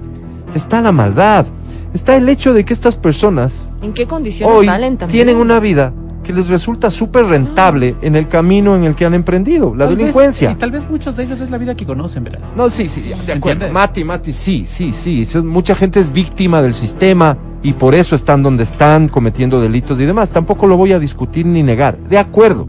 está 0.54 0.80
la 0.80 0.90
maldad, 0.90 1.46
está 1.94 2.16
el 2.16 2.28
hecho 2.28 2.52
de 2.52 2.64
que 2.64 2.72
estas 2.72 2.96
personas 2.96 3.54
¿En 3.82 3.92
qué 3.92 4.06
condiciones 4.06 4.56
hoy 4.56 4.66
salen 4.66 4.96
también? 4.96 5.26
tienen 5.26 5.36
una 5.40 5.60
vida 5.60 5.92
que 6.24 6.32
les 6.32 6.48
resulta 6.48 6.90
súper 6.90 7.26
rentable 7.26 7.94
en 8.02 8.16
el 8.16 8.26
camino 8.26 8.74
en 8.74 8.82
el 8.84 8.94
que 8.96 9.04
han 9.04 9.14
emprendido, 9.14 9.74
la 9.74 9.84
Tal 9.84 9.94
vez- 9.94 9.98
delincuencia. 9.98 10.50
y 10.50 10.54
tal 10.56 10.70
vez 10.72 10.88
muchos 10.90 11.14
de 11.16 11.22
ellos 11.24 11.40
es 11.40 11.50
la 11.50 11.58
vida 11.58 11.76
que 11.76 11.84
conocen 11.86 12.24
verás 12.24 12.40
No, 12.56 12.68
sí, 12.70 12.86
sí, 12.88 13.00
de 13.02 13.14
acuerdo. 13.14 13.32
¿Entiendes? 13.52 13.72
Mati, 13.72 14.02
Mati, 14.04 14.32
sí, 14.32 14.64
sí, 14.66 14.92
sí. 14.92 15.24
Mucha 15.44 15.74
gente 15.76 16.00
es 16.00 16.12
víctima 16.12 16.62
del 16.62 16.74
sistema 16.74 17.36
y 17.62 17.74
por 17.74 17.94
eso 17.94 18.16
están 18.16 18.42
donde 18.42 18.64
están, 18.64 19.08
cometiendo 19.08 19.60
delitos 19.60 20.00
y 20.00 20.04
demás. 20.06 20.30
Tampoco 20.30 20.66
lo 20.66 20.76
voy 20.76 20.92
a 20.92 20.98
discutir 20.98 21.46
ni 21.46 21.62
negar. 21.62 21.96
De 21.96 22.18
acuerdo. 22.18 22.66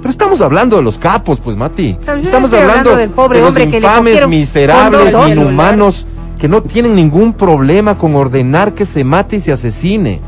Pero 0.00 0.10
estamos 0.10 0.40
hablando 0.40 0.76
de 0.76 0.82
los 0.82 0.98
capos, 0.98 1.38
pues, 1.40 1.56
Mati. 1.56 1.90
Estamos 2.00 2.24
hablando, 2.52 2.56
hablando 2.56 2.96
del 2.96 3.10
pobre 3.10 3.38
de 3.38 3.42
los 3.42 3.48
hombre 3.50 3.64
que 3.68 3.80
le 3.80 3.86
infames, 3.86 4.26
miserables, 4.28 5.14
inhumanos, 5.28 6.06
que 6.40 6.48
no 6.48 6.60
tienen 6.62 6.96
ningún 6.96 7.34
problema 7.34 7.96
con 7.96 8.16
ordenar 8.16 8.74
que 8.74 8.84
se 8.84 9.04
mate 9.04 9.36
y 9.36 9.40
se 9.40 9.52
asesine. 9.52 10.20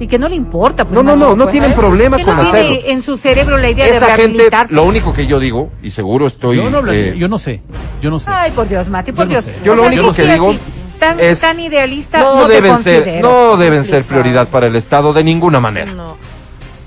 Y 0.00 0.06
que 0.08 0.18
no 0.18 0.28
le 0.28 0.34
importa. 0.34 0.84
Pues, 0.84 0.94
No, 0.94 1.02
no, 1.02 1.14
no, 1.14 1.36
no 1.36 1.44
pues, 1.44 1.52
tienen 1.52 1.70
¿eh? 1.72 1.74
problema 1.76 2.16
que 2.16 2.24
con 2.24 2.34
no 2.36 2.42
hacerlo. 2.42 2.68
tiene 2.70 2.90
en 2.90 3.02
su 3.02 3.16
cerebro 3.18 3.58
la 3.58 3.68
idea 3.70 3.84
de 3.84 3.90
Esa 3.92 4.06
gente, 4.06 4.22
rehabilitarse. 4.22 4.72
lo 4.74 4.84
único 4.84 5.12
que 5.12 5.26
yo 5.26 5.38
digo, 5.38 5.70
y 5.82 5.90
seguro 5.90 6.26
estoy... 6.26 6.56
yo 6.56 6.70
no 6.70 6.78
hablaría- 6.78 7.12
eh, 7.12 7.18
yo 7.18 7.28
no 7.28 7.36
sé 7.38 7.60
yo 8.00 8.10
no 8.10 8.18
sé 8.18 8.30
Ay, 8.30 8.50
por 8.52 8.66
Dios, 8.66 8.88
Mati, 8.88 9.12
por 9.12 9.28
Yo 9.28 9.34
no 9.36 9.40
Dios. 9.42 9.44
sé. 9.44 9.54
Yo 9.62 9.72
O 9.72 9.76
lo 9.76 9.82
sea, 9.82 9.92
único 9.92 10.12
que 10.14 10.22
digo 10.26 10.48
así, 10.50 10.58
tan, 10.98 11.20
es- 11.20 11.40
tan 11.40 11.60
idealista 11.60 12.18
no, 12.18 12.34
no, 12.40 12.46
te 12.46 12.54
deben 12.54 12.78
ser, 12.78 13.20
no 13.22 13.56
deben 13.58 13.84
ser 13.84 14.04
prioridad 14.04 14.48
para 14.48 14.66
el 14.68 14.74
Estado 14.76 15.12
de 15.12 15.22
ninguna 15.22 15.60
manera. 15.60 15.92
No. 15.92 16.16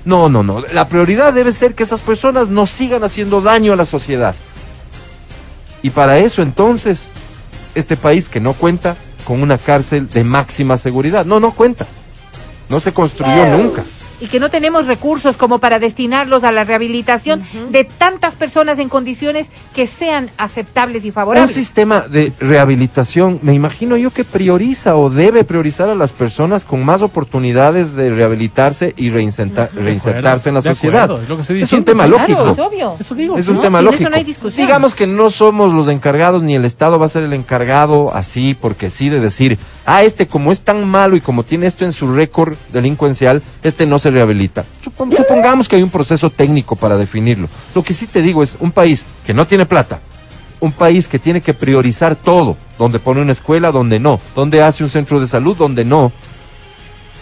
No, 0.04 0.28
no, 0.28 0.42
no. 0.42 0.60
La 0.72 0.88
prioridad 0.88 1.32
debe 1.32 1.52
ser 1.52 1.74
que 1.76 1.84
esas 1.84 2.02
personas 2.02 2.48
no 2.48 2.66
sigan 2.66 3.04
haciendo 3.04 3.40
daño 3.40 3.72
a 3.72 3.76
la 3.76 3.84
sociedad. 3.86 4.34
Y 5.82 5.90
para 5.90 6.18
eso 6.18 6.42
entonces, 6.42 7.08
este 7.76 7.96
país 7.96 8.28
que 8.28 8.40
no 8.40 8.54
cuenta 8.54 8.96
con 9.24 9.40
una 9.40 9.56
cárcel 9.56 10.08
de 10.08 10.24
máxima 10.24 10.76
seguridad. 10.76 11.24
No, 11.24 11.38
no 11.40 11.52
cuenta. 11.52 11.86
No 12.68 12.80
se 12.80 12.92
construyó 12.92 13.46
nunca. 13.46 13.84
Y 14.24 14.28
que 14.28 14.40
no 14.40 14.48
tenemos 14.48 14.86
recursos 14.86 15.36
como 15.36 15.58
para 15.58 15.78
destinarlos 15.78 16.44
a 16.44 16.50
la 16.52 16.64
rehabilitación 16.64 17.42
de 17.70 17.84
tantas 17.84 18.34
personas 18.34 18.78
en 18.78 18.88
condiciones 18.88 19.48
que 19.74 19.86
sean 19.86 20.30
aceptables 20.38 21.04
y 21.04 21.08
Un 21.08 21.14
favorables. 21.14 21.54
sistema 21.54 22.00
de 22.08 22.32
rehabilitación, 22.40 23.38
me 23.42 23.52
imagino 23.52 23.98
yo 23.98 24.10
que 24.10 24.24
prioriza 24.24 24.96
o 24.96 25.10
debe 25.10 25.44
priorizar 25.44 25.90
a 25.90 25.94
las 25.94 26.14
personas 26.14 26.64
con 26.64 26.82
más 26.84 27.02
oportunidades 27.02 27.94
de 27.94 28.14
rehabilitarse 28.14 28.94
y 28.96 29.10
reinsertarse 29.10 30.48
en 30.48 30.54
la 30.54 30.62
sociedad. 30.62 31.04
acuerdo, 31.04 31.22
es 31.22 31.28
lo 31.28 31.36
que 31.36 31.42
estoy 31.42 31.62
Es 31.62 31.72
un 31.72 31.84
tema 31.84 32.06
lógico. 32.06 32.48
Es 32.48 32.58
obvio. 32.58 32.94
eso 32.98 33.14
digo 33.14 33.36
Es 33.36 33.48
un 33.48 33.56
No, 33.56 33.60
tema 33.60 33.82
lógico. 33.82 34.08
no. 34.08 34.16
Digamos 34.56 34.94
que 34.94 35.06
no 35.06 35.28
somos 35.28 35.72
los 35.74 35.88
encargados 35.88 36.42
ni 36.42 36.54
el 36.54 36.64
Estado 36.64 36.98
va 36.98 37.06
a 37.06 37.08
ser 37.10 37.24
el 37.24 37.32
encargado 37.34 38.14
así 38.14 38.56
porque 38.58 38.88
sí 38.88 39.10
de 39.10 39.20
decir, 39.20 39.58
ah, 39.84 40.02
este 40.02 40.26
como 40.26 40.50
es 40.50 40.60
tan 40.60 40.88
malo 40.88 41.16
y 41.16 41.20
como 41.20 41.42
tiene 41.42 41.66
esto 41.66 41.84
en 41.84 41.92
su 41.92 42.14
récord 42.14 42.54
delincuencial, 42.72 43.42
este 43.62 43.86
no 43.86 43.98
se 43.98 44.10
rehabilita. 44.14 44.64
Supon- 44.82 45.14
Supongamos 45.14 45.68
que 45.68 45.76
hay 45.76 45.82
un 45.82 45.90
proceso 45.90 46.30
técnico 46.30 46.74
para 46.76 46.96
definirlo. 46.96 47.48
Lo 47.74 47.82
que 47.82 47.92
sí 47.92 48.06
te 48.06 48.22
digo 48.22 48.42
es 48.42 48.56
un 48.60 48.72
país 48.72 49.04
que 49.26 49.34
no 49.34 49.46
tiene 49.46 49.66
plata, 49.66 50.00
un 50.60 50.72
país 50.72 51.06
que 51.08 51.18
tiene 51.18 51.42
que 51.42 51.52
priorizar 51.52 52.16
todo, 52.16 52.56
donde 52.78 52.98
pone 52.98 53.20
una 53.20 53.32
escuela, 53.32 53.70
donde 53.70 54.00
no, 54.00 54.18
donde 54.34 54.62
hace 54.62 54.82
un 54.82 54.88
centro 54.90 55.20
de 55.20 55.26
salud, 55.26 55.56
donde 55.56 55.84
no, 55.84 56.10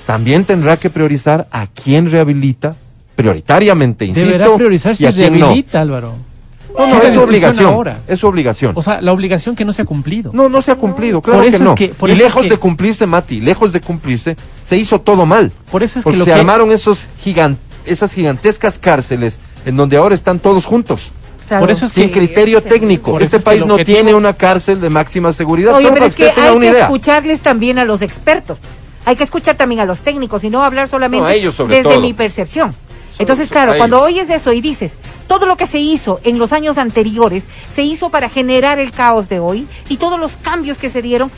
también 0.06 0.44
tendrá 0.44 0.76
que 0.76 0.90
priorizar 0.90 1.48
a 1.50 1.66
quién 1.66 2.10
rehabilita 2.10 2.76
prioritariamente, 3.16 4.04
insisto, 4.04 4.30
deberá 4.30 4.54
priorizar 4.56 4.92
y 4.92 4.96
si 4.96 5.06
a 5.06 5.12
quién 5.12 5.32
no. 5.38 5.46
rehabilita 5.46 5.80
Álvaro 5.80 6.14
No, 6.78 6.86
no, 6.86 7.02
es 7.02 7.12
su 7.14 7.20
obligación. 7.20 7.66
ahora. 7.66 8.00
Es 8.08 8.20
su 8.20 8.26
obligación. 8.26 8.72
o 8.74 8.82
sea 8.82 9.00
la 9.00 9.12
obligación 9.12 9.54
que 9.56 9.64
no 9.64 9.72
se 9.72 9.82
ha 9.82 9.84
cumplido 9.84 10.30
no, 10.32 10.48
no 10.48 10.62
se 10.62 10.70
ha 10.70 10.76
cumplido, 10.76 11.20
claro 11.20 11.40
Por 11.40 11.50
que 11.50 11.56
es 11.56 11.62
no. 11.62 11.74
que- 11.74 11.88
por 11.88 12.08
y 12.08 12.12
eso 12.12 12.20
es 12.22 12.24
lejos 12.28 12.42
que- 12.44 12.48
de 12.50 12.56
cumplirse, 12.56 13.06
Mati, 13.06 13.40
lejos 13.40 13.72
de 13.72 13.80
cumplirse, 13.80 14.36
se 14.64 14.76
hizo 14.76 15.00
todo 15.00 15.26
mal. 15.26 15.52
por 15.70 15.82
eso 15.82 15.98
es 15.98 16.04
porque 16.04 16.14
que 16.16 16.18
lo 16.20 16.24
se 16.24 16.30
que 16.32 16.38
armaron 16.40 16.72
esos 16.72 17.06
gigan- 17.24 17.56
esas 17.84 18.12
gigantescas 18.12 18.78
cárceles 18.78 19.40
en 19.66 19.76
donde 19.76 19.96
ahora 19.96 20.14
están 20.14 20.38
todos 20.38 20.64
juntos, 20.64 21.12
Claro. 21.48 21.60
por 21.62 21.70
eso 21.70 21.86
es 21.86 21.92
sin 21.92 22.10
que 22.10 22.18
criterio 22.20 22.62
técnico. 22.62 23.18
Este 23.20 23.36
es 23.36 23.42
que 23.42 23.44
país 23.44 23.66
no 23.66 23.74
objetivo- 23.74 23.96
tiene 23.96 24.14
una 24.14 24.32
cárcel 24.32 24.80
de 24.80 24.88
máxima 24.88 25.32
seguridad. 25.32 25.74
Oye, 25.74 25.84
solo 25.84 25.94
pero 25.94 26.06
es 26.06 26.14
que 26.14 26.30
hay 26.30 26.58
que 26.58 26.66
idea. 26.66 26.82
escucharles 26.84 27.40
también 27.40 27.78
a 27.78 27.84
los 27.84 28.00
expertos. 28.02 28.58
Hay 29.04 29.16
que 29.16 29.24
escuchar 29.24 29.56
también 29.56 29.80
a 29.80 29.84
los 29.84 30.00
técnicos 30.00 30.44
y 30.44 30.50
no 30.50 30.62
hablar 30.64 30.88
solamente 30.88 31.22
No, 31.22 31.26
a 31.26 31.34
ellos 31.34 31.54
sobre 31.56 31.76
desde 31.76 31.90
todo. 31.90 32.00
mi 32.00 32.12
percepción. 32.14 32.74
Entonces, 33.18 33.48
claro, 33.48 33.74
cuando 33.76 34.00
oyes 34.00 34.30
eso 34.30 34.52
y 34.52 34.60
dices, 34.60 34.92
todo 35.26 35.46
lo 35.46 35.56
que 35.56 35.66
se 35.66 35.78
hizo 35.78 36.20
en 36.24 36.38
los 36.38 36.52
años 36.52 36.78
anteriores 36.78 37.44
se 37.74 37.82
hizo 37.82 38.10
para 38.10 38.28
generar 38.28 38.78
el 38.78 38.90
caos 38.92 39.28
de 39.28 39.38
hoy 39.40 39.66
y 39.88 39.96
todos 39.96 40.18
los 40.18 40.36
cambios 40.36 40.78
que 40.78 40.90
se 40.90 41.02
dieron 41.02 41.30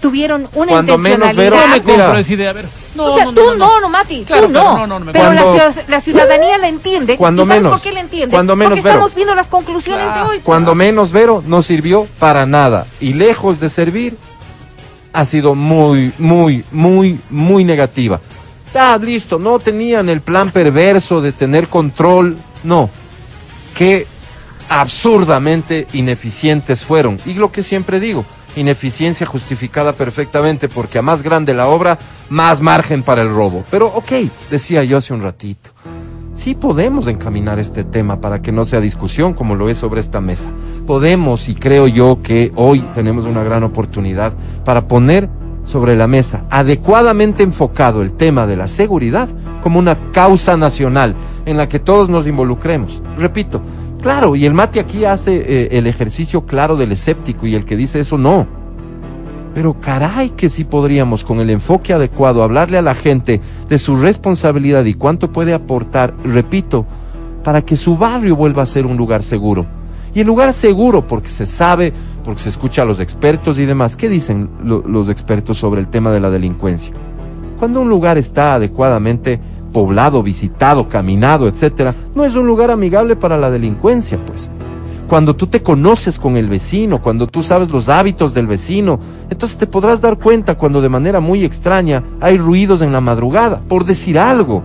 tuvieron 0.00 0.48
una 0.54 0.72
Cuando 0.72 0.98
menos, 0.98 1.30
intencionalidad. 1.30 1.42
Vero, 1.42 1.56
No 1.56 1.68
me 1.68 1.82
compro 1.82 2.18
esa 2.18 2.32
idea, 2.34 2.50
a 2.50 2.52
ver. 2.52 2.66
No, 2.94 3.04
o 3.04 3.16
sea, 3.16 3.24
no, 3.24 3.32
tú 3.32 3.40
no, 3.40 3.54
no, 3.56 3.80
no, 3.80 3.88
Mati, 3.88 4.24
Claro, 4.24 4.46
tú 4.46 4.52
claro, 4.52 4.70
no. 4.72 4.78
no, 4.78 4.86
no, 4.86 4.98
no 4.98 5.04
me 5.06 5.12
pero 5.12 5.32
la, 5.32 5.72
la 5.88 6.00
ciudadanía 6.00 6.58
la 6.58 6.68
entiende. 6.68 7.16
Cuando 7.16 7.42
¿Y 7.42 7.46
sabes 7.46 7.62
menos, 7.62 7.72
por 7.72 7.80
qué 7.82 7.92
la 7.92 8.00
entiende? 8.00 8.34
cuando 8.34 8.56
menos, 8.56 8.72
Porque 8.72 8.82
Vero. 8.82 8.94
estamos 8.96 9.14
viendo 9.14 9.34
las 9.34 9.48
conclusiones 9.48 10.14
de 10.14 10.20
hoy. 10.20 10.40
Cuando 10.40 10.74
menos 10.74 11.12
Vero 11.12 11.42
no 11.46 11.62
sirvió 11.62 12.06
para 12.18 12.44
nada 12.44 12.86
y 13.00 13.14
lejos 13.14 13.58
de 13.60 13.70
servir 13.70 14.16
ha 15.12 15.24
sido 15.24 15.54
muy, 15.54 16.12
muy, 16.18 16.64
muy, 16.72 17.18
muy 17.30 17.64
negativa. 17.64 18.20
Ya, 18.74 18.96
listo, 18.98 19.38
no 19.38 19.58
tenían 19.58 20.08
el 20.08 20.20
plan 20.20 20.50
perverso 20.52 21.20
de 21.20 21.32
tener 21.32 21.68
control, 21.68 22.36
no. 22.64 22.90
Qué 23.74 24.06
absurdamente 24.68 25.86
ineficientes 25.92 26.82
fueron. 26.82 27.18
Y 27.26 27.34
lo 27.34 27.50
que 27.52 27.62
siempre 27.62 28.00
digo, 28.00 28.24
ineficiencia 28.56 29.26
justificada 29.26 29.92
perfectamente 29.94 30.68
porque 30.68 30.98
a 30.98 31.02
más 31.02 31.22
grande 31.22 31.54
la 31.54 31.68
obra, 31.68 31.98
más 32.28 32.60
margen 32.60 33.02
para 33.02 33.22
el 33.22 33.30
robo. 33.30 33.64
Pero 33.70 33.88
ok, 33.88 34.12
decía 34.50 34.84
yo 34.84 34.96
hace 34.96 35.14
un 35.14 35.22
ratito 35.22 35.70
sí 36.40 36.54
podemos 36.54 37.06
encaminar 37.06 37.58
este 37.58 37.84
tema 37.84 38.22
para 38.22 38.40
que 38.40 38.50
no 38.50 38.64
sea 38.64 38.80
discusión 38.80 39.34
como 39.34 39.54
lo 39.54 39.68
es 39.68 39.76
sobre 39.76 40.00
esta 40.00 40.22
mesa. 40.22 40.50
Podemos 40.86 41.50
y 41.50 41.54
creo 41.54 41.86
yo 41.86 42.20
que 42.22 42.50
hoy 42.56 42.80
tenemos 42.94 43.26
una 43.26 43.44
gran 43.44 43.62
oportunidad 43.62 44.32
para 44.64 44.88
poner 44.88 45.28
sobre 45.70 45.96
la 45.96 46.06
mesa 46.06 46.44
adecuadamente 46.50 47.42
enfocado 47.42 48.02
el 48.02 48.12
tema 48.12 48.46
de 48.46 48.56
la 48.56 48.68
seguridad 48.68 49.28
como 49.62 49.78
una 49.78 49.96
causa 50.12 50.56
nacional 50.56 51.14
en 51.46 51.56
la 51.56 51.68
que 51.68 51.78
todos 51.78 52.08
nos 52.10 52.26
involucremos. 52.26 53.00
Repito, 53.16 53.62
claro, 54.02 54.36
y 54.36 54.44
el 54.44 54.52
mate 54.52 54.80
aquí 54.80 55.04
hace 55.04 55.36
eh, 55.36 55.68
el 55.78 55.86
ejercicio 55.86 56.44
claro 56.44 56.76
del 56.76 56.92
escéptico 56.92 57.46
y 57.46 57.54
el 57.54 57.64
que 57.64 57.76
dice 57.76 58.00
eso 58.00 58.18
no. 58.18 58.46
Pero 59.54 59.80
caray 59.80 60.30
que 60.30 60.48
sí 60.48 60.64
podríamos 60.64 61.24
con 61.24 61.40
el 61.40 61.50
enfoque 61.50 61.92
adecuado 61.92 62.42
hablarle 62.42 62.78
a 62.78 62.82
la 62.82 62.94
gente 62.94 63.40
de 63.68 63.78
su 63.78 63.96
responsabilidad 63.96 64.84
y 64.84 64.94
cuánto 64.94 65.32
puede 65.32 65.54
aportar, 65.54 66.14
repito, 66.24 66.86
para 67.42 67.62
que 67.62 67.76
su 67.76 67.96
barrio 67.96 68.36
vuelva 68.36 68.62
a 68.62 68.66
ser 68.66 68.86
un 68.86 68.96
lugar 68.96 69.22
seguro. 69.22 69.66
Y 70.14 70.20
el 70.20 70.26
lugar 70.26 70.52
seguro 70.52 71.06
porque 71.06 71.30
se 71.30 71.46
sabe, 71.46 71.92
porque 72.22 72.40
se 72.42 72.48
escucha 72.48 72.82
a 72.82 72.84
los 72.84 73.00
expertos 73.00 73.58
y 73.58 73.66
demás. 73.66 73.96
¿Qué 73.96 74.08
dicen 74.08 74.48
lo- 74.64 74.82
los 74.86 75.08
expertos 75.08 75.58
sobre 75.58 75.80
el 75.80 75.88
tema 75.88 76.10
de 76.10 76.20
la 76.20 76.30
delincuencia? 76.30 76.92
Cuando 77.58 77.80
un 77.80 77.88
lugar 77.88 78.16
está 78.18 78.54
adecuadamente 78.54 79.40
poblado, 79.72 80.22
visitado, 80.22 80.88
caminado, 80.88 81.46
etcétera, 81.46 81.94
no 82.14 82.24
es 82.24 82.34
un 82.34 82.46
lugar 82.46 82.70
amigable 82.70 83.16
para 83.16 83.36
la 83.36 83.50
delincuencia, 83.50 84.18
pues 84.26 84.50
cuando 85.06 85.34
tú 85.34 85.48
te 85.48 85.60
conoces 85.62 86.18
con 86.20 86.36
el 86.36 86.48
vecino, 86.48 87.02
cuando 87.02 87.26
tú 87.26 87.42
sabes 87.42 87.70
los 87.70 87.88
hábitos 87.88 88.32
del 88.32 88.46
vecino, 88.46 89.00
entonces 89.28 89.58
te 89.58 89.66
podrás 89.66 90.00
dar 90.00 90.18
cuenta 90.18 90.56
cuando 90.56 90.80
de 90.80 90.88
manera 90.88 91.18
muy 91.20 91.44
extraña 91.44 92.02
hay 92.20 92.38
ruidos 92.38 92.80
en 92.80 92.92
la 92.92 93.00
madrugada, 93.00 93.60
por 93.68 93.84
decir 93.84 94.18
algo. 94.20 94.62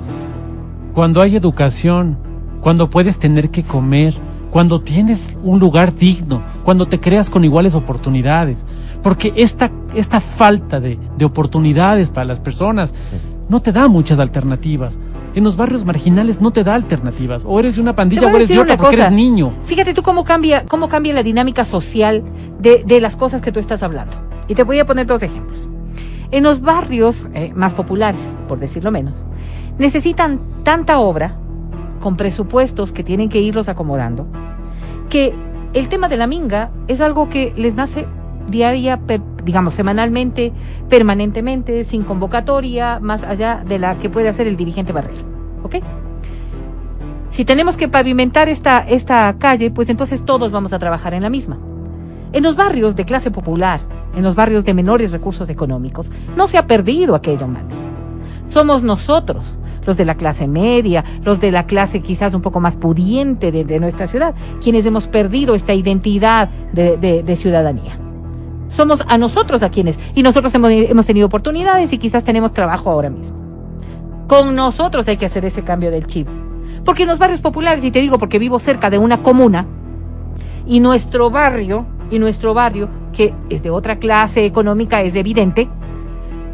Cuando 0.94 1.22
hay 1.22 1.36
educación, 1.36 2.18
cuando 2.62 2.90
puedes 2.90 3.18
tener 3.18 3.50
que 3.50 3.64
comer, 3.64 4.16
cuando 4.56 4.80
tienes 4.80 5.22
un 5.44 5.60
lugar 5.60 5.94
digno, 5.94 6.42
cuando 6.64 6.86
te 6.86 7.02
creas 7.02 7.30
con 7.30 7.44
iguales 7.44 7.76
oportunidades. 7.76 8.64
Porque 9.04 9.34
esta, 9.36 9.70
esta 9.94 10.22
falta 10.22 10.80
de, 10.80 10.98
de 11.18 11.26
oportunidades 11.26 12.10
para 12.10 12.24
las 12.24 12.40
personas 12.40 12.94
no 13.50 13.62
te 13.62 13.74
da 13.74 13.90
muchas 13.90 14.18
alternativas. 14.18 14.98
En 15.34 15.44
los 15.44 15.58
barrios 15.58 15.84
marginales 15.84 16.40
no 16.40 16.52
te 16.52 16.64
da 16.64 16.74
alternativas. 16.74 17.44
O 17.46 17.60
eres 17.60 17.76
de 17.76 17.82
una 17.82 17.98
pandilla 17.98 18.28
o 18.28 18.30
eres 18.30 18.48
de 18.48 18.58
otra 18.58 18.78
porque 18.78 18.96
cosa. 18.96 19.08
eres 19.08 19.18
niño. 19.18 19.54
Fíjate 19.66 19.94
tú 19.94 20.02
cómo 20.02 20.24
cambia, 20.24 20.64
cómo 20.66 20.88
cambia 20.88 21.14
la 21.14 21.24
dinámica 21.24 21.66
social 21.66 22.24
de, 22.58 22.86
de 22.88 23.02
las 23.02 23.18
cosas 23.18 23.42
que 23.42 23.52
tú 23.52 23.60
estás 23.60 23.84
hablando. 23.84 24.16
Y 24.48 24.56
te 24.56 24.64
voy 24.64 24.80
a 24.80 24.86
poner 24.86 25.06
dos 25.06 25.22
ejemplos. 25.22 25.68
En 26.32 26.44
los 26.44 26.62
barrios 26.62 27.28
eh, 27.34 27.52
más 27.54 27.74
populares, 27.74 28.22
por 28.48 28.58
decirlo 28.60 28.90
menos, 28.90 29.16
necesitan 29.78 30.40
tanta 30.64 30.98
obra 31.00 31.40
con 32.00 32.18
presupuestos 32.18 32.92
que 32.92 33.04
tienen 33.04 33.30
que 33.30 33.40
irlos 33.40 33.68
acomodando, 33.68 34.28
que 35.10 35.34
el 35.74 35.90
tema 35.90 36.08
de 36.08 36.18
la 36.18 36.28
minga 36.28 36.72
es 36.88 37.02
algo 37.02 37.30
que 37.30 37.54
les 37.56 37.76
nace 37.76 38.08
diaria, 38.48 38.98
per- 38.98 39.22
digamos, 39.44 39.74
semanalmente, 39.74 40.54
permanentemente, 40.90 41.84
sin 41.84 42.04
convocatoria, 42.04 43.00
más 43.00 43.24
allá 43.24 43.64
de 43.68 43.80
la 43.80 43.98
que 43.98 44.10
puede 44.10 44.30
hacer 44.30 44.48
el 44.48 44.56
dirigente 44.58 44.94
barrero. 44.94 45.24
¿Ok? 45.64 45.76
Si 47.30 47.44
tenemos 47.44 47.76
que 47.76 47.90
pavimentar 47.90 48.48
esta, 48.50 48.80
esta 48.80 49.36
calle, 49.38 49.70
pues 49.72 49.90
entonces 49.90 50.24
todos 50.24 50.52
vamos 50.52 50.72
a 50.74 50.80
trabajar 50.80 51.14
en 51.14 51.24
la 51.24 51.30
misma. 51.30 51.58
En 52.32 52.44
los 52.44 52.56
barrios 52.56 52.96
de 52.96 53.06
clase 53.06 53.30
popular, 53.32 53.80
en 54.16 54.24
los 54.24 54.36
barrios 54.36 54.64
de 54.64 54.74
menores 54.74 55.12
recursos 55.12 55.50
económicos, 55.50 56.12
no 56.38 56.48
se 56.48 56.58
ha 56.58 56.66
perdido 56.68 57.14
aquello, 57.16 57.48
Mati. 57.48 57.76
Somos 58.50 58.84
nosotros, 58.84 59.60
los 59.86 59.98
de 59.98 60.06
la 60.06 60.16
clase 60.16 60.48
media, 60.48 61.04
los 61.24 61.40
de 61.40 61.52
la 61.52 61.66
clase 61.66 62.02
quizás 62.02 62.34
un 62.34 62.42
poco 62.42 62.60
más 62.60 62.76
pudiente 62.76 63.52
de, 63.52 63.80
nuestra 63.80 64.08
ciudad, 64.08 64.34
quienes 64.62 64.86
hemos 64.86 65.08
perdido 65.08 65.56
esta 65.56 65.74
identidad 65.74 66.50
de, 66.74 67.36
ciudadanía. 67.38 68.00
Somos 68.70 69.04
a 69.08 69.18
nosotros 69.18 69.64
a 69.64 69.70
quienes, 69.70 69.98
y 70.16 70.24
nosotros 70.24 70.54
hemos, 70.56 70.72
hemos 70.72 71.06
tenido 71.06 71.28
oportunidades 71.28 71.94
y 71.94 71.98
quizás 71.98 72.24
tenemos 72.24 72.54
trabajo 72.54 72.90
ahora 72.90 73.10
mismo. 73.10 73.36
Con 74.28 74.56
nosotros 74.56 75.08
hay 75.08 75.18
que 75.18 75.28
hacer 75.28 75.46
ese 75.46 75.64
cambio 75.64 75.92
del 75.92 76.08
chip. 76.08 76.28
Porque 76.84 77.04
en 77.04 77.10
los 77.10 77.20
barrios 77.20 77.42
populares, 77.42 77.84
y 77.84 77.92
te 77.92 78.02
digo 78.02 78.18
porque 78.18 78.40
vivo 78.40 78.60
cerca 78.60 78.90
de 78.90 78.98
una 78.98 79.22
comuna, 79.22 79.66
y 80.68 80.80
nuestro 80.80 81.30
barrio, 81.30 81.86
y 82.10 82.20
nuestro 82.20 82.54
barrio, 82.54 82.90
que 83.14 83.34
es 83.50 83.64
de 83.64 83.70
otra 83.70 83.98
clase 83.98 84.46
económica, 84.46 85.02
es 85.02 85.16
evidente, 85.16 85.70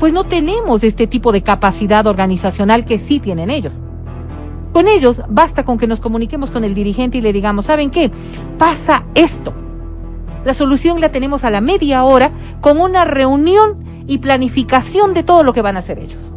pues 0.02 0.14
no 0.14 0.24
tenemos 0.24 0.84
este 0.84 1.06
tipo 1.06 1.32
de 1.32 1.44
capacidad 1.44 2.08
organizacional 2.08 2.86
que 2.86 2.98
sí 2.98 3.20
tienen 3.20 3.52
ellos. 3.52 3.76
Con 4.74 4.88
ellos 4.88 5.22
basta 5.30 5.64
con 5.64 5.78
que 5.78 5.86
nos 5.86 6.00
comuniquemos 6.00 6.50
con 6.50 6.64
el 6.64 6.74
dirigente 6.74 7.20
y 7.20 7.22
le 7.22 7.32
digamos, 7.32 7.68
¿saben 7.68 7.92
qué? 7.92 8.10
Pasa 8.58 9.04
esto. 9.14 9.54
La 10.44 10.56
solución 10.56 11.02
la 11.02 11.12
tenemos 11.12 11.44
a 11.44 11.52
la 11.52 11.62
media 11.62 12.04
hora 12.04 12.32
con 12.62 12.82
una 12.82 13.06
reunión 13.06 13.86
y 14.08 14.18
planificación 14.18 15.14
de 15.14 15.22
todo 15.22 15.44
lo 15.44 15.54
que 15.54 15.62
van 15.62 15.76
a 15.76 15.82
hacer 15.82 16.00
ellos. 16.00 16.34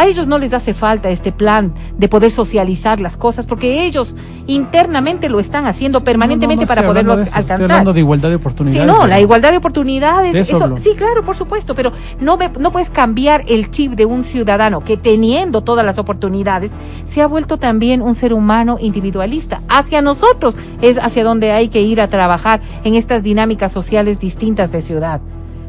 A 0.00 0.06
ellos 0.06 0.26
no 0.26 0.38
les 0.38 0.54
hace 0.54 0.72
falta 0.72 1.10
este 1.10 1.30
plan 1.30 1.74
de 1.98 2.08
poder 2.08 2.30
socializar 2.30 3.02
las 3.02 3.18
cosas 3.18 3.44
porque 3.44 3.84
ellos 3.84 4.14
internamente 4.46 5.28
lo 5.28 5.40
están 5.40 5.66
haciendo 5.66 6.02
permanentemente 6.02 6.64
No, 6.64 6.68
no, 6.68 6.74
no 6.74 6.74
para 6.74 6.86
poderlos 6.86 7.16
de 7.18 7.22
eso, 7.24 7.28
Estoy 7.30 7.42
alcanzar. 7.42 7.70
hablando 7.72 7.92
de 7.92 8.00
igualdad 8.00 8.28
de 8.30 8.34
oportunidades. 8.36 8.90
Sí, 8.90 8.98
no, 8.98 9.06
la 9.06 9.20
igualdad 9.20 9.50
de 9.50 9.58
oportunidades, 9.58 10.32
De 10.32 10.40
eso 10.40 10.76
sí, 10.78 10.92
claro, 10.96 11.22
por 11.22 11.36
supuesto, 11.36 11.74
pero 11.74 11.92
no, 12.18 12.38
ve- 12.38 12.50
no 12.58 12.72
puedes 12.72 12.88
cambiar 12.88 13.44
el 13.46 13.70
chip 13.70 13.92
de 13.92 14.06
un 14.06 14.24
ciudadano 14.24 14.82
que 14.82 14.96
teniendo 14.96 15.60
todas 15.60 15.84
las 15.84 15.98
oportunidades 15.98 16.70
se 17.06 17.20
ha 17.20 17.26
vuelto 17.26 17.58
también 17.58 18.00
un 18.00 18.14
ser 18.14 18.32
humano 18.32 18.78
individualista. 18.80 19.60
Hacia 19.68 20.00
nosotros 20.00 20.56
es 20.80 20.96
hacia 20.98 21.24
donde 21.24 21.52
hay 21.52 21.68
que 21.68 21.82
ir 21.82 22.00
a 22.00 22.08
trabajar 22.08 22.62
en 22.84 22.94
estas 22.94 23.22
dinámicas 23.22 23.70
sociales 23.72 24.18
distintas 24.18 24.72
de 24.72 24.80
ciudad, 24.80 25.20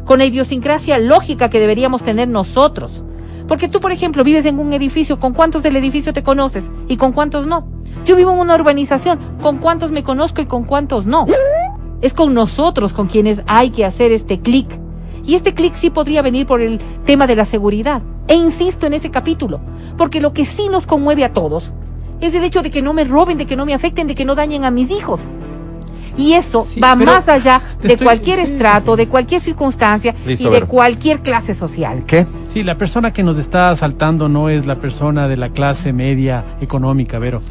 con 0.05 0.19
la 0.19 0.25
idiosincrasia 0.25 0.97
lógica 0.99 1.49
que 1.49 1.59
deberíamos 1.59 2.01
tener 2.01 2.29
nosotros. 2.29 3.03
Porque 3.51 3.67
tú, 3.67 3.81
por 3.81 3.91
ejemplo, 3.91 4.23
vives 4.23 4.45
en 4.45 4.59
un 4.59 4.71
edificio, 4.71 5.19
¿con 5.19 5.33
cuántos 5.33 5.61
del 5.61 5.75
edificio 5.75 6.13
te 6.13 6.23
conoces 6.23 6.71
y 6.87 6.95
con 6.95 7.11
cuántos 7.11 7.47
no? 7.47 7.67
Yo 8.05 8.15
vivo 8.15 8.31
en 8.31 8.39
una 8.39 8.55
urbanización, 8.55 9.19
¿con 9.41 9.57
cuántos 9.57 9.91
me 9.91 10.03
conozco 10.03 10.41
y 10.41 10.45
con 10.45 10.63
cuántos 10.63 11.05
no? 11.05 11.25
Es 11.99 12.13
con 12.13 12.33
nosotros 12.33 12.93
con 12.93 13.07
quienes 13.07 13.41
hay 13.47 13.71
que 13.71 13.83
hacer 13.83 14.13
este 14.13 14.39
clic. 14.39 14.79
Y 15.25 15.35
este 15.35 15.53
clic 15.53 15.75
sí 15.75 15.89
podría 15.89 16.21
venir 16.21 16.45
por 16.45 16.61
el 16.61 16.79
tema 17.05 17.27
de 17.27 17.35
la 17.35 17.43
seguridad. 17.43 18.01
E 18.29 18.35
insisto 18.35 18.87
en 18.87 18.93
ese 18.93 19.11
capítulo, 19.11 19.59
porque 19.97 20.21
lo 20.21 20.31
que 20.31 20.45
sí 20.45 20.69
nos 20.69 20.87
conmueve 20.87 21.25
a 21.25 21.33
todos 21.33 21.73
es 22.21 22.33
el 22.33 22.45
hecho 22.45 22.61
de 22.61 22.71
que 22.71 22.81
no 22.81 22.93
me 22.93 23.03
roben, 23.03 23.37
de 23.37 23.45
que 23.47 23.57
no 23.57 23.65
me 23.65 23.73
afecten, 23.73 24.07
de 24.07 24.15
que 24.15 24.23
no 24.23 24.33
dañen 24.33 24.63
a 24.63 24.71
mis 24.71 24.91
hijos. 24.91 25.19
Y 26.15 26.33
eso 26.35 26.65
Sí, 26.69 26.79
va 26.79 26.95
más 26.95 27.27
allá 27.27 27.61
de 27.81 27.95
estoy- 27.95 28.05
cualquier 28.05 28.37
sí, 28.45 28.53
estrato, 28.53 28.93
sí. 28.93 28.97
de 28.99 29.07
cualquier 29.09 29.41
circunstancia 29.41 30.15
Listo, 30.25 30.47
y 30.47 30.51
de 30.53 30.61
cualquier 30.63 31.19
clase 31.19 31.53
social. 31.53 32.03
¿Qué? 32.07 32.25
Sí, 32.53 32.63
la 32.63 32.75
persona 32.75 33.11
que 33.13 33.23
nos 33.23 33.37
está 33.37 33.69
asaltando 33.69 34.27
no 34.27 34.49
es 34.49 34.65
la 34.65 34.75
persona 34.75 35.27
de 35.27 35.37
la 35.37 35.49
clase 35.49 35.93
media 35.93 36.43
económica, 36.59 37.17
Vero. 37.17 37.41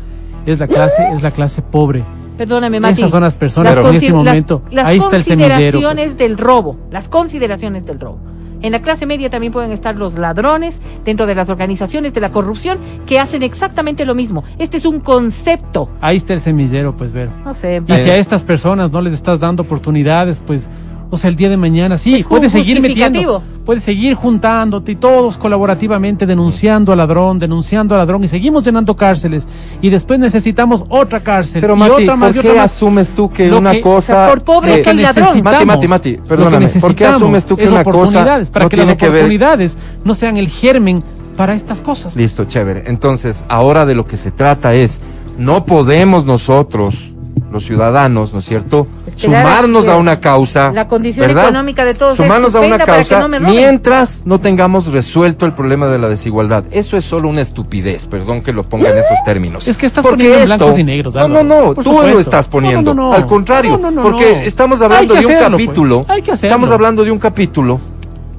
Es 0.46 0.58
la 0.60 0.66
clase, 0.68 1.08
es 1.14 1.22
la 1.22 1.30
clase 1.30 1.62
pobre. 1.62 2.04
Perdóname, 2.36 2.80
Mati. 2.80 3.00
Esas 3.00 3.10
son 3.10 3.22
las 3.22 3.34
personas 3.34 3.76
Las 3.76 3.82
que 3.84 3.88
en 3.90 3.94
este 3.96 4.06
las- 4.08 4.14
momento- 4.16 4.62
las 4.70 4.86
ahí 4.86 4.98
está 4.98 5.16
el 5.16 5.24
semillero, 5.24 5.56
pues. 5.56 5.84
consideraciones 5.86 6.18
del 6.18 6.38
robo, 6.38 6.76
las 6.90 7.08
consideraciones 7.08 7.84
del 7.86 7.98
robo. 8.00 8.18
En 8.62 8.72
la 8.72 8.82
clase 8.82 9.06
media 9.06 9.30
también 9.30 9.54
pueden 9.54 9.72
estar 9.72 9.96
los 9.96 10.18
ladrones 10.18 10.78
dentro 11.02 11.26
de 11.26 11.34
las 11.34 11.48
organizaciones 11.48 12.12
de 12.12 12.20
la 12.20 12.30
corrupción 12.30 12.78
que 13.06 13.18
hacen 13.18 13.42
exactamente 13.42 14.04
lo 14.04 14.14
mismo. 14.14 14.44
Este 14.58 14.76
es 14.76 14.84
un 14.84 15.00
concepto. 15.00 15.88
Ahí 16.02 16.18
está 16.18 16.34
el 16.34 16.40
semillero, 16.40 16.94
pues, 16.94 17.10
Vero. 17.12 17.30
No 17.42 17.54
sé. 17.54 17.82
Y 17.86 17.92
si 17.94 18.10
a 18.10 18.16
estas 18.16 18.42
personas 18.42 18.90
no 18.92 19.00
les 19.00 19.14
estás 19.14 19.40
dando 19.40 19.62
oportunidades, 19.62 20.42
pues 20.46 20.68
O 21.12 21.16
sea, 21.16 21.28
el 21.28 21.34
día 21.36 21.48
de 21.48 21.56
mañana, 21.56 21.98
sí, 21.98 22.14
Es 22.16 22.24
puedes 22.26 22.52
seguir 22.52 22.80
metiendo, 22.80 23.42
puedes 23.64 23.82
seguir 23.82 24.14
juntándote 24.14 24.92
y 24.92 24.94
todos 24.96 25.36
colaborativamente 25.38 26.24
denunciando 26.24 26.92
al 26.92 26.98
ladrón, 26.98 27.38
denunciando 27.40 27.94
al 27.96 27.98
ladrón 28.00 28.22
y 28.22 28.28
seguimos 28.28 28.64
llenando 28.64 28.94
cárceles 28.94 29.46
y 29.82 29.90
después 29.90 30.20
necesitamos 30.20 30.84
otra 30.88 31.20
cárcel 31.20 31.60
Pero 31.60 31.74
y 31.74 31.78
Mati, 31.78 31.92
otra 32.04 32.14
más 32.16 32.28
¿por 32.28 32.36
y 32.36 32.40
qué 32.42 32.48
otra 32.50 32.62
más. 32.62 32.72
asumes 32.72 33.08
tú 33.10 33.28
que 33.28 33.48
Lo 33.48 33.58
una 33.58 33.72
que- 33.72 33.80
cosa... 33.80 34.28
por 34.28 34.42
pobre 34.42 34.78
eh, 34.78 34.82
que 34.82 34.90
hay 34.90 34.96
ladrón. 34.98 35.42
Mati, 35.42 35.64
Mati, 35.66 35.88
Mati, 35.88 36.12
perdóname, 36.28 36.68
¿por 36.68 36.94
qué 36.94 37.06
asumes 37.06 37.44
tú 37.44 37.56
que 37.56 37.64
es 37.64 37.70
una 37.70 37.82
cosa 37.82 37.98
oportunidades 37.98 38.50
para 38.50 38.64
no 38.66 38.68
que 38.68 38.76
las 38.76 38.96
que 38.96 39.08
oportunidades 39.08 39.76
no 40.04 40.14
sean 40.14 40.36
el 40.36 40.48
germen 40.48 41.02
para 41.36 41.54
estas 41.54 41.80
cosas? 41.80 42.14
Listo, 42.14 42.44
chévere. 42.44 42.84
Entonces, 42.86 43.42
ahora 43.48 43.84
de 43.84 43.96
lo 43.96 44.06
que 44.06 44.16
se 44.16 44.30
trata 44.30 44.74
es, 44.74 45.00
no 45.38 45.64
podemos 45.66 46.24
nosotros, 46.24 47.09
los 47.50 47.64
ciudadanos, 47.64 48.32
¿no 48.32 48.38
es 48.38 48.44
cierto?, 48.44 48.86
Esperar 49.06 49.42
sumarnos 49.42 49.88
a 49.88 49.96
una 49.96 50.20
causa. 50.20 50.70
la 50.72 50.86
condición 50.86 51.26
¿verdad? 51.26 51.44
económica 51.44 51.84
de 51.84 51.94
todos 51.94 52.12
es 52.12 52.24
Sumarnos 52.24 52.54
a 52.54 52.60
una 52.60 52.78
causa 52.78 53.26
no 53.26 53.40
mientras 53.40 54.22
no 54.24 54.38
tengamos 54.40 54.86
resuelto 54.86 55.46
el 55.46 55.52
problema 55.54 55.88
de 55.88 55.98
la 55.98 56.08
desigualdad. 56.08 56.64
Eso 56.70 56.96
es 56.96 57.04
solo 57.04 57.28
una 57.28 57.40
estupidez, 57.40 58.06
perdón 58.06 58.42
que 58.42 58.52
lo 58.52 58.62
ponga 58.62 58.90
en 58.90 58.98
esos 58.98 59.18
términos. 59.24 59.66
Es 59.66 59.76
que 59.76 59.86
estás 59.86 60.02
Porque 60.02 60.16
poniendo 60.24 60.36
en 60.36 60.42
esto- 60.44 60.56
blancos 60.58 60.78
y 60.78 60.84
negros, 60.84 61.14
No, 61.14 61.20
no, 61.28 61.38
Álvaro. 61.40 61.44
no, 61.44 61.74
Por 61.74 61.84
tú 61.84 61.90
supuesto. 61.90 62.14
lo 62.14 62.20
estás 62.20 62.46
poniendo. 62.48 62.94
No, 62.94 63.02
no, 63.02 63.08
no. 63.10 63.14
Al 63.14 63.26
contrario, 63.26 63.72
No, 63.72 63.90
no, 63.90 63.90
no, 63.90 64.02
porque 64.02 64.32
no. 64.32 64.40
estamos 64.42 64.80
Hay 64.80 64.84
hablando 64.86 65.14
que 65.14 65.20
de 65.20 65.26
un 65.26 65.32
hacerlo, 65.32 65.56
pues. 65.56 65.66
capítulo. 65.66 66.04
Hay 66.08 66.22
que 66.22 66.32
hacerlo. 66.32 66.48
Estamos 66.54 66.70
hablando 66.70 67.04
de 67.04 67.10
un 67.10 67.18
capítulo 67.18 67.80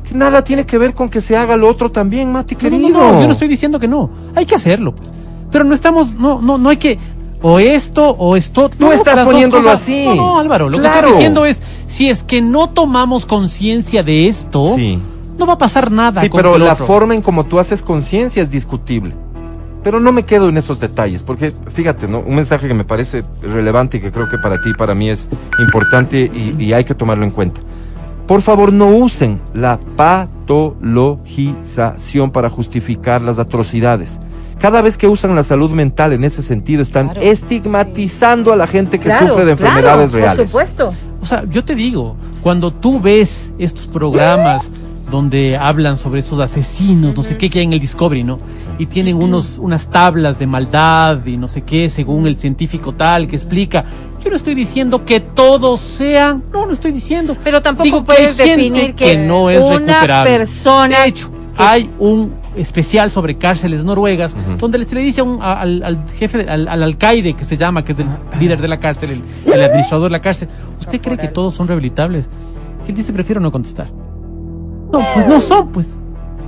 que 0.08 0.16
nada 0.16 0.44
tiene 0.44 0.66
que 0.66 0.78
ver 0.78 0.94
con 0.94 1.10
que 1.10 1.20
se 1.22 1.36
haga 1.36 1.58
lo 1.58 1.68
otro 1.68 1.92
también, 1.92 2.32
Mati, 2.32 2.56
No, 2.56 2.62
no, 2.62 2.70
querido. 2.70 2.90
no, 3.00 3.12
no, 3.14 3.22
yo 3.22 3.28
no 3.28 3.34
estoy 3.34 3.48
diciendo 3.50 3.78
que 3.80 3.88
no. 3.88 4.10
Hay 4.36 4.46
que 4.46 4.56
hacerlo, 4.56 4.96
pues. 4.96 5.12
Pero 5.52 5.66
no 5.66 5.74
estamos, 5.74 6.14
no, 6.16 6.42
no, 6.42 6.58
no 6.58 6.70
hay 6.70 6.78
que, 6.78 6.98
o 7.42 7.60
esto, 7.60 8.12
o 8.18 8.36
esto. 8.36 8.70
Tú 8.70 8.86
no, 8.86 8.94
estás 8.94 9.20
poniéndolo 9.26 9.70
así. 9.70 10.06
No, 10.06 10.16
no, 10.16 10.40
Álvaro, 10.40 10.70
lo 10.70 10.80
que 10.80 10.88
estoy 10.88 11.12
diciendo 11.14 11.46
es, 11.46 11.62
si 11.88 12.10
es 12.10 12.24
que 12.24 12.42
no 12.42 12.68
tomamos 12.70 13.26
conciencia 13.26 14.04
de 14.04 14.28
esto, 14.28 14.76
Sí. 14.76 15.00
no 15.38 15.46
va 15.46 15.54
a 15.54 15.58
pasar 15.58 15.90
nada. 15.92 16.22
Sí, 16.22 16.30
con 16.30 16.38
pero 16.40 16.58
la 16.58 16.74
otro. 16.74 16.86
forma 16.86 17.16
en 17.16 17.22
como 17.22 17.46
tú 17.46 17.60
haces 17.60 17.82
conciencia 17.82 18.44
es 18.44 18.52
discutible. 18.52 19.14
Pero 19.84 20.00
no 20.00 20.12
me 20.12 20.26
quedo 20.26 20.48
en 20.50 20.58
esos 20.58 20.80
detalles, 20.80 21.24
porque 21.24 21.52
fíjate, 21.74 22.08
¿no? 22.08 22.20
Un 22.20 22.36
mensaje 22.36 22.68
que 22.68 22.74
me 22.76 22.84
parece 22.84 23.24
relevante 23.42 23.98
y 23.98 24.00
que 24.00 24.12
creo 24.12 24.30
que 24.30 24.38
para 24.38 24.58
ti 24.62 24.70
y 24.70 24.74
para 24.76 24.94
mí 24.94 25.10
es 25.10 25.28
importante 25.60 26.30
y, 26.32 26.56
y 26.64 26.74
hay 26.74 26.84
que 26.84 26.94
tomarlo 26.94 27.24
en 27.26 27.32
cuenta. 27.32 27.62
Por 28.28 28.44
favor, 28.44 28.72
no 28.72 28.86
usen 28.90 29.42
la 29.56 29.80
patologización 29.98 32.30
para 32.32 32.50
justificar 32.50 33.22
las 33.24 33.40
atrocidades. 33.40 34.20
Cada 34.62 34.82
vez 34.82 34.98
que 34.98 35.08
usan 35.08 35.36
la 35.36 35.44
salud 35.44 35.72
mental 35.72 36.14
en 36.14 36.24
ese 36.24 36.42
sentido, 36.44 36.82
están 36.84 37.10
Claro, 37.10 37.22
estigmatizando 37.22 38.54
a 38.54 38.56
la 38.56 38.68
gente 38.68 39.00
que 39.00 39.06
Claro, 39.06 39.30
sufre 39.30 39.46
de 39.46 39.56
claro, 39.56 39.70
enfermedades 39.80 40.12
reales. 40.12 40.38
Por 40.38 40.48
supuesto. 40.48 40.94
O 41.22 41.26
sea, 41.26 41.44
yo 41.50 41.64
te 41.64 41.76
digo, 41.76 42.16
cuando 42.42 42.72
tú 42.72 43.00
ves 43.00 43.52
estos 43.58 43.88
programas 43.88 44.64
donde 45.10 45.58
hablan 45.58 45.98
sobre 45.98 46.22
esos 46.22 46.40
asesinos, 46.40 47.16
no 47.16 47.22
sé 47.24 47.38
qué, 47.38 47.50
que 47.50 47.60
hay 47.60 47.66
en 47.66 47.74
el 47.74 47.80
Discovery, 47.80 48.24
¿no? 48.24 48.40
Y 48.80 48.86
tienen 48.86 49.18
unos, 49.18 49.58
unas 49.60 49.88
tablas 49.90 50.40
de 50.40 50.48
maldad 50.48 51.26
y 51.26 51.38
no 51.38 51.48
sé 51.48 51.64
qué, 51.64 51.90
según 51.90 52.28
el 52.28 52.38
científico 52.38 52.94
tal 52.94 53.28
que 53.28 53.36
explica. 53.36 53.84
Yo 54.24 54.30
no 54.30 54.36
estoy 54.36 54.56
diciendo 54.56 55.04
que 55.04 55.20
todos 55.20 55.80
sean, 55.82 56.44
no, 56.54 56.66
no 56.66 56.72
estoy 56.72 56.92
diciendo. 56.92 57.36
Pero 57.44 57.62
tampoco 57.62 57.84
Digo 57.86 58.04
puedes 58.06 58.38
definir 58.38 58.96
que 58.96 59.18
no 59.18 59.50
es 59.50 59.60
una 59.60 59.78
recuperable. 60.02 60.38
persona 60.38 61.02
De 61.02 61.08
hecho, 61.10 61.30
hay 61.58 61.90
un 62.00 62.41
especial 62.56 63.10
sobre 63.12 63.38
cárceles 63.38 63.84
noruegas 63.86 64.36
donde 64.58 64.84
se 64.86 64.94
le 64.96 65.02
dice 65.02 65.22
a 65.22 65.24
un- 65.24 65.42
a- 65.42 65.62
al, 65.62 65.84
al 65.84 66.06
jefe, 66.18 66.50
al, 66.50 66.68
al 66.68 66.84
alcaide 66.84 67.34
que 67.34 67.46
se 67.46 67.56
llama, 67.58 67.84
que 67.86 67.94
es 67.94 68.00
el 68.00 68.08
líder 68.40 68.62
de 68.62 68.68
la 68.68 68.80
cárcel, 68.80 69.10
el, 69.46 69.54
el 69.54 69.62
administrador 69.64 70.06
de 70.06 70.12
la 70.12 70.22
cárcel, 70.22 70.50
¿usted 70.80 71.00
cree 71.02 71.18
que 71.18 71.28
todos 71.30 71.54
son 71.54 71.68
rehabilitables? 71.68 72.30
Que 72.86 72.92
él 72.92 72.98
dice, 72.98 73.14
prefiero 73.14 73.40
no 73.40 73.52
contestar. 73.52 73.90
No, 74.92 75.00
pues 75.14 75.26
no 75.28 75.40
son, 75.40 75.70
pues. 75.72 75.98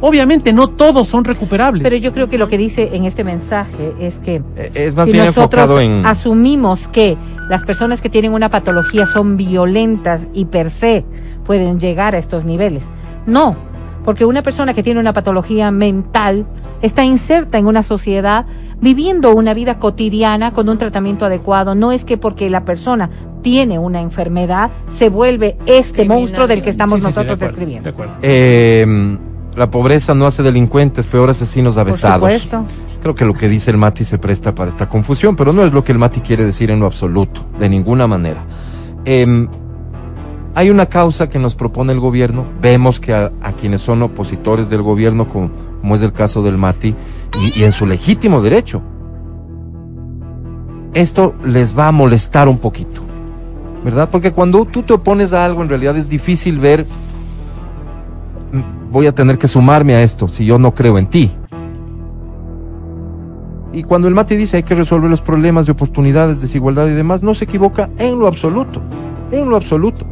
Obviamente 0.01 0.51
no 0.51 0.67
todos 0.67 1.07
son 1.07 1.23
recuperables. 1.23 1.81
Pero 1.83 1.95
yo 1.95 2.11
creo 2.11 2.27
que 2.27 2.37
lo 2.37 2.49
que 2.49 2.57
dice 2.57 2.89
en 2.93 3.05
este 3.05 3.23
mensaje 3.23 3.93
es 4.01 4.19
que 4.19 4.41
Eh, 4.57 4.71
Es 4.73 4.95
más 4.97 5.05
si 5.05 5.13
bien 5.13 5.25
nosotros 5.27 5.79
en... 5.79 6.05
asumimos 6.05 6.89
que 6.89 7.15
las 7.49 7.63
personas 7.63 8.01
que 8.01 8.09
tienen 8.09 8.33
una 8.33 8.49
patología 8.49 9.05
son 9.05 9.37
violentas 9.37 10.27
y 10.33 10.43
per 10.43 10.71
se 10.71 11.05
pueden 11.45 11.79
llegar 11.79 12.15
a 12.15 12.17
estos 12.17 12.43
niveles. 12.43 12.83
No, 13.25 13.55
porque 14.03 14.25
una 14.25 14.41
persona 14.43 14.73
que 14.73 14.83
tiene 14.83 14.99
una 14.99 15.13
patología 15.13 15.71
mental 15.71 16.45
está 16.81 17.03
inserta 17.05 17.57
en 17.57 17.67
una 17.67 17.83
sociedad 17.83 18.45
viviendo 18.81 19.33
una 19.33 19.53
vida 19.53 19.79
cotidiana 19.79 20.51
con 20.53 20.67
un 20.69 20.77
tratamiento 20.77 21.25
adecuado. 21.25 21.75
No 21.75 21.91
es 21.91 22.03
que 22.03 22.17
porque 22.17 22.49
la 22.49 22.65
persona 22.65 23.09
tiene 23.41 23.79
una 23.79 24.01
enfermedad 24.01 24.71
se 24.95 25.09
vuelve 25.09 25.57
este 25.65 25.93
Criminal. 25.99 26.19
monstruo 26.19 26.47
del 26.47 26.61
que 26.61 26.69
estamos 26.69 26.95
Sí, 26.99 27.01
sí, 27.01 27.13
sí, 27.13 27.19
nosotros 27.19 27.39
de 27.39 27.45
acuerdo, 27.45 27.51
describiendo. 27.55 27.83
de 27.83 27.89
acuerdo. 27.93 28.13
Eh, 28.21 29.17
la 29.55 29.69
pobreza 29.69 30.13
no 30.15 30.25
hace 30.25 30.41
delincuentes, 30.43 31.05
peor 31.05 31.29
asesinos 31.29 31.75
Por 31.75 31.81
avesados. 31.81 32.15
supuesto. 32.41 32.65
Creo 33.01 33.15
que 33.15 33.25
lo 33.25 33.33
que 33.33 33.47
dice 33.49 33.69
el 33.71 33.77
Mati 33.77 34.03
se 34.03 34.17
presta 34.17 34.55
para 34.55 34.69
esta 34.69 34.87
confusión, 34.89 35.35
pero 35.35 35.53
no 35.53 35.63
es 35.65 35.73
lo 35.73 35.83
que 35.83 35.91
el 35.91 35.97
Mati 35.99 36.21
quiere 36.21 36.45
decir 36.45 36.71
en 36.71 36.79
lo 36.79 36.85
absoluto, 36.85 37.45
de 37.59 37.69
ninguna 37.69 38.07
manera. 38.07 38.43
Em, 39.05 39.47
hay 40.55 40.69
una 40.69 40.85
causa 40.85 41.29
que 41.29 41.39
nos 41.39 41.55
propone 41.55 41.93
el 41.93 41.99
gobierno, 41.99 42.45
vemos 42.61 42.99
que 42.99 43.13
a, 43.13 43.31
quienes 43.59 43.81
son 43.81 44.01
opositores 44.03 44.69
del 44.69 44.81
gobierno, 44.81 45.27
como, 45.27 45.49
como 45.81 45.95
es 45.95 46.01
el 46.01 46.13
caso 46.13 46.43
del 46.43 46.57
Mati, 46.57 46.95
y, 47.41 47.59
y 47.59 47.63
en 47.63 47.71
su 47.71 47.85
legítimo 47.85 48.41
derecho, 48.41 48.81
esto 50.93 51.33
les 51.43 51.77
va 51.77 51.87
a 51.87 51.91
molestar 51.91 52.47
un 52.47 52.59
poquito, 52.59 53.01
¿verdad? 53.83 54.09
Porque 54.11 54.31
cuando 54.31 54.65
tú 54.65 54.83
te 54.83 54.93
opones 54.93 55.33
a 55.33 55.43
algo, 55.43 55.63
en 55.63 55.69
realidad 55.69 55.97
es 55.97 56.07
difícil 56.07 56.59
ver, 56.59 56.85
"Mm, 58.51 58.91
voy 58.91 59.07
a 59.07 59.15
tener 59.15 59.39
que 59.39 59.47
sumarme 59.47 59.95
a 59.95 60.03
esto 60.03 60.27
si 60.27 60.45
yo 60.45 60.59
no 60.59 60.75
creo 60.75 60.99
en 60.99 61.07
ti. 61.07 61.31
Y 63.73 63.81
cuando 63.81 64.07
el 64.07 64.13
Mati 64.13 64.35
dice 64.35 64.57
hay 64.57 64.63
que 64.63 64.75
resolver 64.75 65.09
los 65.09 65.23
problemas 65.23 65.65
de 65.65 65.71
oportunidades, 65.71 66.39
desigualdad 66.39 66.85
y 66.87 66.91
demás, 66.91 67.23
no 67.23 67.33
se 67.33 67.45
equivoca 67.45 67.89
en 67.97 68.19
lo 68.19 68.27
absoluto, 68.27 68.81
en 69.31 69.49
lo 69.49 69.55
absoluto. 69.55 70.05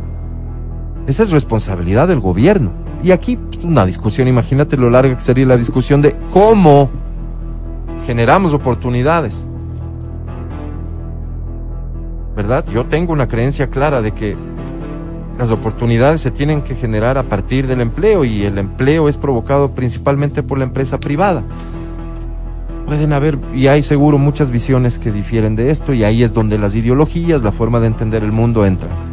Esa 1.07 1.23
es 1.23 1.31
responsabilidad 1.31 2.07
del 2.07 2.19
gobierno. 2.19 2.71
Y 3.03 3.11
aquí 3.11 3.39
una 3.63 3.85
discusión, 3.85 4.27
imagínate 4.27 4.77
lo 4.77 4.89
larga 4.89 5.15
que 5.15 5.21
sería 5.21 5.45
la 5.45 5.57
discusión 5.57 6.01
de 6.01 6.15
cómo 6.31 6.89
generamos 8.05 8.53
oportunidades. 8.53 9.45
¿Verdad? 12.35 12.65
Yo 12.71 12.85
tengo 12.85 13.13
una 13.13 13.27
creencia 13.27 13.69
clara 13.69 14.01
de 14.01 14.13
que 14.13 14.35
las 15.37 15.51
oportunidades 15.51 16.21
se 16.21 16.31
tienen 16.31 16.61
que 16.61 16.75
generar 16.75 17.17
a 17.17 17.23
partir 17.23 17.67
del 17.67 17.81
empleo 17.81 18.23
y 18.23 18.43
el 18.43 18.57
empleo 18.57 19.09
es 19.09 19.17
provocado 19.17 19.71
principalmente 19.71 20.43
por 20.43 20.57
la 20.57 20.65
empresa 20.65 20.99
privada. 20.99 21.41
Pueden 22.85 23.13
haber, 23.13 23.39
y 23.53 23.67
hay 23.67 23.83
seguro 23.83 24.17
muchas 24.17 24.51
visiones 24.51 24.99
que 24.99 25.11
difieren 25.11 25.55
de 25.55 25.71
esto, 25.71 25.93
y 25.93 26.03
ahí 26.03 26.23
es 26.23 26.33
donde 26.33 26.57
las 26.57 26.75
ideologías, 26.75 27.41
la 27.41 27.51
forma 27.51 27.79
de 27.79 27.87
entender 27.87 28.23
el 28.23 28.31
mundo 28.31 28.65
entran. 28.65 29.10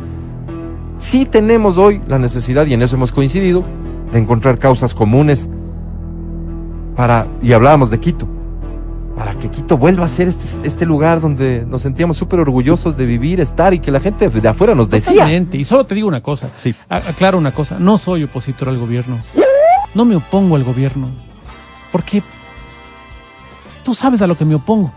Sí 0.98 1.24
tenemos 1.24 1.78
hoy 1.78 2.00
la 2.08 2.18
necesidad, 2.18 2.66
y 2.66 2.74
en 2.74 2.82
eso 2.82 2.96
hemos 2.96 3.12
coincidido, 3.12 3.64
de 4.12 4.18
encontrar 4.18 4.58
causas 4.58 4.94
comunes 4.94 5.48
para, 6.96 7.26
y 7.42 7.52
hablábamos 7.52 7.90
de 7.90 8.00
Quito, 8.00 8.26
para 9.16 9.34
que 9.34 9.48
Quito 9.50 9.76
vuelva 9.76 10.04
a 10.04 10.08
ser 10.08 10.28
este, 10.28 10.66
este 10.66 10.86
lugar 10.86 11.20
donde 11.20 11.64
nos 11.68 11.82
sentíamos 11.82 12.16
súper 12.16 12.40
orgullosos 12.40 12.96
de 12.96 13.06
vivir, 13.06 13.40
estar 13.40 13.74
y 13.74 13.78
que 13.78 13.90
la 13.90 14.00
gente 14.00 14.28
de 14.28 14.48
afuera 14.48 14.74
nos 14.74 14.90
decía. 14.90 15.12
Totalmente. 15.12 15.56
Y 15.56 15.64
solo 15.64 15.86
te 15.86 15.94
digo 15.94 16.08
una 16.08 16.20
cosa. 16.22 16.48
Sí. 16.56 16.74
Aclaro 16.88 17.38
una 17.38 17.52
cosa. 17.52 17.78
No 17.78 17.98
soy 17.98 18.24
opositor 18.24 18.68
al 18.68 18.78
gobierno. 18.78 19.18
No 19.94 20.04
me 20.04 20.16
opongo 20.16 20.56
al 20.56 20.64
gobierno. 20.64 21.08
Porque 21.92 22.22
tú 23.84 23.94
sabes 23.94 24.20
a 24.22 24.26
lo 24.26 24.36
que 24.36 24.44
me 24.44 24.54
opongo. 24.54 24.92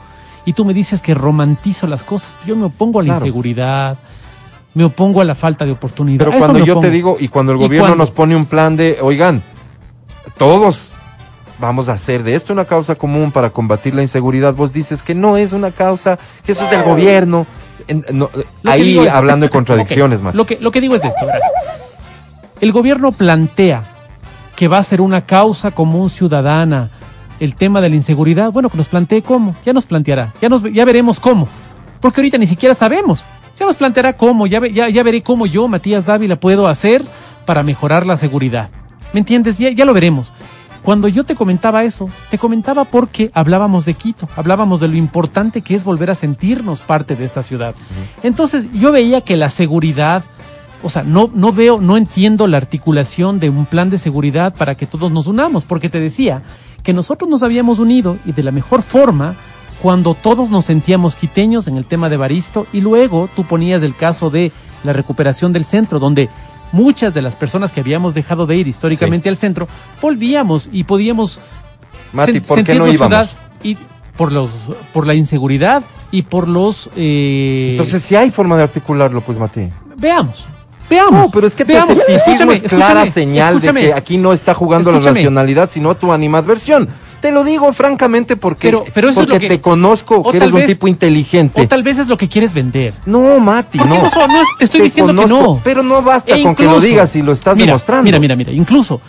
Y 0.45 0.53
tú 0.53 0.65
me 0.65 0.73
dices 0.73 1.01
que 1.01 1.13
romantizo 1.13 1.85
las 1.87 2.03
cosas. 2.03 2.35
Yo 2.45 2.55
me 2.55 2.65
opongo 2.65 2.99
a 2.99 3.03
la 3.03 3.07
Claro. 3.13 3.25
inseguridad. 3.25 3.97
Me 4.73 4.83
opongo 4.85 5.19
a 5.21 5.25
la 5.25 5.35
falta 5.35 5.65
de 5.65 5.71
oportunidad. 5.71 6.25
Pero 6.25 6.37
cuando 6.37 6.59
yo 6.59 6.79
te 6.79 6.89
digo, 6.89 7.17
y 7.19 7.27
cuando 7.27 7.51
el 7.51 7.57
¿Y 7.59 7.61
gobierno 7.63 7.95
nos 7.95 8.11
pone 8.11 8.35
un 8.35 8.45
plan 8.45 8.77
de, 8.77 8.97
oigan, 9.01 9.43
todos 10.37 10.91
vamos 11.59 11.89
a 11.89 11.93
hacer 11.93 12.23
de 12.23 12.35
esto 12.35 12.53
una 12.53 12.65
causa 12.65 12.95
común 12.95 13.31
para 13.31 13.51
combatir 13.51 13.93
la 13.93 14.01
inseguridad, 14.01 14.53
vos 14.55 14.73
dices 14.73 15.03
que 15.03 15.13
no 15.13 15.37
es 15.37 15.53
una 15.53 15.71
causa, 15.71 16.17
que 16.43 16.53
eso 16.53 16.63
es 16.65 16.71
del 16.71 16.83
gobierno. 16.83 17.45
No, 18.13 18.29
ahí 18.65 18.97
es- 18.97 19.09
hablando 19.09 19.45
de 19.45 19.49
contradicciones, 19.51 20.19
Ok, 20.19 20.25
man. 20.25 20.37
Lo 20.37 20.45
que, 20.45 20.57
lo 20.59 20.71
que 20.71 20.81
digo 20.81 20.95
es 20.95 21.03
esto, 21.03 21.25
verás. 21.25 21.41
El 22.61 22.71
gobierno 22.71 23.11
plantea 23.11 23.83
que 24.55 24.67
va 24.67 24.77
a 24.77 24.83
ser 24.83 25.01
una 25.01 25.25
causa 25.25 25.71
común 25.71 26.09
ciudadana 26.09 26.91
el 27.39 27.55
tema 27.55 27.81
de 27.81 27.89
la 27.89 27.95
inseguridad. 27.95 28.51
Bueno, 28.51 28.69
que 28.69 28.77
nos 28.77 28.87
plantee 28.87 29.23
cómo. 29.23 29.55
Ya 29.65 29.73
nos 29.73 29.85
planteará. 29.87 30.31
Ya, 30.41 30.47
nos, 30.47 30.61
ya 30.71 30.85
veremos 30.85 31.19
cómo. 31.19 31.47
Porque 31.99 32.21
ahorita 32.21 32.37
ni 32.37 32.45
siquiera 32.45 32.75
sabemos. 32.75 33.25
Ya 33.59 33.65
nos 33.65 33.75
planteará 33.75 34.13
cómo. 34.13 34.47
Ya, 34.47 34.59
ya 34.67 35.03
veré 35.03 35.21
cómo 35.23 35.45
yo, 35.45 35.67
Matías 35.67 36.05
Dávila, 36.05 36.37
puedo 36.37 36.67
hacer 36.67 37.03
para 37.45 37.63
mejorar 37.63 38.05
la 38.05 38.17
seguridad. 38.17 38.69
¿Me 39.13 39.19
entiendes? 39.19 39.57
Ya, 39.57 39.69
ya 39.71 39.85
lo 39.85 39.93
veremos. 39.93 40.31
Cuando 40.81 41.07
yo 41.07 41.23
te 41.25 41.35
comentaba 41.35 41.83
eso, 41.83 42.09
te 42.31 42.39
comentaba 42.39 42.85
porque 42.85 43.29
hablábamos 43.35 43.85
de 43.85 43.93
Quito, 43.93 44.27
hablábamos 44.35 44.79
de 44.79 44.87
lo 44.87 44.95
importante 44.95 45.61
que 45.61 45.75
es 45.75 45.83
volver 45.83 46.09
a 46.09 46.15
sentirnos 46.15 46.81
parte 46.81 47.15
de 47.15 47.23
esta 47.23 47.43
ciudad. 47.43 47.75
Entonces 48.23 48.65
yo 48.73 48.91
veía 48.91 49.21
que 49.21 49.37
la 49.37 49.51
seguridad 49.51 50.23
o 50.83 50.89
sea, 50.89 51.03
no, 51.03 51.29
no 51.33 51.51
veo, 51.51 51.79
no 51.79 51.97
entiendo 51.97 52.47
la 52.47 52.57
articulación 52.57 53.39
de 53.39 53.49
un 53.49 53.65
plan 53.65 53.89
de 53.89 53.97
seguridad 53.97 54.55
para 54.55 54.75
que 54.75 54.87
todos 54.87 55.11
nos 55.11 55.27
unamos, 55.27 55.65
porque 55.65 55.89
te 55.89 55.99
decía 55.99 56.41
que 56.83 56.93
nosotros 56.93 57.29
nos 57.29 57.43
habíamos 57.43 57.79
unido 57.79 58.17
y 58.25 58.31
de 58.31 58.43
la 58.43 58.51
mejor 58.51 58.81
forma 58.81 59.35
cuando 59.81 60.13
todos 60.13 60.49
nos 60.49 60.65
sentíamos 60.65 61.15
quiteños 61.15 61.67
en 61.67 61.77
el 61.77 61.85
tema 61.85 62.09
de 62.09 62.17
Baristo 62.17 62.67
y 62.71 62.81
luego 62.81 63.29
tú 63.35 63.45
ponías 63.45 63.81
el 63.83 63.95
caso 63.95 64.29
de 64.29 64.51
la 64.83 64.93
recuperación 64.93 65.53
del 65.53 65.65
centro, 65.65 65.99
donde 65.99 66.29
muchas 66.71 67.13
de 67.13 67.21
las 67.21 67.35
personas 67.35 67.71
que 67.71 67.79
habíamos 67.81 68.13
dejado 68.13 68.45
de 68.45 68.55
ir 68.57 68.67
históricamente 68.67 69.27
al 69.29 69.37
centro 69.37 69.67
volvíamos 70.01 70.69
y 70.71 70.83
podíamos 70.83 71.39
Mati, 72.13 72.33
sen- 72.33 72.41
¿por 72.43 72.63
qué 72.63 72.75
no 72.75 72.87
íbamos? 72.87 73.29
y 73.63 73.77
por 74.17 74.31
los 74.31 74.49
por 74.93 75.07
la 75.07 75.13
inseguridad 75.15 75.83
y 76.11 76.23
por 76.23 76.47
los 76.47 76.89
eh, 76.95 77.69
Entonces, 77.71 78.03
si 78.03 78.15
hay 78.15 78.29
forma 78.31 78.57
de 78.57 78.63
articularlo, 78.63 79.21
pues, 79.21 79.37
Mati. 79.39 79.69
veamos 79.97 80.45
veamos 80.89 81.13
No, 81.13 81.31
pero 81.31 81.47
es 81.47 81.55
que 81.55 81.63
tu 81.65 81.71
escepticismo 81.73 82.51
es 82.51 82.63
clara 82.63 83.03
escúchame, 83.03 83.11
señal 83.11 83.59
de 83.61 83.73
que 83.73 83.93
aquí 83.93 84.17
no 84.17 84.33
está 84.33 84.53
jugando 84.53 84.91
la 84.91 84.99
racionalidad, 84.99 85.69
sino 85.71 85.95
tu 85.95 86.11
animadversión. 86.11 86.89
Te 87.21 87.31
lo 87.31 87.43
digo 87.43 87.71
francamente 87.71 88.35
porque, 88.35 88.67
Pero- 88.69 88.83
pero 88.93 89.09
eso 89.09 89.21
es 89.21 89.27
porque 89.27 89.35
lo 89.35 89.39
que- 89.41 89.47
te 89.57 89.61
conozco, 89.61 90.23
que 90.23 90.29
eres 90.37 90.39
tal 90.41 90.49
un 90.53 90.55
vez- 90.61 90.67
tipo 90.67 90.87
inteligente. 90.87 91.61
o 91.61 91.67
tal 91.67 91.83
vez 91.83 91.99
es 91.99 92.07
lo 92.07 92.17
que 92.17 92.27
quieres 92.27 92.53
vender 92.53 92.93
No, 93.05 93.39
Mati, 93.39 93.77
¿Por 93.77 93.87
qué 93.87 93.93
no. 93.93 94.01
no 94.27 94.43
te 94.57 94.65
estoy 94.65 94.81
diciendo 94.81 95.13
que 95.15 95.27
no. 95.29 95.61
Pero 95.63 95.83
no 95.83 96.01
basta 96.01 96.35
E 96.35 96.41
con 96.43 96.55
que 96.55 96.63
lo 96.63 96.79
digas 96.79 97.15
y 97.15 97.21
lo 97.21 97.31
estás 97.31 97.55
mira, 97.55 97.67
demostrando. 97.67 98.03
Mira, 98.03 98.19
mira, 98.19 98.35
mira. 98.35 98.51
Incluso, 98.51 98.99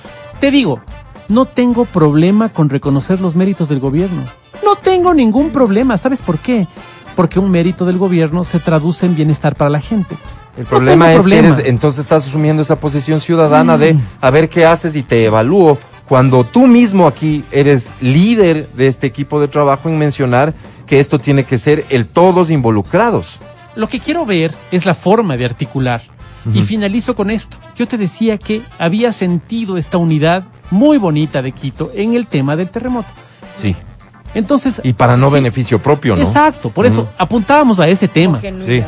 te 0.40 0.50
digo, 0.50 0.80
no 1.28 1.46
tengo 1.46 1.86
problema 1.86 2.50
con 2.50 2.68
reconocer 2.68 3.18
los 3.20 3.34
méritos 3.34 3.68
del 3.70 3.80
gobierno. 3.80 4.24
No 4.64 4.76
tengo 4.76 5.14
ningún 5.14 5.50
problema. 5.50 5.96
¿Sabes 5.96 6.20
por 6.20 6.38
qué? 6.38 6.68
Porque 7.16 7.38
un 7.38 7.50
mérito 7.50 7.84
del 7.86 7.96
gobierno 7.98 8.44
se 8.44 8.58
traduce 8.60 9.06
en 9.06 9.14
bienestar 9.14 9.54
para 9.54 9.70
la 9.70 9.80
gente. 9.80 10.16
El 10.58 10.66
problema 10.66 11.10
es 11.12 11.18
problema. 11.20 11.48
Mm. 11.48 11.54
que 11.54 11.60
eres, 11.62 11.68
entonces 11.70 12.00
estás 12.02 12.26
asumiendo 12.26 12.60
esa 12.62 12.76
posición 12.78 13.22
ciudadana 13.22 13.78
de 13.78 13.96
a 14.20 14.30
ver 14.30 14.50
qué 14.50 14.66
haces 14.66 14.96
y 14.96 15.02
te 15.02 15.24
evalúo. 15.24 15.78
Cuando 16.09 16.44
tú 16.44 16.66
mismo 16.66 17.07
aquí 17.07 17.44
eres 17.50 17.92
líder 18.00 18.68
de 18.74 18.86
este 18.86 19.07
equipo 19.07 19.40
de 19.40 19.48
trabajo 19.48 19.88
en 19.88 19.98
mencionar 19.98 20.55
que 20.86 21.00
esto 21.00 21.18
tiene 21.18 21.44
que 21.44 21.59
ser 21.59 21.84
el 21.88 22.07
todos 22.07 22.50
involucrados. 22.50 23.38
Lo 23.74 23.88
que 23.88 24.00
quiero 24.00 24.26
ver 24.26 24.53
es 24.70 24.84
la 24.84 24.94
forma 24.94 25.36
de 25.36 25.46
articular. 25.46 26.03
Y 26.53 26.62
finalizo 26.62 27.14
con 27.14 27.30
esto. 27.30 27.57
Yo 27.76 27.86
te 27.86 27.96
decía 27.96 28.36
que 28.36 28.62
había 28.76 29.12
sentido 29.12 29.76
esta 29.76 29.96
unidad 29.96 30.42
muy 30.72 30.98
bonita 30.98 31.40
de 31.40 31.53
Quito 31.53 31.92
en 31.94 32.16
el 32.16 32.26
tema 32.26 32.57
del 32.57 32.68
terremoto. 32.68 33.12
Sí. 33.55 33.76
Entonces, 34.35 34.80
Y 34.83 34.93
para 34.95 35.16
no 35.16 35.28
sí, 35.28 35.35
beneficio 35.35 35.78
propio, 35.80 36.16
¿no? 36.16 36.22
Exacto, 36.22 36.70
por 36.70 36.87
eso 36.87 37.09
apuntábamos 37.18 37.78
a 37.80 37.89
ese 37.89 38.09
tema. 38.09 38.41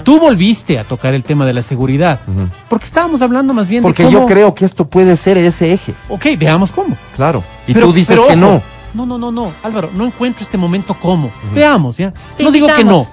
Tú 0.03 0.19
volviste 0.19 0.79
a 0.79 0.85
tocar 0.85 1.15
el 1.15 1.23
tema 1.23 1.45
de 1.45 1.53
la 1.53 1.63
seguridad, 1.63 2.21
porque 2.69 2.87
estábamos 2.87 3.21
hablando 3.23 3.53
más 3.53 3.69
bien 3.69 3.83
Porque 3.83 4.05
de 4.05 4.11
yo 4.11 4.19
cómo... 4.21 4.29
creo 4.29 4.55
que 4.55 4.65
esto 4.65 4.87
puede 4.87 5.17
ser 5.17 5.37
ese 5.39 5.73
eje. 5.73 5.95
Ok, 6.09 6.27
veamos 6.39 6.71
cómo. 6.73 6.97
Claro. 7.17 7.43
Y 7.67 7.75
Pero- 7.75 7.87
tú 7.87 7.93
dices 7.93 8.17
pero 8.17 8.27
que 8.29 8.35
ojo, 8.35 8.41
no. 8.41 8.63
No, 8.95 9.05
no, 9.07 9.19
no, 9.19 9.33
no, 9.33 9.51
Álvaro, 9.65 9.91
no 9.93 10.05
encuentro 10.05 10.45
este 10.45 10.57
momento 10.57 10.95
cómo. 10.95 11.31
Veamos, 11.53 11.97
¿ya? 11.97 12.13
Te 12.37 12.45
no 12.45 12.51
digo 12.53 12.69
que 12.69 12.85
no. 12.85 13.07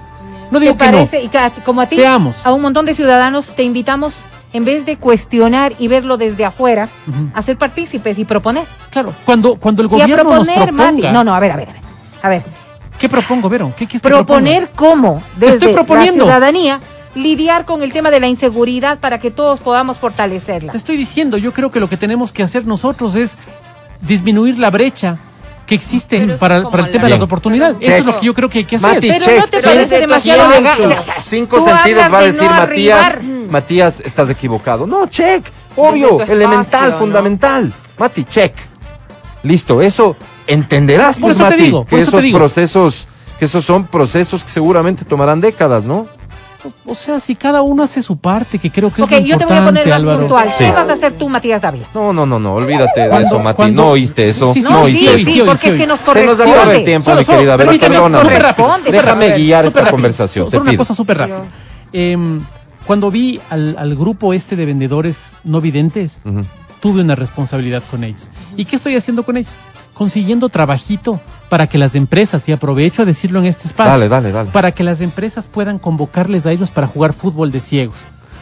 No 0.50 0.60
digo 0.60 0.72
¿Te 0.74 0.78
que 0.78 0.84
no. 0.86 0.92
parece? 0.98 1.22
Y 1.22 1.28
ca- 1.28 1.50
como 1.64 1.80
a 1.80 1.86
ti, 1.86 1.96
Veamos. 1.96 2.36
a 2.46 2.52
un 2.52 2.62
montón 2.62 2.86
de 2.86 2.94
ciudadanos, 2.94 3.50
te 3.56 3.64
invitamos, 3.64 4.14
en 4.52 4.64
vez 4.64 4.86
de 4.86 4.96
cuestionar 4.96 5.72
y 5.80 5.88
verlo 5.88 6.18
desde 6.18 6.44
afuera, 6.44 6.88
a 7.34 7.42
ser 7.42 7.58
partícipes 7.58 8.18
y 8.18 8.24
proponer. 8.24 8.64
Claro, 8.90 9.12
cuando, 9.24 9.56
cuando 9.56 9.82
el 9.82 9.88
y 9.90 9.94
a 9.94 9.98
gobierno 10.04 10.22
nos 10.24 10.46
proponer, 10.46 10.68
proponga... 10.68 10.92
Mati. 10.92 11.02
No, 11.12 11.24
no, 11.24 11.34
a 11.34 11.40
ver, 11.40 11.50
a 11.52 11.56
ver, 11.56 11.70
a 11.70 11.72
ver. 11.72 11.81
A 12.22 12.28
ver, 12.28 12.42
¿Qué 12.98 13.08
propongo, 13.08 13.48
Vero? 13.48 13.72
¿Qué 13.76 13.86
quieres 13.86 14.02
que 14.02 14.08
proponer 14.08 14.68
cómo, 14.76 15.22
desde 15.36 15.54
estoy 15.70 15.96
la 15.96 16.12
ciudadanía, 16.12 16.80
lidiar 17.14 17.64
con 17.64 17.82
el 17.82 17.92
tema 17.92 18.10
de 18.10 18.20
la 18.20 18.28
inseguridad 18.28 18.98
para 19.00 19.18
que 19.18 19.30
todos 19.30 19.60
podamos 19.60 19.98
fortalecerla. 19.98 20.72
Te 20.72 20.78
estoy 20.78 20.96
diciendo, 20.96 21.36
yo 21.36 21.52
creo 21.52 21.70
que 21.70 21.80
lo 21.80 21.88
que 21.88 21.96
tenemos 21.96 22.32
que 22.32 22.42
hacer 22.42 22.66
nosotros 22.66 23.16
es 23.16 23.32
disminuir 24.00 24.58
la 24.58 24.70
brecha 24.70 25.16
que 25.66 25.74
existe 25.74 26.26
para, 26.38 26.56
el 26.58 26.90
tema 26.90 27.04
de 27.04 27.10
las 27.10 27.20
oportunidades. 27.20 27.78
Check. 27.78 27.88
Eso 27.88 27.98
es 27.98 28.06
lo 28.06 28.20
que 28.20 28.26
yo 28.26 28.34
creo 28.34 28.48
que 28.48 28.58
hay 28.58 28.64
que 28.64 28.76
hacer. 28.76 28.94
Mati, 28.94 29.08
Pero 29.08 29.24
check. 29.24 29.38
no 29.40 29.44
te 29.46 29.50
¿Quién- 29.60 29.62
parece 29.74 29.98
demasiado 30.00 30.50
cinco 31.28 31.56
Tú 31.58 31.64
sentidos 31.64 32.02
hablas 32.04 32.12
va 32.12 32.18
a 32.18 32.20
de 32.20 32.26
decir 32.26 32.42
no 32.42 32.50
Matías, 32.50 32.98
arribar. 33.06 33.22
Matías, 33.50 34.00
estás 34.00 34.30
equivocado. 34.30 34.86
No, 34.86 35.06
check. 35.06 35.44
Obvio, 35.76 36.20
elemental, 36.22 36.62
espacio, 36.62 36.90
¿no? 36.90 36.98
fundamental. 36.98 37.72
Mati, 37.98 38.24
check. 38.24 38.54
Listo, 39.42 39.82
eso 39.82 40.16
entenderás, 40.52 41.16
Por 41.18 41.28
pues, 41.30 41.36
eso 41.36 41.44
te 41.48 41.50
Mati, 41.50 41.62
digo, 41.64 41.84
por 41.84 41.88
que 41.98 42.02
eso 42.02 42.10
te 42.10 42.16
esos 42.16 42.22
digo. 42.22 42.38
procesos, 42.38 43.06
que 43.38 43.44
esos 43.46 43.64
son 43.64 43.86
procesos 43.86 44.44
que 44.44 44.50
seguramente 44.50 45.04
tomarán 45.04 45.40
décadas, 45.40 45.84
¿no? 45.84 46.06
O 46.86 46.94
sea, 46.94 47.18
si 47.18 47.34
cada 47.34 47.60
uno 47.62 47.82
hace 47.82 48.02
su 48.02 48.16
parte, 48.18 48.60
que 48.60 48.70
creo 48.70 48.92
que 48.92 49.02
Ok, 49.02 49.10
es 49.10 49.20
lo 49.22 49.26
yo 49.26 49.38
te 49.38 49.44
voy 49.46 49.56
a 49.56 49.64
poner 49.64 49.84
importante, 49.84 49.90
más 49.90 49.98
Álvaro. 50.00 50.18
puntual. 50.20 50.48
Sí. 50.56 50.64
¿Qué 50.64 50.70
vas 50.70 50.88
a 50.88 50.92
hacer 50.92 51.12
tú, 51.14 51.28
Matías 51.28 51.60
Dávila? 51.60 51.86
No, 51.92 52.12
no, 52.12 52.24
no, 52.24 52.38
no, 52.38 52.54
olvídate 52.54 53.00
de 53.08 53.22
eso, 53.22 53.40
Mati. 53.40 53.72
no 53.72 53.88
oíste 53.88 54.28
eso. 54.28 54.52
Sí, 54.52 54.62
sí, 54.62 54.68
no 54.70 54.82
oíste 54.82 55.18
sí, 55.24 55.42
porque 55.44 55.70
es 55.70 55.74
que 55.74 55.86
nos 55.88 55.98
Se 55.98 56.04
nos 56.04 56.14
corresponde. 56.36 56.52
acaba 56.52 56.74
el 56.74 56.84
tiempo, 56.84 57.04
Solo, 57.06 57.18
mi 57.18 57.24
solo, 57.24 57.38
querida 57.38 57.56
Vera, 57.56 57.66
permíteme, 57.68 57.94
perdóname. 57.96 58.24
súper 58.24 58.42
rápido, 58.42 58.68
Déjame 58.92 59.26
rápido. 59.28 59.36
guiar 59.44 59.66
esta 59.66 59.78
rápido. 59.80 59.90
conversación, 59.90 60.44
te 60.46 60.50
Solo 60.52 60.62
una 60.70 60.76
cosa 60.78 60.94
súper 60.94 61.18
rápida. 61.18 61.42
Em, 61.92 62.40
cuando 62.86 63.10
vi 63.10 63.40
al, 63.50 63.76
al 63.76 63.96
grupo 63.96 64.32
este 64.32 64.54
de 64.54 64.64
vendedores 64.64 65.16
no 65.42 65.60
videntes, 65.60 66.12
Ujú. 66.24 66.44
tuve 66.80 67.00
una 67.00 67.16
responsabilidad 67.16 67.82
con 67.90 68.04
ellos. 68.04 68.28
¿Y 68.56 68.66
qué 68.66 68.76
estoy 68.76 68.94
haciendo 68.94 69.24
con 69.24 69.36
ellos? 69.36 69.50
Consiguiendo 70.02 70.48
trabajito 70.48 71.20
para 71.48 71.68
que 71.68 71.78
las 71.78 71.94
empresas, 71.94 72.42
y 72.48 72.52
aprovecho 72.52 73.02
a 73.02 73.04
decirlo 73.04 73.38
en 73.38 73.44
este 73.46 73.68
espacio, 73.68 73.92
Dale, 73.92 74.08
dale, 74.08 74.32
dale. 74.32 74.50
para 74.50 74.72
que 74.72 74.82
las 74.82 75.00
empresas 75.00 75.46
puedan 75.46 75.78
convocarles 75.78 76.44
a 76.44 76.50
ellos 76.50 76.72
para 76.72 76.88
jugar 76.88 77.12
fútbol 77.12 77.52
de 77.52 77.60
ciegos. 77.60 77.98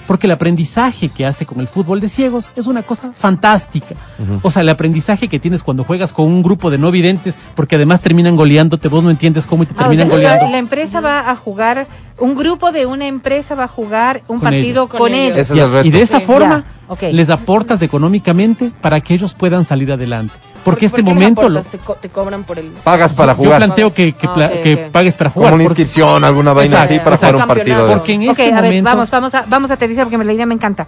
Porque 0.06 0.26
el 0.26 0.30
aprendizaje 0.32 1.10
que 1.10 1.26
hace 1.26 1.44
con 1.44 1.60
el 1.60 1.66
fútbol 1.68 2.00
de 2.00 2.08
ciegos 2.08 2.48
es 2.56 2.66
una 2.66 2.82
cosa 2.82 3.12
fantástica. 3.14 3.94
O 4.42 4.50
sea, 4.50 4.62
el 4.62 4.70
aprendizaje 4.70 5.28
que 5.28 5.38
tienes 5.38 5.62
cuando 5.62 5.84
juegas 5.84 6.14
con 6.14 6.24
un 6.26 6.42
grupo 6.42 6.70
de 6.70 6.78
no 6.78 6.90
videntes, 6.90 7.34
porque 7.54 7.76
además 7.76 8.00
terminan 8.00 8.36
goleándote, 8.36 8.88
vos 8.88 9.04
no 9.04 9.10
entiendes 9.10 9.44
cómo 9.44 9.64
y 9.64 9.66
te 9.66 9.74
Ah, 9.74 9.76
o 9.76 9.80
terminan 9.82 10.08
sea, 10.08 10.16
goleando. 10.16 10.48
la 10.50 10.58
empresa 10.58 11.00
va 11.02 11.30
a 11.30 11.36
jugar, 11.36 11.86
un 12.18 12.34
grupo 12.34 12.72
de 12.72 12.86
una 12.86 13.06
empresa 13.06 13.54
va 13.54 13.64
a 13.64 13.68
jugar 13.68 14.22
un 14.28 14.38
Con 14.38 14.40
partido 14.40 14.84
ellos. 14.84 14.88
con, 14.88 14.98
Con 14.98 15.12
ellos. 15.12 15.36
ellos. 15.36 15.38
Ese 15.42 15.52
es 15.52 15.56
Ya, 15.58 15.64
el 15.64 15.72
reto. 15.72 15.86
y 15.88 15.90
de 15.90 16.00
esa 16.02 16.20
Sí. 16.20 16.26
forma 16.26 16.64
les 17.12 17.28
aportas 17.30 17.80
económicamente 17.82 18.72
para 18.80 19.00
que 19.02 19.14
ellos 19.14 19.34
puedan 19.34 19.64
salir 19.64 19.92
adelante. 19.92 20.34
Porque 20.64 20.86
este 20.86 21.02
¿Por 21.02 21.14
momento 21.14 21.48
lo, 21.48 21.62
te, 21.62 21.78
co- 21.78 21.94
te 21.94 22.08
cobran 22.10 22.44
por 22.44 22.58
el... 22.58 22.68
Pagas 22.84 23.12
para 23.14 23.32
yo 23.32 23.38
jugar. 23.38 23.58
planteo 23.58 23.94
que, 23.94 24.12
que, 24.12 24.26
Ah, 24.26 24.34
pla- 24.34 24.46
ok, 24.46 24.62
que 24.62 24.74
ok. 24.74 24.90
pagues 24.92 25.14
para 25.16 25.30
jugar. 25.30 25.50
Como 25.52 25.62
una 25.62 25.68
porque- 25.68 25.82
inscripción, 25.82 26.22
alguna 26.24 26.52
vaina 26.52 26.76
Exacto, 26.76 26.94
así 26.94 27.04
para 27.04 27.16
jugar 27.16 27.36
un 27.36 27.46
partido 27.46 27.86
Porque 27.88 28.12
en 28.12 28.22
este 28.24 28.42
a 28.42 28.60
ver, 28.60 28.64
momento 28.64 28.90
vamos, 28.90 29.10
vamos 29.10 29.34
a, 29.34 29.44
vamos 29.46 29.70
a 29.70 29.74
aterrizar 29.74 30.04
porque 30.08 30.22
la 30.24 30.32
idea 30.32 30.46
me 30.46 30.54
encanta. 30.54 30.86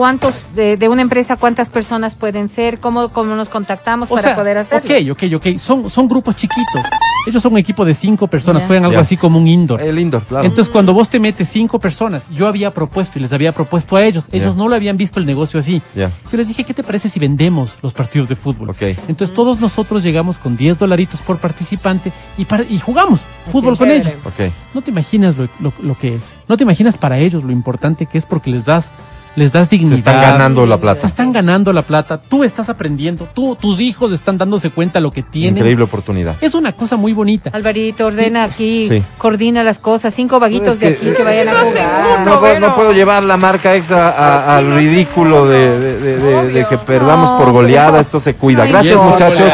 ¿Cuántos 0.00 0.46
de, 0.54 0.78
de 0.78 0.88
una 0.88 1.02
empresa, 1.02 1.36
cuántas 1.36 1.68
personas 1.68 2.14
pueden 2.14 2.48
ser? 2.48 2.80
¿Cómo, 2.80 3.10
cómo 3.10 3.34
nos 3.36 3.50
contactamos 3.50 4.10
O 4.10 4.14
para 4.14 4.28
sea, 4.28 4.34
poder 4.34 4.56
hacerlo? 4.56 4.88
ok, 4.90 5.10
ok, 5.10 5.34
ok. 5.36 5.58
Son, 5.58 5.90
son 5.90 6.08
grupos 6.08 6.36
chiquitos. 6.36 6.86
Ellos 7.26 7.42
son 7.42 7.52
un 7.52 7.58
equipo 7.58 7.84
de 7.84 7.92
cinco 7.92 8.26
personas, 8.26 8.62
Ya. 8.62 8.66
juegan 8.66 8.86
algo 8.86 8.98
así 8.98 9.18
como 9.18 9.38
un 9.38 9.46
indoor. 9.46 9.82
El 9.82 9.98
indoor, 9.98 10.22
claro. 10.22 10.46
Entonces, 10.46 10.72
cuando 10.72 10.94
vos 10.94 11.10
te 11.10 11.20
metes 11.20 11.50
cinco 11.50 11.78
personas, 11.78 12.22
yo 12.30 12.48
había 12.48 12.72
propuesto 12.72 13.18
y 13.18 13.20
les 13.22 13.30
había 13.34 13.52
propuesto 13.52 13.94
a 13.94 14.02
ellos, 14.02 14.24
ellos 14.32 14.56
no 14.56 14.68
lo 14.68 14.74
habían 14.74 14.96
visto 14.96 15.20
el 15.20 15.26
negocio 15.26 15.60
así. 15.60 15.82
Ya. 15.94 16.10
Yo 16.32 16.38
les 16.38 16.48
dije, 16.48 16.64
¿qué 16.64 16.72
te 16.72 16.82
parece 16.82 17.10
si 17.10 17.20
vendemos 17.20 17.76
los 17.82 17.92
partidos 17.92 18.30
de 18.30 18.36
fútbol? 18.36 18.70
Ok. 18.70 18.80
Entonces, 19.06 19.34
todos 19.34 19.60
nosotros 19.60 20.02
llegamos 20.02 20.38
con 20.38 20.56
10 20.56 20.78
dolaritos 20.78 21.20
por 21.20 21.36
participante 21.40 22.10
y, 22.38 22.46
para- 22.46 22.64
y 22.64 22.78
jugamos 22.78 23.20
fútbol 23.52 23.76
con 23.76 23.90
ellos. 23.90 24.14
Ok. 24.24 24.50
No 24.72 24.80
te 24.80 24.90
imaginas 24.92 25.36
lo, 25.36 25.46
lo- 25.60 25.74
lo 25.82 25.98
que 25.98 26.14
es. 26.14 26.22
No 26.48 26.56
te 26.56 26.62
imaginas 26.62 26.96
para 26.96 27.18
ellos 27.18 27.44
lo 27.44 27.52
importante 27.52 28.06
que 28.06 28.16
es 28.16 28.24
porque 28.24 28.48
les 28.48 28.64
das, 28.64 28.90
les 29.36 29.52
das 29.52 29.70
dignidad. 29.70 29.94
Se 29.94 29.98
están 30.00 30.20
ganando 30.20 30.66
la 30.66 30.76
Se 30.76 30.80
plata. 30.80 31.06
están 31.06 31.32
ganando 31.32 31.72
la 31.72 31.82
plata, 31.82 32.18
tú 32.20 32.44
estás 32.44 32.68
aprendiendo, 32.68 33.28
tú, 33.32 33.56
tus 33.60 33.80
hijos 33.80 34.12
están 34.12 34.38
dándose 34.38 34.70
cuenta 34.70 35.00
lo 35.00 35.10
que 35.10 35.22
tienen. 35.22 35.58
Increíble 35.58 35.84
oportunidad. 35.84 36.36
Es 36.40 36.54
una 36.54 36.72
cosa 36.72 36.96
muy 36.96 37.12
bonita. 37.12 37.50
Alvarito, 37.52 38.06
ordena 38.06 38.44
aquí, 38.44 38.88
Sí. 38.88 39.02
coordina 39.18 39.62
las 39.62 39.78
cosas. 39.78 40.12
Cinco 40.14 40.40
vaguitos 40.40 40.78
de 40.78 40.96
que- 40.96 41.06
aquí 41.08 41.16
que 41.16 41.22
vayan 41.22 41.48
a 41.48 41.60
jugar. 41.60 42.20
No, 42.26 42.40
puedo- 42.40 42.60
no 42.60 42.74
puedo 42.74 42.92
llevar 42.92 43.22
la 43.22 43.36
marca 43.36 43.74
extra 43.76 44.10
a- 44.10 44.56
al 44.58 44.74
ridículo 44.74 45.46
de, 45.46 45.78
de- 45.78 45.98
de- 45.98 46.16
de- 46.18 46.48
de 46.52 46.64
que 46.66 46.78
perdamos 46.78 47.30
por 47.40 47.52
goleada. 47.52 48.00
Esto 48.00 48.20
se 48.20 48.34
cuida. 48.34 48.64
Ay, 48.64 48.70
Gracias, 48.72 48.96
no, 48.96 49.04
muchachos. 49.04 49.52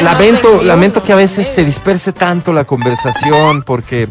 Lamento, 0.00 0.58
se 0.60 0.64
lamento 0.64 1.02
que 1.02 1.12
a 1.12 1.16
veces 1.16 1.46
se 1.46 1.64
disperse 1.64 2.12
tanto 2.12 2.52
la 2.52 2.64
conversación 2.64 3.62
porque 3.62 4.08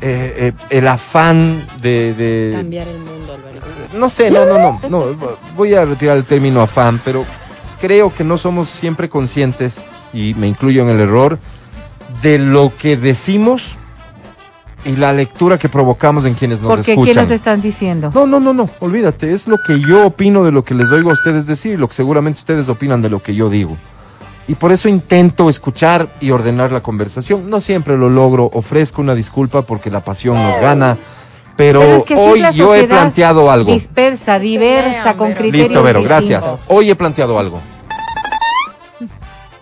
eh, 0.00 0.34
eh, 0.38 0.52
el 0.70 0.86
afán 0.88 1.66
de, 1.80 2.14
de- 2.14 2.52
Cambiar 2.56 2.86
el 2.88 2.98
mundo, 2.98 3.34
Alvarito. 3.34 3.66
no 3.98 4.08
sé, 4.08 4.30
no, 4.30 4.44
no, 4.46 4.58
no, 4.58 4.80
no, 4.88 5.06
voy 5.56 5.74
a 5.74 5.84
retirar 5.84 6.16
el 6.16 6.24
término 6.24 6.60
afán, 6.60 7.00
pero 7.04 7.24
creo 7.80 8.14
que 8.14 8.24
no 8.24 8.38
somos 8.38 8.68
siempre 8.68 9.08
conscientes, 9.08 9.82
y 10.12 10.34
me 10.34 10.46
incluyo 10.48 10.82
en 10.82 10.90
el 10.90 11.00
error, 11.00 11.38
de 12.22 12.38
lo 12.38 12.72
que 12.76 12.96
decimos 12.96 13.74
y 14.84 14.96
la 14.96 15.12
lectura 15.12 15.58
que 15.58 15.68
provocamos 15.68 16.24
en 16.24 16.34
quienes 16.34 16.60
nos 16.60 16.76
Porque 16.76 16.92
escuchan. 16.92 17.14
¿quiénes 17.14 17.30
están 17.32 17.60
diciendo? 17.60 18.10
No, 18.14 18.26
no, 18.26 18.38
no, 18.40 18.54
no, 18.54 18.70
olvídate, 18.80 19.32
es 19.32 19.48
lo 19.48 19.56
que 19.66 19.80
yo 19.80 20.06
opino 20.06 20.44
de 20.44 20.52
lo 20.52 20.64
que 20.64 20.74
les 20.74 20.90
oigo 20.90 21.10
a 21.10 21.14
ustedes 21.14 21.46
decir, 21.46 21.74
y 21.74 21.76
lo 21.76 21.88
que 21.88 21.94
seguramente 21.94 22.38
ustedes 22.38 22.68
opinan 22.68 23.02
de 23.02 23.10
lo 23.10 23.20
que 23.22 23.34
yo 23.34 23.50
digo. 23.50 23.76
Y 24.48 24.54
por 24.54 24.72
eso 24.72 24.88
intento 24.88 25.50
escuchar 25.50 26.08
y 26.20 26.30
ordenar 26.30 26.72
la 26.72 26.82
conversación. 26.82 27.50
No 27.50 27.60
siempre 27.60 27.98
lo 27.98 28.08
logro, 28.08 28.50
ofrezco 28.54 29.02
una 29.02 29.14
disculpa 29.14 29.62
porque 29.62 29.90
la 29.90 30.02
pasión 30.02 30.42
nos 30.42 30.58
gana, 30.58 30.96
Pero, 31.54 31.80
Pero 31.80 31.96
es 31.96 32.02
que 32.04 32.14
así 32.14 32.22
es 32.22 32.30
hoy 32.30 32.56
yo 32.56 32.74
he 32.74 32.88
planteado 32.88 33.50
algo. 33.50 33.72
Dispersa, 33.72 34.38
diversa, 34.38 35.16
con 35.18 35.32
criterios 35.34 35.68
Listo, 35.68 35.82
Vero, 35.82 36.02
gracias. 36.02 36.56
Hoy 36.68 36.88
he 36.88 36.94
planteado 36.94 37.38
algo. 37.38 37.60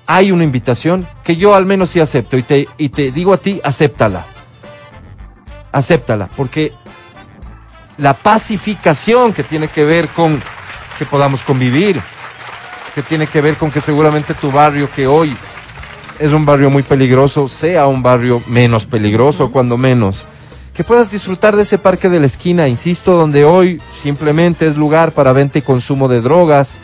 Hay 0.06 0.30
una 0.30 0.44
invitación 0.44 1.04
que 1.24 1.34
yo 1.34 1.56
al 1.56 1.66
menos 1.66 1.90
sí 1.90 1.98
acepto 1.98 2.36
y 2.36 2.44
te, 2.44 2.68
y 2.78 2.90
te 2.90 3.10
digo 3.10 3.32
a 3.32 3.38
ti, 3.38 3.60
acéptala. 3.64 4.26
Acéptala, 5.72 6.30
porque 6.36 6.72
la 7.98 8.14
pacificación 8.14 9.32
que 9.32 9.42
tiene 9.42 9.66
que 9.66 9.84
ver 9.84 10.06
con 10.08 10.40
que 10.96 11.04
podamos 11.06 11.42
convivir, 11.42 12.00
que 12.96 13.02
tiene 13.02 13.26
que 13.26 13.42
ver 13.42 13.56
con 13.56 13.70
que 13.70 13.82
seguramente 13.82 14.32
tu 14.32 14.50
barrio 14.50 14.88
que 14.90 15.06
hoy 15.06 15.36
es 16.18 16.32
un 16.32 16.46
barrio 16.46 16.70
muy 16.70 16.82
peligroso, 16.82 17.46
sea 17.46 17.86
un 17.88 18.02
barrio 18.02 18.42
menos 18.46 18.86
peligroso, 18.86 19.52
cuando 19.52 19.76
menos. 19.76 20.24
Que 20.72 20.82
puedas 20.82 21.10
disfrutar 21.10 21.56
de 21.56 21.64
ese 21.64 21.76
parque 21.76 22.08
de 22.08 22.20
la 22.20 22.24
esquina, 22.24 22.68
insisto, 22.68 23.12
donde 23.12 23.44
hoy 23.44 23.82
simplemente 23.94 24.66
es 24.66 24.78
lugar 24.78 25.12
para 25.12 25.34
venta 25.34 25.58
y 25.58 25.62
consumo 25.62 26.08
de 26.08 26.22
drogas 26.22 26.78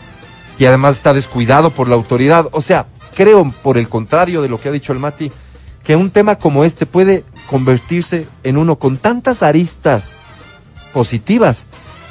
y 0.58 0.66
además 0.66 0.96
está 0.96 1.14
descuidado 1.14 1.70
por 1.70 1.88
la 1.88 1.94
autoridad. 1.94 2.46
O 2.52 2.60
sea, 2.60 2.84
creo, 3.14 3.50
por 3.62 3.78
el 3.78 3.88
contrario 3.88 4.42
de 4.42 4.50
lo 4.50 4.60
que 4.60 4.68
ha 4.68 4.72
dicho 4.72 4.92
el 4.92 4.98
Mati, 4.98 5.32
que 5.82 5.96
un 5.96 6.10
tema 6.10 6.36
como 6.36 6.64
este 6.64 6.84
puede 6.84 7.24
convertirse 7.46 8.26
en 8.44 8.58
uno 8.58 8.76
con 8.76 8.98
tantas 8.98 9.42
aristas 9.42 10.16
positivas 10.92 11.64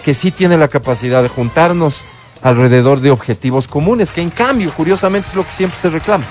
que 0.03 0.15
sí 0.15 0.31
tiene 0.31 0.57
la 0.57 0.69
capacidad 0.69 1.21
de 1.21 1.29
juntarnos 1.29 2.03
alrededor 2.41 3.01
de 3.01 3.11
objetivos 3.11 3.67
comunes, 3.67 4.09
que 4.09 4.21
en 4.21 4.29
cambio, 4.29 4.71
curiosamente, 4.71 5.29
es 5.29 5.35
lo 5.35 5.45
que 5.45 5.51
siempre 5.51 5.79
se 5.79 5.89
reclama. 5.89 6.25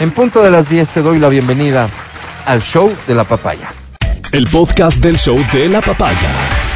En 0.00 0.10
punto 0.10 0.42
de 0.42 0.50
las 0.50 0.68
10 0.68 0.88
te 0.88 1.02
doy 1.02 1.18
la 1.18 1.28
bienvenida 1.28 1.88
al 2.46 2.62
show 2.62 2.92
de 3.06 3.14
la 3.14 3.24
papaya. 3.24 3.68
El 4.32 4.46
podcast 4.46 5.02
del 5.02 5.18
show 5.18 5.38
de 5.52 5.68
la 5.68 5.80
papaya. 5.80 6.67